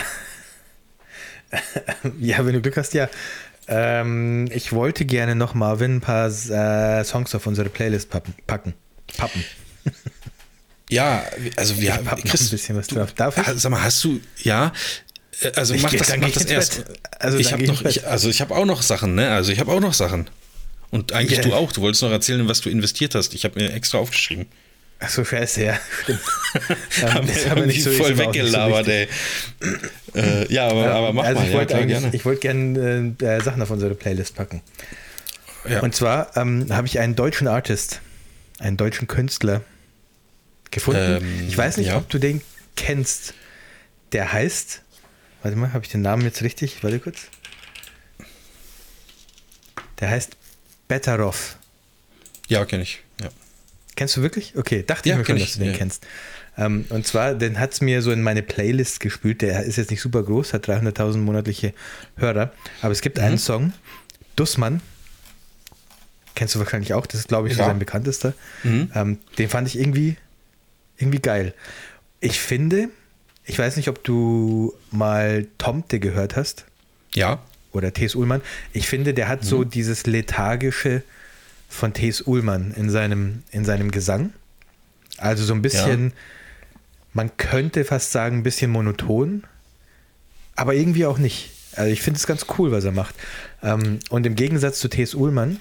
[2.19, 3.09] ja, wenn du Glück hast, ja.
[3.67, 8.33] Ähm, ich wollte gerne noch Marvin ein paar äh, Songs auf unsere Playlist pappen.
[8.47, 8.73] Packen.
[9.17, 9.43] Pappen.
[10.93, 11.25] Ja,
[11.55, 13.13] also wir haben ein bisschen was drauf.
[13.13, 13.59] Darf ich?
[13.59, 14.71] Sag mal, hast du, ja,
[15.41, 16.83] äh, also ich mach das, mach das erst.
[17.17, 19.31] Also ich habe noch, ich, also ich habe auch noch Sachen, ne?
[19.31, 20.29] Also ich habe auch noch Sachen.
[20.91, 21.47] Und eigentlich yeah.
[21.47, 21.71] du auch.
[21.71, 23.33] Du wolltest noch erzählen, was du investiert hast.
[23.33, 24.45] Ich habe mir extra aufgeschrieben.
[24.99, 25.79] Ach so, scheiße, ja.
[27.01, 29.07] haben das haben wir nicht so voll weggelabert, so ey.
[30.13, 31.47] äh, ja, aber, aber mach also mal.
[31.47, 32.09] Ich wollte ja, gerne.
[32.13, 34.61] Ich wollte gerne äh, Sachen auf unsere Playlist packen.
[35.67, 35.79] Ja.
[35.79, 37.99] Und zwar ähm, habe ich einen deutschen Artist,
[38.59, 39.61] einen deutschen Künstler,
[40.73, 41.21] gefunden.
[41.21, 41.97] Ähm, ich weiß nicht, ja.
[41.97, 42.41] ob du den
[42.75, 43.33] kennst.
[44.11, 44.81] Der heißt,
[45.41, 46.83] warte mal, habe ich den Namen jetzt richtig?
[46.83, 47.27] Warte kurz.
[49.99, 50.35] Der heißt
[50.87, 51.57] Betteroff.
[52.47, 53.01] Ja, kenne ich.
[53.21, 53.29] Ja.
[53.95, 54.55] Kennst du wirklich?
[54.57, 55.77] Okay, dachte ja, ich mir schon, dass du den ja.
[55.77, 56.05] kennst.
[56.57, 59.41] Ähm, und zwar, den hat es mir so in meine Playlist gespült.
[59.41, 61.73] Der ist jetzt nicht super groß, hat 300.000 monatliche
[62.17, 62.51] Hörer.
[62.81, 63.23] Aber es gibt mhm.
[63.23, 63.73] einen Song,
[64.35, 64.81] Dussmann.
[66.35, 67.05] Kennst du wahrscheinlich auch.
[67.05, 68.33] Das ist, glaube ich, so sein bekanntester.
[68.63, 68.91] Mhm.
[68.95, 70.17] Ähm, den fand ich irgendwie
[71.03, 71.53] irgendwie geil.
[72.19, 72.89] Ich finde,
[73.45, 76.65] ich weiß nicht, ob du mal Tomte gehört hast.
[77.13, 77.39] Ja.
[77.71, 78.15] Oder T.S.
[78.15, 78.41] Ullmann.
[78.71, 79.47] Ich finde, der hat mhm.
[79.47, 81.03] so dieses lethargische
[81.67, 82.21] von T.S.
[82.21, 84.31] Ullmann in seinem, in seinem Gesang.
[85.17, 86.15] Also so ein bisschen, ja.
[87.13, 89.43] man könnte fast sagen, ein bisschen monoton,
[90.55, 91.51] aber irgendwie auch nicht.
[91.75, 93.15] Also ich finde es ganz cool, was er macht.
[93.61, 95.15] Ähm, und im Gegensatz zu T.S.
[95.15, 95.59] Ullmann,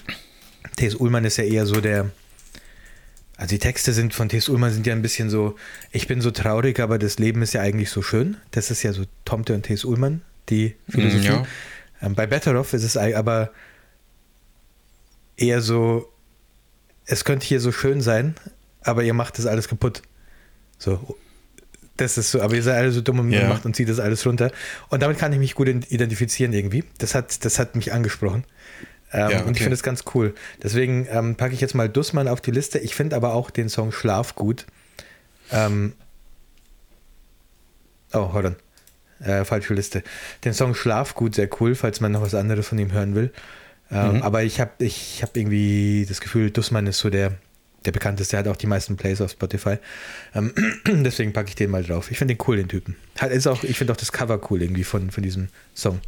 [0.77, 0.95] T.S.
[0.95, 2.11] Ullmann ist ja eher so der,
[3.43, 4.47] also die Texte sind von T.S.
[4.47, 5.57] Ullmann sind ja ein bisschen so,
[5.91, 8.37] ich bin so traurig, aber das Leben ist ja eigentlich so schön.
[8.51, 9.83] Das ist ja so Tomte und T.S.
[9.83, 11.25] Ullmann, die Philosophie.
[11.25, 11.45] Ja.
[12.01, 13.51] Ähm, bei Betteroff ist es aber
[15.35, 16.09] eher so,
[17.05, 18.35] es könnte hier so schön sein,
[18.79, 20.03] aber ihr macht das alles kaputt.
[20.77, 21.17] So,
[21.97, 23.49] das ist so, aber ihr seid alle so dumm und ja.
[23.49, 24.53] macht und zieht das alles runter.
[24.87, 26.85] Und damit kann ich mich gut identifizieren irgendwie.
[26.97, 28.45] Das hat, das hat mich angesprochen.
[29.13, 29.47] Ähm, ja, okay.
[29.47, 30.33] Und ich finde es ganz cool.
[30.61, 32.79] Deswegen ähm, packe ich jetzt mal Dussmann auf die Liste.
[32.79, 34.65] Ich finde aber auch den Song Schlaf gut.
[35.51, 35.93] Ähm,
[38.11, 38.55] oh, hold on.
[39.25, 40.03] Äh, falsche Liste.
[40.43, 43.31] Den Song Schlaf gut, sehr cool, falls man noch was anderes von ihm hören will.
[43.91, 44.23] Ähm, mhm.
[44.23, 47.33] Aber ich habe ich hab irgendwie das Gefühl, Dussmann ist so der,
[47.85, 48.35] der bekannteste.
[48.35, 49.77] Er hat auch die meisten Plays auf Spotify.
[50.33, 50.53] Ähm,
[50.87, 52.09] deswegen packe ich den mal drauf.
[52.09, 52.95] Ich finde den cool, den Typen.
[53.19, 56.01] Hat, ist auch, ich finde auch das Cover cool irgendwie von, von diesem Song.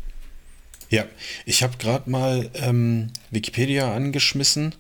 [0.90, 1.06] Ja,
[1.46, 4.74] ich habe gerade mal ähm, Wikipedia angeschmissen.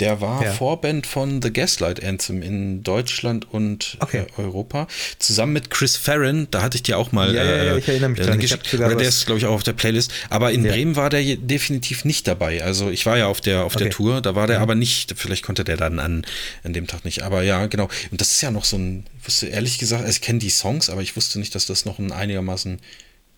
[0.00, 0.52] Der war ja.
[0.52, 4.24] Vorband von The Gaslight Anthem in Deutschland und okay.
[4.38, 4.88] äh, Europa.
[5.18, 7.34] Zusammen mit Chris Farron, da hatte ich dir auch mal.
[7.34, 8.38] Ja, ja, ja ich erinnere mich äh, dran.
[8.38, 10.10] Oder der ist, glaube ich, auch auf der Playlist.
[10.30, 10.72] Aber in ja.
[10.72, 12.64] Bremen war der definitiv nicht dabei.
[12.64, 13.84] Also ich war ja auf der, auf okay.
[13.84, 14.62] der Tour, da war der mhm.
[14.62, 15.12] aber nicht.
[15.16, 16.24] Vielleicht konnte der dann an,
[16.64, 17.22] an dem Tag nicht.
[17.22, 17.90] Aber ja, genau.
[18.10, 20.88] Und das ist ja noch so ein, wusste ehrlich gesagt, also ich kenne die Songs,
[20.88, 22.78] aber ich wusste nicht, dass das noch ein einigermaßen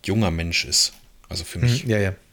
[0.05, 0.93] junger Mensch ist.
[1.29, 1.85] Also für mich.
[1.85, 2.13] Mhm, ja, ja.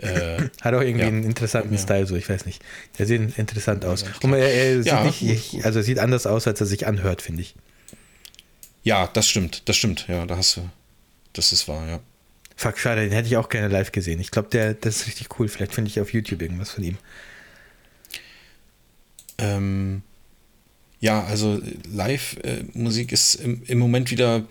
[0.00, 1.08] Äh, Hat auch irgendwie ja.
[1.08, 1.80] einen interessanten ja.
[1.80, 2.62] Style, so ich weiß nicht.
[2.98, 4.02] Der sieht interessant aus.
[4.02, 7.20] Ja, Und er, er sieht nicht, also er sieht anders aus, als er sich anhört,
[7.20, 7.56] finde ich.
[8.84, 10.70] Ja, das stimmt, das stimmt, ja, da hast du.
[11.32, 12.00] Das ist wahr, ja.
[12.54, 14.20] Fuck, schade, den hätte ich auch gerne live gesehen.
[14.20, 15.48] Ich glaube, der, das ist richtig cool.
[15.48, 16.98] Vielleicht finde ich auf YouTube irgendwas von ihm.
[19.38, 20.02] Ähm,
[21.00, 21.60] ja, also
[21.92, 24.42] Live-Musik ist im, im, Moment wieder,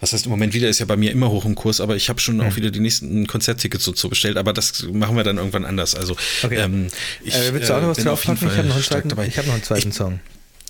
[0.00, 2.10] was heißt im Moment wieder, ist ja bei mir immer hoch im Kurs, aber ich
[2.10, 2.42] habe schon mhm.
[2.42, 5.94] auch wieder die nächsten Konzerttickets so, so bestellt, aber das machen wir dann irgendwann anders.
[5.94, 6.56] Also, okay.
[6.56, 6.88] ähm,
[7.24, 8.48] ich, äh, willst du auch noch was äh, draufpacken?
[8.48, 10.20] Ich habe noch, einen zweiten, hab noch einen zweiten ich, Song.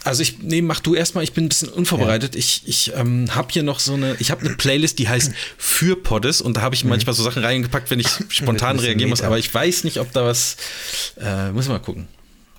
[0.05, 2.35] Also ich, nee, mach du erstmal, ich bin ein bisschen unvorbereitet.
[2.35, 2.39] Ja.
[2.39, 5.97] Ich, ich ähm, habe hier noch so eine, ich habe eine Playlist, die heißt Für
[5.97, 6.91] Poddes und da habe ich mhm.
[6.91, 10.25] manchmal so Sachen reingepackt, wenn ich spontan reagieren muss, aber ich weiß nicht, ob da
[10.25, 10.59] was,
[11.21, 12.07] äh, muss mal gucken.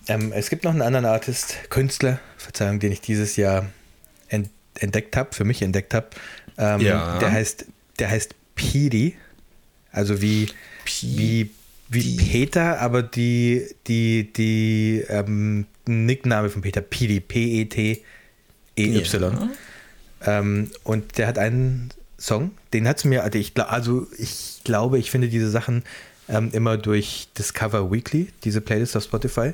[0.07, 3.67] Ähm, es gibt noch einen anderen Artist, Künstler, Verzeihung, den ich dieses Jahr
[4.27, 6.07] ent entdeckt habe, für mich entdeckt habe.
[6.57, 7.17] Ähm, ja.
[7.19, 7.65] Der heißt,
[7.99, 9.15] der heißt Piri,
[9.91, 10.49] also wie,
[11.01, 11.49] wie,
[11.87, 18.01] wie Peter, aber die, die, die ähm, Nickname von Peter, Piri, P-E-T-E-Y.
[19.21, 19.49] Ja.
[20.25, 24.99] Ähm, und der hat einen Song, den hat es mir, also ich, also ich glaube,
[24.99, 25.83] ich finde diese Sachen
[26.27, 29.53] ähm, immer durch Discover Weekly, diese Playlist auf Spotify.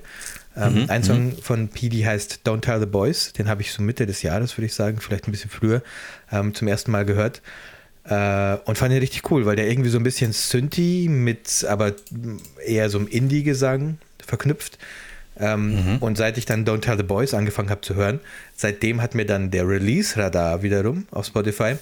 [0.56, 1.38] Ähm, mhm, ein Song mhm.
[1.38, 4.65] von PD heißt Don't Tell the Boys, den habe ich so Mitte des Jahres, würde
[4.65, 5.82] ich sagen, vielleicht ein bisschen früher,
[6.32, 7.41] ähm, zum ersten Mal gehört.
[8.03, 11.94] Äh, und fand ihn richtig cool, weil der irgendwie so ein bisschen Synthi mit aber
[12.65, 14.78] eher so einem Indie-Gesang verknüpft.
[15.40, 15.98] Ähm, mhm.
[15.99, 18.19] Und seit ich dann Don't Tell the Boys angefangen habe zu hören,
[18.56, 21.76] seitdem hat mir dann der Release-Radar wiederum auf Spotify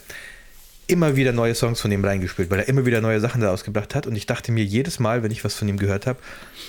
[0.89, 3.93] immer wieder neue Songs von ihm reingespielt, weil er immer wieder neue Sachen da ausgebracht
[3.93, 4.07] hat.
[4.07, 6.19] Und ich dachte mir jedes Mal, wenn ich was von ihm gehört habe,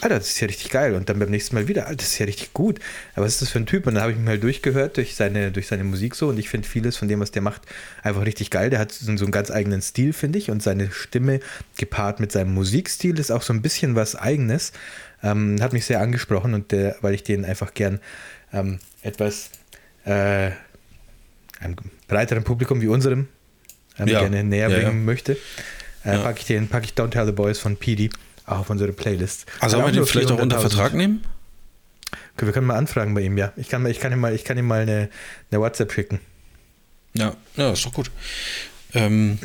[0.02, 0.94] Alter, das ist ja richtig geil.
[0.94, 2.78] Und dann beim nächsten Mal wieder, Alter, das ist ja richtig gut.
[3.14, 3.86] Aber was ist das für ein Typ?
[3.86, 6.28] Und dann habe ich ihn halt durchgehört durch seine, durch seine Musik so.
[6.28, 7.62] Und ich finde vieles von dem, was der macht,
[8.02, 8.68] einfach richtig geil.
[8.68, 10.50] Der hat so, so einen ganz eigenen Stil, finde ich.
[10.50, 11.40] Und seine Stimme
[11.78, 14.72] gepaart mit seinem Musikstil ist auch so ein bisschen was Eigenes.
[15.22, 18.00] Ähm, hat mich sehr angesprochen und der, weil ich den einfach gern
[18.52, 19.50] ähm, etwas
[20.04, 20.50] äh,
[21.58, 21.76] einem
[22.06, 23.28] breiteren Publikum wie unserem
[23.98, 24.20] ähm, ja.
[24.20, 24.94] gerne näher bringen ja, ja.
[24.94, 25.36] möchte,
[26.04, 28.10] äh, packe ich den, packe ich Don't Tell the Boys von PD
[28.46, 29.46] auch auf unsere Playlist.
[29.60, 31.24] Also sollen wir den vielleicht auch unter Vertrag nehmen?
[32.34, 33.52] Okay, wir können mal anfragen bei ihm, ja.
[33.56, 35.08] Ich kann, ich kann ihm mal, ich kann ihm mal eine,
[35.50, 36.20] eine WhatsApp schicken.
[37.14, 38.10] Ja, ja, ist doch gut.
[38.92, 39.38] Ähm,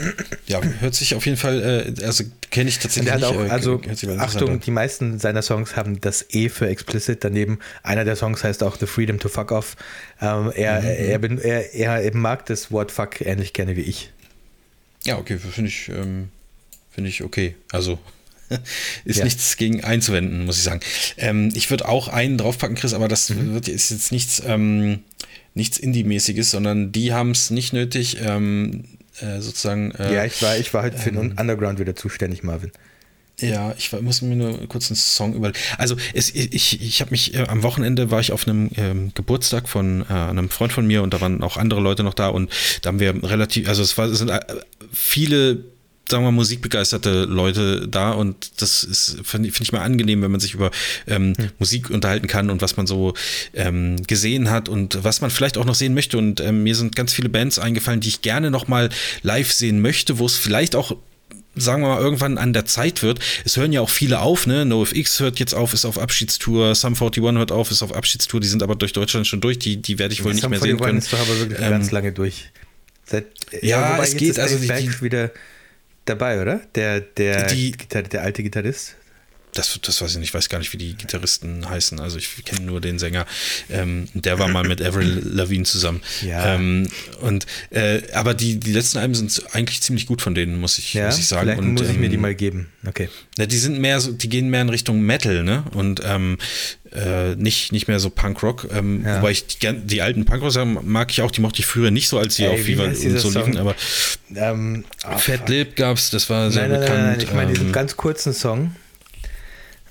[0.48, 3.24] ja, hört sich auf jeden Fall, äh, also kenne ich tatsächlich nicht.
[3.24, 3.80] Auch, äh, also
[4.18, 7.60] Achtung, die meisten seiner Songs haben das E für explicit daneben.
[7.84, 9.76] Einer der Songs heißt auch The Freedom to Fuck Off.
[10.20, 10.88] Ähm, er, mhm.
[10.88, 11.38] er, mhm.
[11.40, 14.12] er, er, er, mag das Wort Fuck ähnlich gerne wie ich.
[15.06, 16.30] Ja, okay, finde ich, ähm,
[16.92, 17.56] finde ich okay.
[17.72, 18.00] Also
[19.06, 19.24] ist ja.
[19.24, 20.82] nichts gegen einzuwenden, muss ich sagen.
[21.18, 23.54] Ähm, ich würde auch einen draufpacken, Chris, aber das mhm.
[23.54, 25.00] wird, ist jetzt nichts, ähm,
[25.54, 28.86] nichts Indie-mäßiges, sondern die haben es nicht nötig, ähm,
[29.20, 29.92] äh, sozusagen.
[29.92, 32.72] Äh, ja, ich war, ich war halt für den ähm, Underground wieder zuständig, Marvin.
[33.42, 35.60] Ja, ich muss mir nur kurz einen Song überlegen.
[35.78, 39.68] Also es, ich, ich habe mich äh, am Wochenende war ich auf einem ähm, Geburtstag
[39.68, 42.50] von äh, einem Freund von mir und da waren auch andere Leute noch da und
[42.82, 44.40] da haben wir relativ, also es, war, es sind äh,
[44.92, 45.66] viele
[46.10, 50.40] sagen wir, musikbegeisterte Leute da und das ist, finde find ich mal angenehm, wenn man
[50.40, 50.72] sich über
[51.08, 51.50] ähm, hm.
[51.58, 53.16] Musik unterhalten kann und was man so
[53.54, 56.18] ähm, gesehen hat und was man vielleicht auch noch sehen möchte.
[56.18, 58.90] Und ähm, mir sind ganz viele Bands eingefallen, die ich gerne nochmal
[59.24, 60.96] live sehen möchte, wo es vielleicht auch
[61.56, 63.20] sagen wir mal, irgendwann an der Zeit wird.
[63.46, 64.66] Es hören ja auch viele auf, ne?
[64.66, 68.48] NoFX hört jetzt auf, ist auf Abschiedstour, Sum 41 hört auf, ist auf Abschiedstour, die
[68.48, 71.00] sind aber durch Deutschland schon durch, die, die werde ich wohl nicht mehr sehen können.
[71.00, 72.52] Ist doch aber wirklich ähm, ganz lange durch.
[73.06, 73.26] Seit,
[73.62, 75.32] ja, ja es geht, also die, die, wieder
[76.06, 76.62] dabei, oder?
[76.76, 78.96] Der, der, die, der alte Gitarrist,
[79.56, 82.00] das, das weiß ich nicht, ich weiß gar nicht, wie die Gitarristen heißen.
[82.00, 83.26] Also ich kenne nur den Sänger.
[83.70, 86.02] Ähm, der war mal mit Avril Lavigne zusammen.
[86.22, 86.56] Ja.
[86.56, 86.88] Ähm,
[87.22, 90.94] und äh, aber die, die letzten Alben sind eigentlich ziemlich gut von denen, muss ich,
[90.94, 91.48] ja, muss ich sagen.
[91.48, 92.68] Vielleicht und, muss ich mir die ähm, mal geben.
[92.86, 93.10] Okay.
[93.38, 95.64] Ja, die sind mehr so, die gehen mehr in Richtung Metal, ne?
[95.74, 96.38] Und ähm,
[96.92, 98.68] äh, nicht, nicht mehr so Punkrock.
[98.72, 99.18] Ähm, ja.
[99.18, 100.54] Wobei ich die, die alten Punkrock
[100.84, 102.96] mag ich auch, die mochte ich früher nicht so, als sie Ey, auf Viva und
[102.96, 103.76] so liefen, aber
[104.36, 107.00] ähm, oh, Fat Lip gab's, das war sehr nein, bekannt.
[107.00, 108.76] Nein, nein, ich meine diesen ähm, ganz kurzen Song.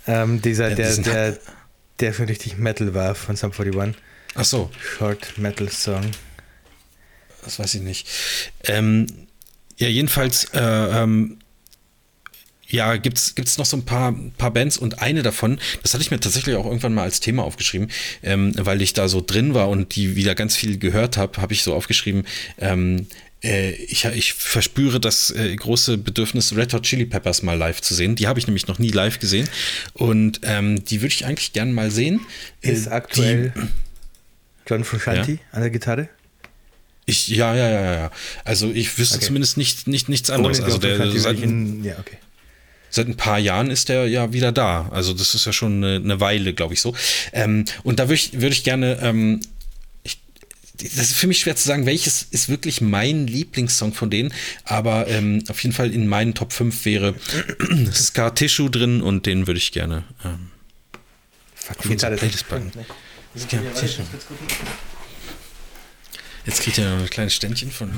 [0.07, 1.39] Ähm, dieser, ja, der, der,
[2.01, 3.95] der für richtig Metal war von Sum 41.
[4.35, 4.71] Ach so.
[4.81, 6.11] Short Metal Song.
[7.43, 8.09] Das weiß ich nicht.
[8.65, 9.07] Ähm,
[9.77, 11.39] ja, jedenfalls, äh, ähm,
[12.67, 16.11] ja, gibt es noch so ein paar, paar Bands und eine davon, das hatte ich
[16.11, 17.91] mir tatsächlich auch irgendwann mal als Thema aufgeschrieben,
[18.23, 21.53] ähm, weil ich da so drin war und die wieder ganz viel gehört habe, habe
[21.53, 22.25] ich so aufgeschrieben,
[22.59, 23.07] ähm,
[23.45, 27.95] äh, ich, ich verspüre das äh, große Bedürfnis, Red Hot Chili Peppers mal live zu
[27.95, 28.17] sehen.
[28.17, 29.49] Die habe ich nämlich noch nie live gesehen.
[29.93, 32.21] Und ähm, die würde ich eigentlich gerne mal sehen.
[32.63, 33.61] Äh, Ist aktuell die,
[34.67, 35.39] John Frusciante ja?
[35.53, 36.09] an der Gitarre?
[37.07, 38.11] Ich, ja, ja, ja, ja.
[38.45, 39.27] Also ich wüsste okay.
[39.27, 40.61] zumindest nicht, nicht, nichts anderes.
[40.63, 42.17] Also der seit, ja, okay.
[42.89, 44.89] seit ein paar Jahren ist der ja wieder da.
[44.91, 46.95] Also das ist ja schon eine, eine Weile, glaube ich, so.
[47.35, 49.41] Ähm, und da würde ich, würd ich gerne ähm,
[50.81, 54.35] das ist für mich schwer zu sagen, welches ist wirklich mein Lieblingssong von denen,
[54.65, 57.15] aber ähm, auf jeden Fall in meinen Top 5 wäre
[57.93, 60.51] Scar Tissue drin und den würde ich gerne ähm,
[61.55, 62.73] Fuck, auf Playlist packen.
[63.39, 64.05] Scar Tissue.
[66.45, 67.91] Jetzt kriegt ihr noch ein kleines Ständchen von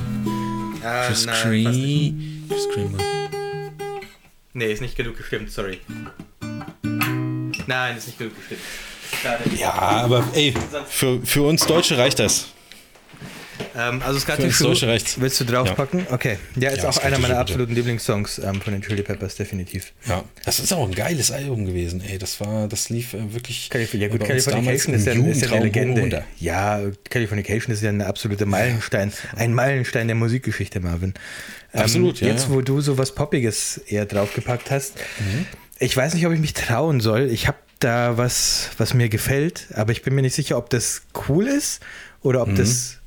[0.85, 2.44] ah, Chris Cream.
[2.48, 2.97] Chris Cream.
[4.53, 5.81] Nee, ist nicht genug gestimmt, sorry.
[7.66, 8.61] Nein, ist nicht genug gestimmt.
[9.59, 10.55] Ja, aber ey,
[10.89, 12.48] für, für uns Deutsche reicht das.
[13.77, 14.74] Ähm, also Scar Schuh,
[15.19, 16.01] willst du draufpacken?
[16.01, 16.12] Ja.
[16.12, 16.39] Okay.
[16.57, 19.93] Ja, ist ja, auch einer meiner absoluten Lieblingssongs ähm, von den Chili Peppers, definitiv.
[20.07, 22.19] Ja, das ist auch ein geiles Album gewesen, ey.
[22.19, 23.69] Das war, das lief äh, wirklich.
[23.70, 26.24] Calif ja gut, Californication ist ja, ist ja eine Legende.
[26.39, 26.81] Ja,
[27.11, 29.12] Californication ist ja ein absoluter Meilenstein.
[29.37, 31.15] Ein Meilenstein der Musikgeschichte, Marvin.
[31.73, 32.28] Ähm, Absolut, ja.
[32.28, 35.47] Jetzt, wo du so was Poppiges eher draufgepackt hast, mhm.
[35.78, 37.31] ich weiß nicht, ob ich mich trauen soll.
[37.31, 41.03] Ich habe da was, was mir gefällt, aber ich bin mir nicht sicher, ob das
[41.28, 41.81] cool ist
[42.23, 42.57] oder ob mhm.
[42.57, 42.99] das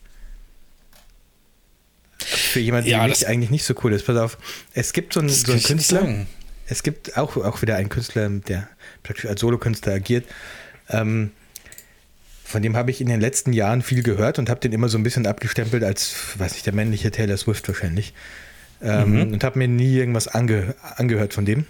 [2.30, 4.06] für jemanden, Ja, der nicht, eigentlich nicht so cool ist.
[4.06, 4.38] Pass auf,
[4.74, 6.26] es gibt so einen, so einen ich Künstler,
[6.68, 8.68] es gibt auch, auch wieder einen Künstler, der
[9.04, 10.26] praktisch als Solokünstler agiert.
[10.90, 11.32] Ähm,
[12.44, 14.98] von dem habe ich in den letzten Jahren viel gehört und habe den immer so
[14.98, 18.14] ein bisschen abgestempelt als, weiß nicht, der männliche Taylor Swift wahrscheinlich.
[18.82, 21.66] Ähm, Und habe mir nie irgendwas ange angehört von dem.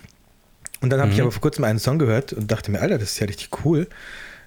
[0.81, 3.11] Und dann habe ich aber vor kurzem einen Song gehört und dachte mir, Alter, das
[3.11, 3.87] ist ja richtig cool.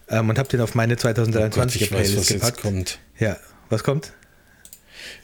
[0.08, 2.60] Ähm, und habe den auf meine 2023er Playlist gepackt.
[2.62, 2.98] kommt.
[3.18, 3.36] Ja,
[3.68, 4.12] was kommt?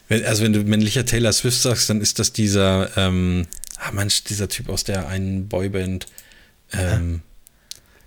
[0.07, 3.47] Wenn, also wenn du männlicher Taylor Swift sagst, dann ist das dieser, ähm,
[3.77, 6.07] ah Mensch, dieser Typ aus der einen Boyband.
[6.73, 7.21] Ähm,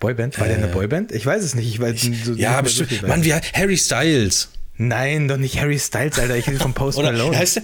[0.00, 0.38] Boyband?
[0.40, 1.12] War der eine Boyband?
[1.12, 1.68] Ich weiß es nicht.
[1.68, 2.88] Ich weiß so, nicht ja, so bestimmt.
[2.90, 4.48] viel Mann, wie Harry Styles.
[4.76, 6.36] Nein, doch nicht Harry Styles, Alter.
[6.36, 7.36] Ich rede von Post Oder Malone.
[7.38, 7.62] heißt der?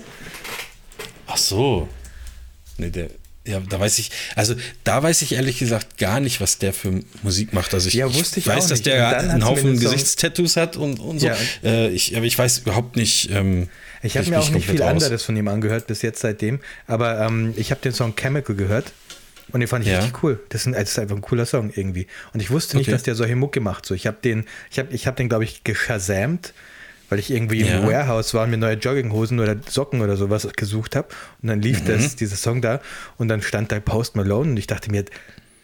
[1.27, 1.89] Ach so.
[2.77, 3.09] Nee, der.
[3.45, 4.55] Ja, da weiß ich, also
[4.85, 7.73] da weiß ich ehrlich gesagt gar nicht, was der für Musik macht.
[7.73, 11.19] Also ich, Ja, wusste ich weiß, auch dass der einen Haufen Gesichtstattoos hat und, und
[11.19, 11.29] so.
[11.29, 11.37] Ja.
[11.65, 13.31] Äh, ich, aber ich weiß überhaupt nicht.
[13.31, 13.69] Ähm,
[14.03, 17.53] Ich habe mir auch nicht viel anderes von ihm angehört bis jetzt seitdem, aber ähm,
[17.57, 18.93] ich habe den Song Chemical gehört
[19.53, 19.99] und den fand ich Ja.
[20.01, 20.41] richtig cool.
[20.51, 22.07] Das ist, ein, das ist einfach ein cooler Song irgendwie.
[22.35, 22.93] Und ich wusste nicht, Okay.
[22.93, 23.87] dass der solche Mucke macht.
[23.87, 26.53] So, ich habe den, ich habe, ich habe den glaube ich geschasamt,
[27.09, 27.79] weil ich irgendwie Ja.
[27.81, 31.09] im Warehouse war und mir neue Jogginghosen oder Socken oder sowas gesucht habe
[31.43, 31.87] und dann lief Mhm.
[31.87, 32.81] das dieser Song da
[33.17, 35.05] und dann stand da Post Malone und ich dachte mir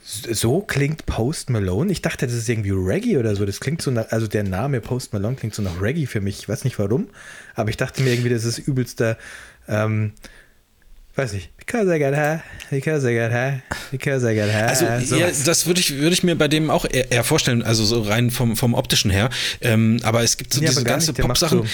[0.07, 1.91] so klingt Post Malone.
[1.91, 3.47] Ich dachte, das ist irgendwie Reggae oder so.
[3.47, 6.41] Das klingt so nach, also der Name Post Malone klingt so nach Reggae für mich.
[6.41, 7.09] Ich weiß nicht warum,
[7.55, 9.17] aber ich dachte mir irgendwie, das ist übelster,
[9.67, 10.13] ähm,
[11.17, 12.41] weiß nicht, because I got high,
[12.71, 13.61] because I got high,
[13.93, 14.69] because I got high.
[14.69, 15.45] Also ja, sowas.
[15.45, 18.31] das würde ich, würde ich mir bei dem auch eher, eher vorstellen, also so rein
[18.31, 19.31] vom, vom optischen her.
[19.63, 21.61] Ähm, aber es gibt so Nee, diese ganze Pop-Sachen.
[21.61, 21.67] so-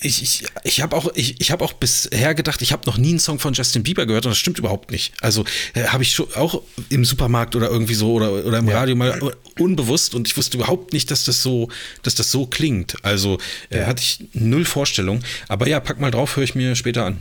[0.00, 3.10] Ich, ich, ich habe auch, ich, ich hab auch bisher gedacht, ich habe noch nie
[3.10, 5.14] einen Song von Justin Bieber gehört und das stimmt überhaupt nicht.
[5.22, 5.44] Also
[5.74, 8.78] äh, habe ich schon auch im Supermarkt oder irgendwie so oder, oder im Ja.
[8.78, 9.18] Radio mal
[9.58, 11.70] unbewusst und ich wusste überhaupt nicht, dass das so,
[12.02, 12.96] dass das so klingt.
[13.04, 13.38] Also
[13.70, 15.22] äh, hatte ich null Vorstellung.
[15.48, 17.20] Aber ja, pack mal drauf, höre ich mir später an.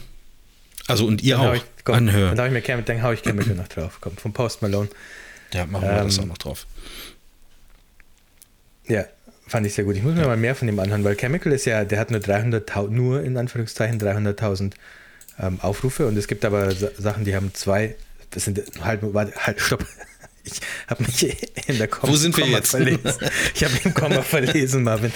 [0.87, 2.35] Also und ihr Dann auch ich, komm, anhören.
[2.35, 3.99] Dann hau ich mir Chemical, dann hau ich Chemical noch drauf.
[4.01, 4.89] Komm, von Post Malone.
[5.53, 6.67] Ja, machen wir das Ähm, auch noch drauf.
[8.87, 9.05] Ja,
[9.47, 9.95] fand ich sehr gut.
[9.95, 12.19] Ich muss mir mal mehr von dem anhören, weil Chemical ist ja, der hat nur
[12.19, 14.73] 300.000, nur in Anführungszeichen 300.000
[15.39, 17.95] ähm, Aufrufe und es gibt aber Sa Sachen, die haben zwei,
[18.31, 19.85] das sind halt, warte, halt, stopp.
[20.45, 22.71] Ich habe mich in der Komma, Wo sind wir jetzt?
[22.71, 23.01] verlesen.
[23.53, 25.11] Ich habe den Komma verlesen, Marvin.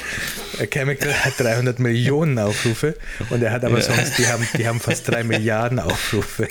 [0.72, 2.96] Chemical hat 300 Millionen Aufrufe
[3.30, 3.84] und er hat aber Ja.
[3.84, 6.48] Songs, die haben, die haben fast 3 Milliarden Aufrufe.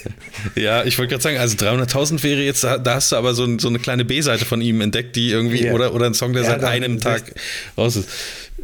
[0.54, 3.68] Ja, ich wollte gerade sagen, also 300.000 wäre jetzt, da hast du aber so, so
[3.68, 5.72] eine kleine B-Seite von ihm entdeckt, die irgendwie, Ja.
[5.72, 7.22] oder, oder ein Song, der Ja, seit einem Tag
[7.76, 8.08] raus ist.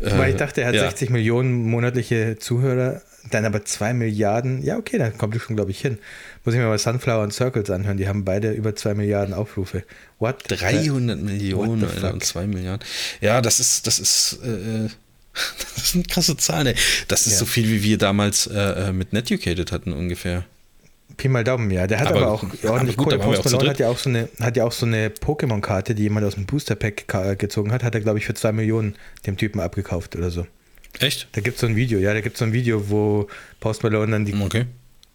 [0.01, 0.83] Weil ich Äh, dachte, er hat ja.
[0.83, 3.01] 60 Millionen monatliche Zuhörer,
[3.31, 4.63] dann aber 2 Milliarden.
[4.63, 5.99] Ja, okay, dann kommt es schon, glaube ich, hin.
[6.45, 7.97] Muss ich mir mal Sunflower und Circles anhören.
[7.97, 9.85] Die haben beide über 2 Milliarden Aufrufe.
[10.19, 10.45] What?
[10.49, 12.87] 300 Millionen What the Alter, und 2 Milliarden.
[13.21, 14.89] Ja, das ist, das ist, äh,
[15.77, 16.75] das sind krasse Zahlen, ey.
[17.09, 17.39] Das ist Ja.
[17.39, 20.45] so viel, wie wir damals äh, äh, mit Netucated hatten ungefähr.
[21.17, 21.87] Pi mal Daumen, ja.
[21.87, 23.89] Der hat aber, Aber- auch aber ordentlich gut, da waren wir Post Malone hat ja
[23.89, 27.35] auch so eine, hat ja auch so eine Pokémon-Karte, die jemand aus dem Booster-Pack ka-
[27.35, 28.95] gezogen hat, hat er, glaube ich, für 2 Millionen
[29.27, 30.47] dem Typen abgekauft oder so.
[31.01, 31.29] Echt?
[31.33, 33.29] Da gibt es so ein Video, ja, da gibt es so ein Video, wo
[33.61, 34.65] Post Malone dann die, Okay.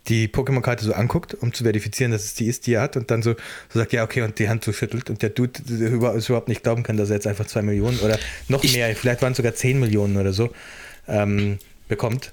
[0.07, 3.11] die Pokémon-Karte so anguckt, um zu verifizieren, dass es die ist, die er hat, und
[3.11, 3.34] dann so,
[3.70, 6.64] so sagt, ja, okay, und die Hand so schüttelt und der Dude der überhaupt nicht
[6.64, 8.18] glauben kann, dass er jetzt einfach zwei Millionen oder
[8.48, 10.52] noch Ich- mehr, vielleicht waren es sogar 10 Millionen oder so,
[11.07, 11.57] ähm,
[11.88, 12.32] bekommt.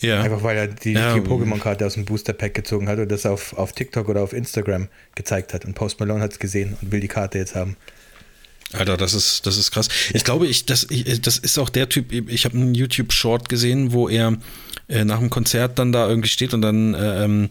[0.00, 0.20] Ja.
[0.20, 3.56] Einfach weil er die, Ja, die Pokémon-Karte aus dem Booster-Pack gezogen hat und das auf,
[3.56, 5.64] auf TikTok oder auf Instagram gezeigt hat.
[5.64, 7.76] Und Post Malone hat es gesehen und will die Karte jetzt haben.
[8.72, 9.88] Alter, das ist, das ist krass.
[10.12, 13.92] Ich glaube, ich, das, ich, das ist auch der Typ, ich habe einen YouTube-Short gesehen,
[13.92, 14.36] wo er
[14.88, 17.48] äh, nach dem Konzert dann da irgendwie steht und dann äh, ähm,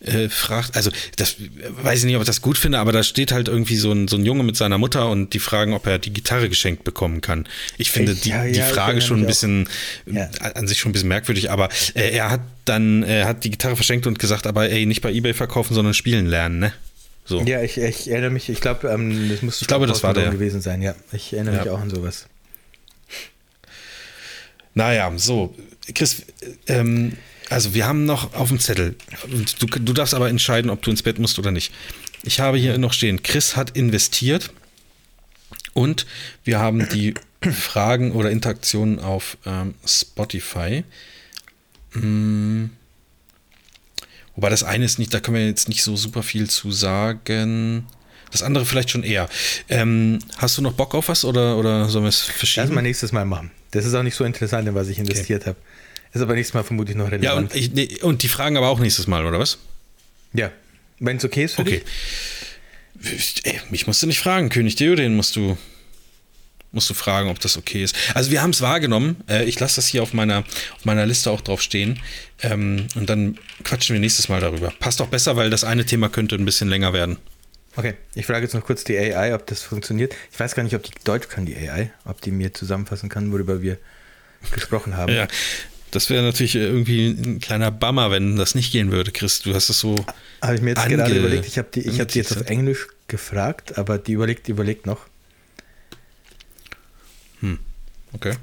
[0.00, 1.36] äh, fragt, also das
[1.82, 4.08] weiß ich nicht, ob ich das gut finde, aber da steht halt irgendwie so ein,
[4.08, 7.20] so ein Junge mit seiner Mutter und die fragen, ob er die Gitarre geschenkt bekommen
[7.20, 7.46] kann.
[7.78, 9.68] Ich finde Ich- die, ja, die ja, Frage schon ein bisschen,
[10.06, 10.28] Ja.
[10.54, 13.76] an sich schon ein bisschen merkwürdig, aber äh, er hat dann, er hat die Gitarre
[13.76, 16.72] verschenkt und gesagt, aber ey, nicht bei Ebay verkaufen, sondern spielen lernen, ne?
[17.26, 17.42] So.
[17.42, 20.30] Ja, ich, ich erinnere mich, ich glaube, ähm, das muss Ich glaube, das war der.
[20.30, 20.94] gewesen sein, ja.
[21.12, 21.62] Ich erinnere Ja.
[21.64, 22.26] mich auch an sowas.
[24.74, 25.54] Naja, so,
[25.94, 26.22] Chris,
[26.66, 27.16] ähm,
[27.48, 28.94] also wir haben noch auf dem Zettel,
[29.58, 31.72] du, du darfst aber entscheiden, ob du ins Bett musst oder nicht.
[32.22, 34.50] Ich habe hier noch stehen, Chris hat investiert
[35.72, 36.06] und
[36.44, 37.14] wir haben die
[37.52, 40.84] Fragen oder Interaktionen auf ähm, Spotify.
[41.92, 42.70] Hm.
[44.36, 47.86] Wobei das eine ist nicht, da können wir jetzt nicht so super viel zu sagen.
[48.30, 49.28] Das andere vielleicht schon eher.
[49.68, 52.74] Ähm, hast du noch Bock auf was oder, oder sollen wir es Lass verschieben?
[52.74, 53.50] mal nächstes Mal machen.
[53.70, 55.56] Das ist auch nicht so interessant, in was ich investiert habe.
[56.12, 57.24] Ist aber nächstes Mal vermutlich noch relevant.
[57.24, 59.58] Ja, und, ich, nee, und die Fragen aber auch nächstes Mal, oder was?
[60.32, 60.50] ja.
[60.98, 61.82] wenn es okay ist für Okay.
[63.02, 63.42] dich.
[63.44, 65.56] Ey, mich musst du nicht fragen, König Theoden musst du.
[66.72, 67.96] Musst du fragen, ob das okay ist.
[68.14, 69.16] Also wir haben es wahrgenommen.
[69.28, 72.00] Äh, ich lasse das hier auf meiner, auf meiner Liste auch drauf stehen.
[72.42, 74.72] Ähm, und dann quatschen wir nächstes Mal darüber.
[74.78, 77.18] Passt auch besser, weil das eine Thema könnte ein bisschen länger werden.
[77.76, 80.14] Okay, ich frage jetzt noch kurz die AI, ob das funktioniert.
[80.32, 83.30] Ich weiß gar nicht, ob die Deutsch kann, die AI, ob die mir zusammenfassen kann,
[83.32, 83.78] worüber wir
[84.52, 85.12] gesprochen haben.
[85.12, 85.28] Ja,
[85.90, 89.40] das wäre natürlich irgendwie ein kleiner Bummer, wenn das nicht gehen würde, Chris.
[89.40, 90.04] Du hast es so.
[90.40, 93.78] Habe ich mir jetzt gerade überlegt, ich habe die, hab die jetzt auf Englisch gefragt,
[93.78, 95.06] aber die überlegt, die überlegt noch.
[97.40, 97.58] Hm,
[98.12, 98.34] okay.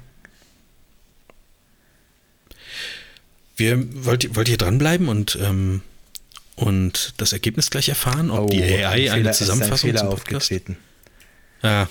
[3.56, 5.82] Wir, wollt, wollt ihr dranbleiben und, ähm,
[6.56, 10.12] und das Ergebnis gleich erfahren, ob oh, die AI ein eine Zusammenfassung ist ein Fehler
[10.12, 10.76] aufgetreten.
[11.62, 11.88] Ja.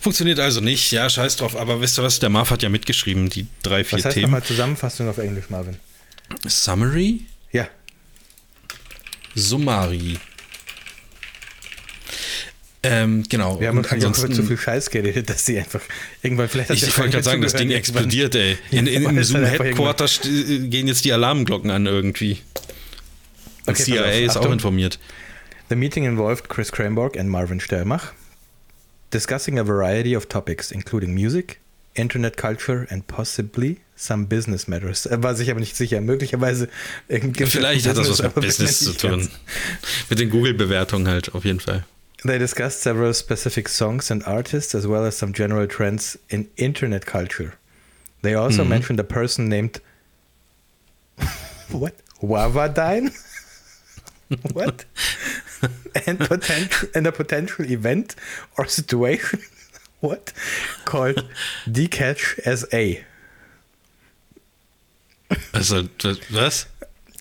[0.00, 3.30] Funktioniert also nicht, ja, scheiß drauf, aber wisst ihr was, der Marv hat ja mitgeschrieben,
[3.30, 4.24] die drei, vier was heißt Themen.
[4.24, 5.76] nochmal Zusammenfassung auf Englisch, Marvin?
[6.46, 7.26] Summary?
[7.52, 7.68] Ja.
[9.34, 10.18] Summary.
[12.84, 13.60] Ähm, genau.
[13.60, 15.80] Wir haben uns ansonsten zu viel Scheiß geredet, dass sie einfach
[16.20, 16.70] irgendwann vielleicht.
[16.70, 18.58] Ich, ich wollte gerade sagen, das Ding explodiert, ey.
[18.72, 22.38] In, in, in Zoom Headquarter gehen jetzt die Alarmglocken an irgendwie.
[23.66, 24.98] Und okay, CIA ist auch informiert.
[25.68, 28.12] The meeting involved Chris Cranborg and Marvin Stellmach,
[29.12, 31.60] discussing a variety of topics, including music,
[31.94, 35.06] internet culture and possibly some business matters.
[35.06, 36.00] Er war sich aber nicht sicher.
[36.00, 36.68] Möglicherweise
[37.08, 39.28] Vielleicht hat das was mit Business zu tun.
[40.10, 41.84] Mit den Google-Bewertungen halt, auf jeden Fall.
[42.24, 47.04] They discussed several specific songs and artists, as well as some general trends in internet
[47.04, 47.58] culture.
[48.22, 48.70] They also mm-hmm.
[48.70, 49.80] mentioned a person named
[51.70, 53.12] what Wavadine.
[54.52, 54.84] what?
[56.06, 58.14] and potential and a potential event
[58.56, 59.40] or situation.
[60.00, 60.32] what?
[60.84, 61.28] Called
[61.66, 63.02] Decatch SA.
[65.54, 65.88] Also,
[66.32, 66.66] was?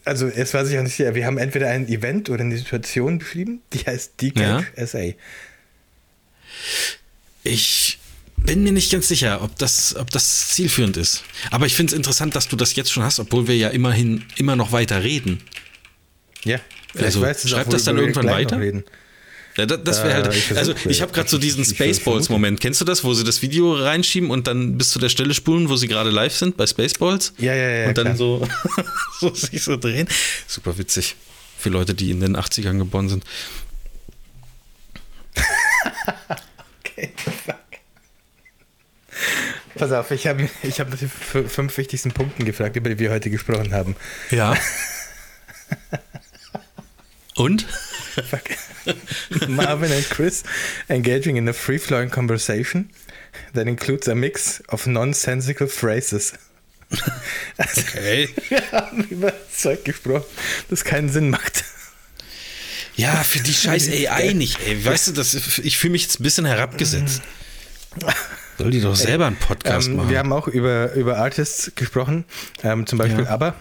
[0.05, 3.19] Also es war sich auch nicht sicher, wir haben entweder ein Event oder eine Situation
[3.19, 4.87] beschrieben, die heißt Decatch ja.
[4.87, 5.13] SA.
[7.43, 7.99] Ich
[8.37, 11.23] bin mir nicht ganz sicher, ob das, ob das zielführend ist.
[11.51, 14.25] Aber ich finde es interessant, dass du das jetzt schon hast, obwohl wir ja immerhin
[14.37, 15.41] immer noch weiter reden.
[16.43, 16.59] Ja,
[16.97, 18.59] also schreibt das dann irgendwann weiter?
[19.57, 20.27] Ja, das, das wäre halt.
[20.27, 22.59] Äh, ich also ich habe gerade so diesen Spaceballs-Moment.
[22.59, 25.69] Kennst du das, wo sie das Video reinschieben und dann bis zu der Stelle spulen,
[25.69, 27.33] wo sie gerade live sind bei Spaceballs?
[27.37, 27.87] Ja, ja, ja.
[27.89, 28.47] Und dann so,
[29.19, 30.07] so sich so drehen.
[30.47, 31.15] Super witzig.
[31.57, 33.23] Für Leute, die in den 80ern geboren sind.
[36.79, 37.11] okay,
[37.45, 37.55] fuck.
[39.75, 43.11] Pass auf, ich habe ich hab nach den fünf wichtigsten Punkten gefragt, über die wir
[43.11, 43.95] heute gesprochen haben.
[44.29, 44.55] Ja.
[47.35, 47.65] Und?
[48.29, 48.43] Fuck.
[49.47, 50.43] Marvin and Chris
[50.89, 52.89] engaging in a free flowing conversation
[53.53, 56.33] that includes a mix of nonsensical phrases.
[57.57, 58.29] Also, okay.
[58.49, 60.25] Wir haben über Zeug gesprochen,
[60.69, 61.63] das keinen Sinn macht.
[62.95, 64.83] Ja, für die scheiß AI nicht, ey.
[64.83, 67.21] Weißt du, das, ich fühle mich jetzt ein bisschen herabgesetzt.
[68.57, 70.09] Soll die doch selber einen Podcast ähm, machen.
[70.09, 72.25] Wir haben auch über, über Artists gesprochen,
[72.63, 73.29] ähm, zum Beispiel ja.
[73.29, 73.55] aber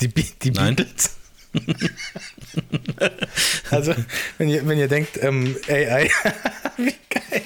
[0.00, 1.16] die, die Beatles.
[3.74, 3.94] Also,
[4.38, 6.10] wenn ihr, wenn ihr denkt, ähm, AI,
[6.76, 7.42] wie geil.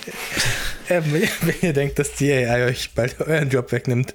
[0.91, 1.05] Ähm,
[1.43, 4.15] wenn ihr denkt, dass die AI euch bald euren Job wegnimmt,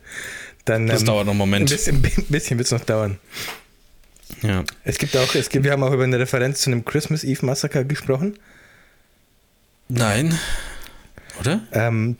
[0.66, 0.88] dann.
[0.88, 1.72] Das ähm, dauert noch einen Moment.
[1.72, 3.20] Ein bisschen, bisschen wird es noch dauern.
[4.42, 4.64] Ja.
[4.84, 7.46] Es gibt auch, es gibt, wir haben auch über eine Referenz zu einem Christmas Eve
[7.46, 8.38] Massaker gesprochen.
[9.90, 10.38] Nein.
[11.40, 11.62] Oder?
[11.72, 12.18] Ähm,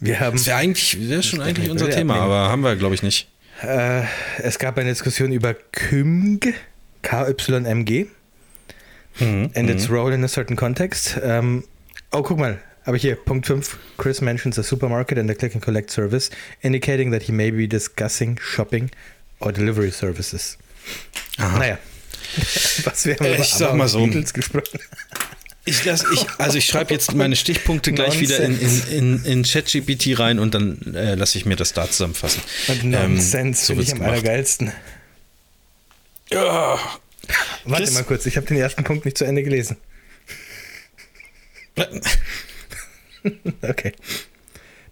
[0.00, 0.36] wir haben.
[0.36, 2.32] Das wäre eigentlich, wäre schon eigentlich unser Thema, abnehmen.
[2.32, 3.28] aber haben wir, glaube ich, nicht.
[3.62, 4.02] Äh,
[4.38, 6.54] es gab eine Diskussion über KYMG,
[7.02, 8.06] KYMG,
[9.18, 9.50] mhm.
[9.54, 9.94] and its mhm.
[9.94, 11.18] role in a certain context.
[11.22, 11.64] Ähm,
[12.10, 13.78] oh, guck mal, aber hier, Punkt 5.
[13.96, 16.30] Chris mentions a supermarket and a click and collect service,
[16.62, 18.90] indicating that he may be discussing shopping
[19.40, 20.58] or delivery services.
[21.38, 21.58] Aha.
[21.58, 21.78] Naja.
[22.84, 24.06] Was wir haben äh, ich sag mal so.
[24.06, 24.80] Gesprochen.
[25.64, 29.42] Ich lass, ich, also ich schreibe jetzt meine Stichpunkte gleich wieder in, in, in, in
[29.44, 32.42] ChatGPT rein und dann äh, lasse ich mir das da zusammenfassen.
[32.66, 34.72] Und Nonsense ähm, so finde ich am allergeilsten.
[36.32, 36.80] Ja.
[37.64, 37.94] Warte Chris?
[37.94, 39.76] mal kurz, ich habe den ersten Punkt nicht zu Ende gelesen.
[43.62, 43.92] okay.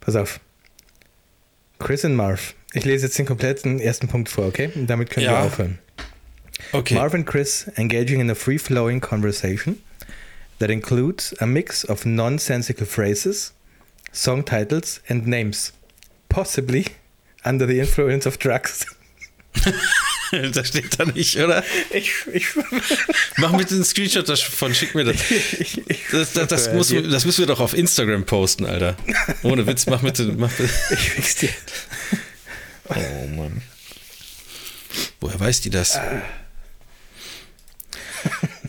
[0.01, 0.41] Pass auf.
[1.79, 2.55] Chris und Marv.
[2.73, 4.71] Ich lese jetzt den kompletten ersten Punkt vor, okay?
[4.75, 5.33] Und damit können ja.
[5.33, 5.79] wir aufhören.
[6.73, 6.95] Okay.
[6.95, 9.83] Marv and Chris engaging in a free-flowing conversation
[10.59, 13.53] that includes a mix of nonsensical phrases,
[14.13, 15.73] song titles, and names,
[16.29, 16.87] possibly
[17.45, 18.87] under the influence of drugs.
[20.53, 21.65] das steht da nicht, oder?
[21.91, 22.47] Ich, ich
[23.37, 25.17] Mach bitte einen Screenshot davon, schick mir das.
[26.13, 28.97] Das, das, das, muss, das, müssen wir doch auf Instagram posten, Alter.
[29.43, 30.35] Ohne Witz, mach bitte.
[30.37, 30.71] Mach bitte.
[30.91, 31.51] Ich fix dir.
[32.89, 33.63] Oh Mann.
[35.21, 35.99] Woher weiß die das?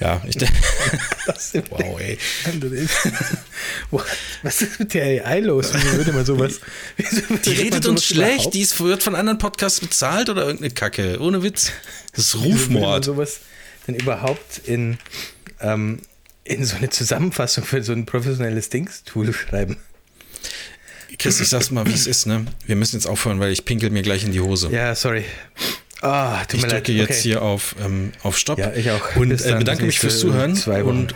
[0.01, 0.55] Ja, ich denke.
[1.69, 2.17] wow, ey.
[4.41, 5.69] Was ist mit der AI los?
[5.73, 6.59] Wieso würde man sowas?
[7.45, 11.19] die redet uns schlecht, die ist, wird von anderen Podcasts bezahlt oder irgendeine Kacke.
[11.21, 11.71] Ohne Witz.
[12.13, 12.71] Das ist Rufmord.
[12.71, 13.39] Würde man sowas
[13.87, 14.97] denn überhaupt in,
[15.59, 15.99] ähm,
[16.45, 19.77] in so eine Zusammenfassung für so ein professionelles Dings-Tool schreiben?
[21.19, 22.45] Chris, ich sag's mal, wie es ist, ne?
[22.65, 24.69] Wir müssen jetzt aufhören, weil ich pinkel mir gleich in die Hose.
[24.71, 25.25] Ja, sorry.
[26.01, 27.21] Oh, ich drücke jetzt okay.
[27.21, 28.57] hier auf, ähm, auf Stopp.
[28.57, 29.15] Ja, ich auch.
[29.15, 30.59] Und äh, bedanke mich fürs Zuhören.
[30.83, 31.13] Und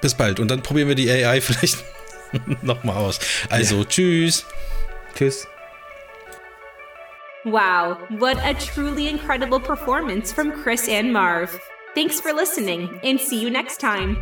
[0.00, 0.38] bis bald.
[0.38, 1.84] Und dann probieren wir die AI vielleicht
[2.62, 3.18] nochmal aus.
[3.50, 3.84] Also, ja.
[3.84, 4.46] tschüss.
[5.16, 5.46] Tschüss.
[7.44, 11.60] Wow, what a truly incredible performance from Chris and Marv.
[11.94, 14.16] Thanks for listening and see you next time.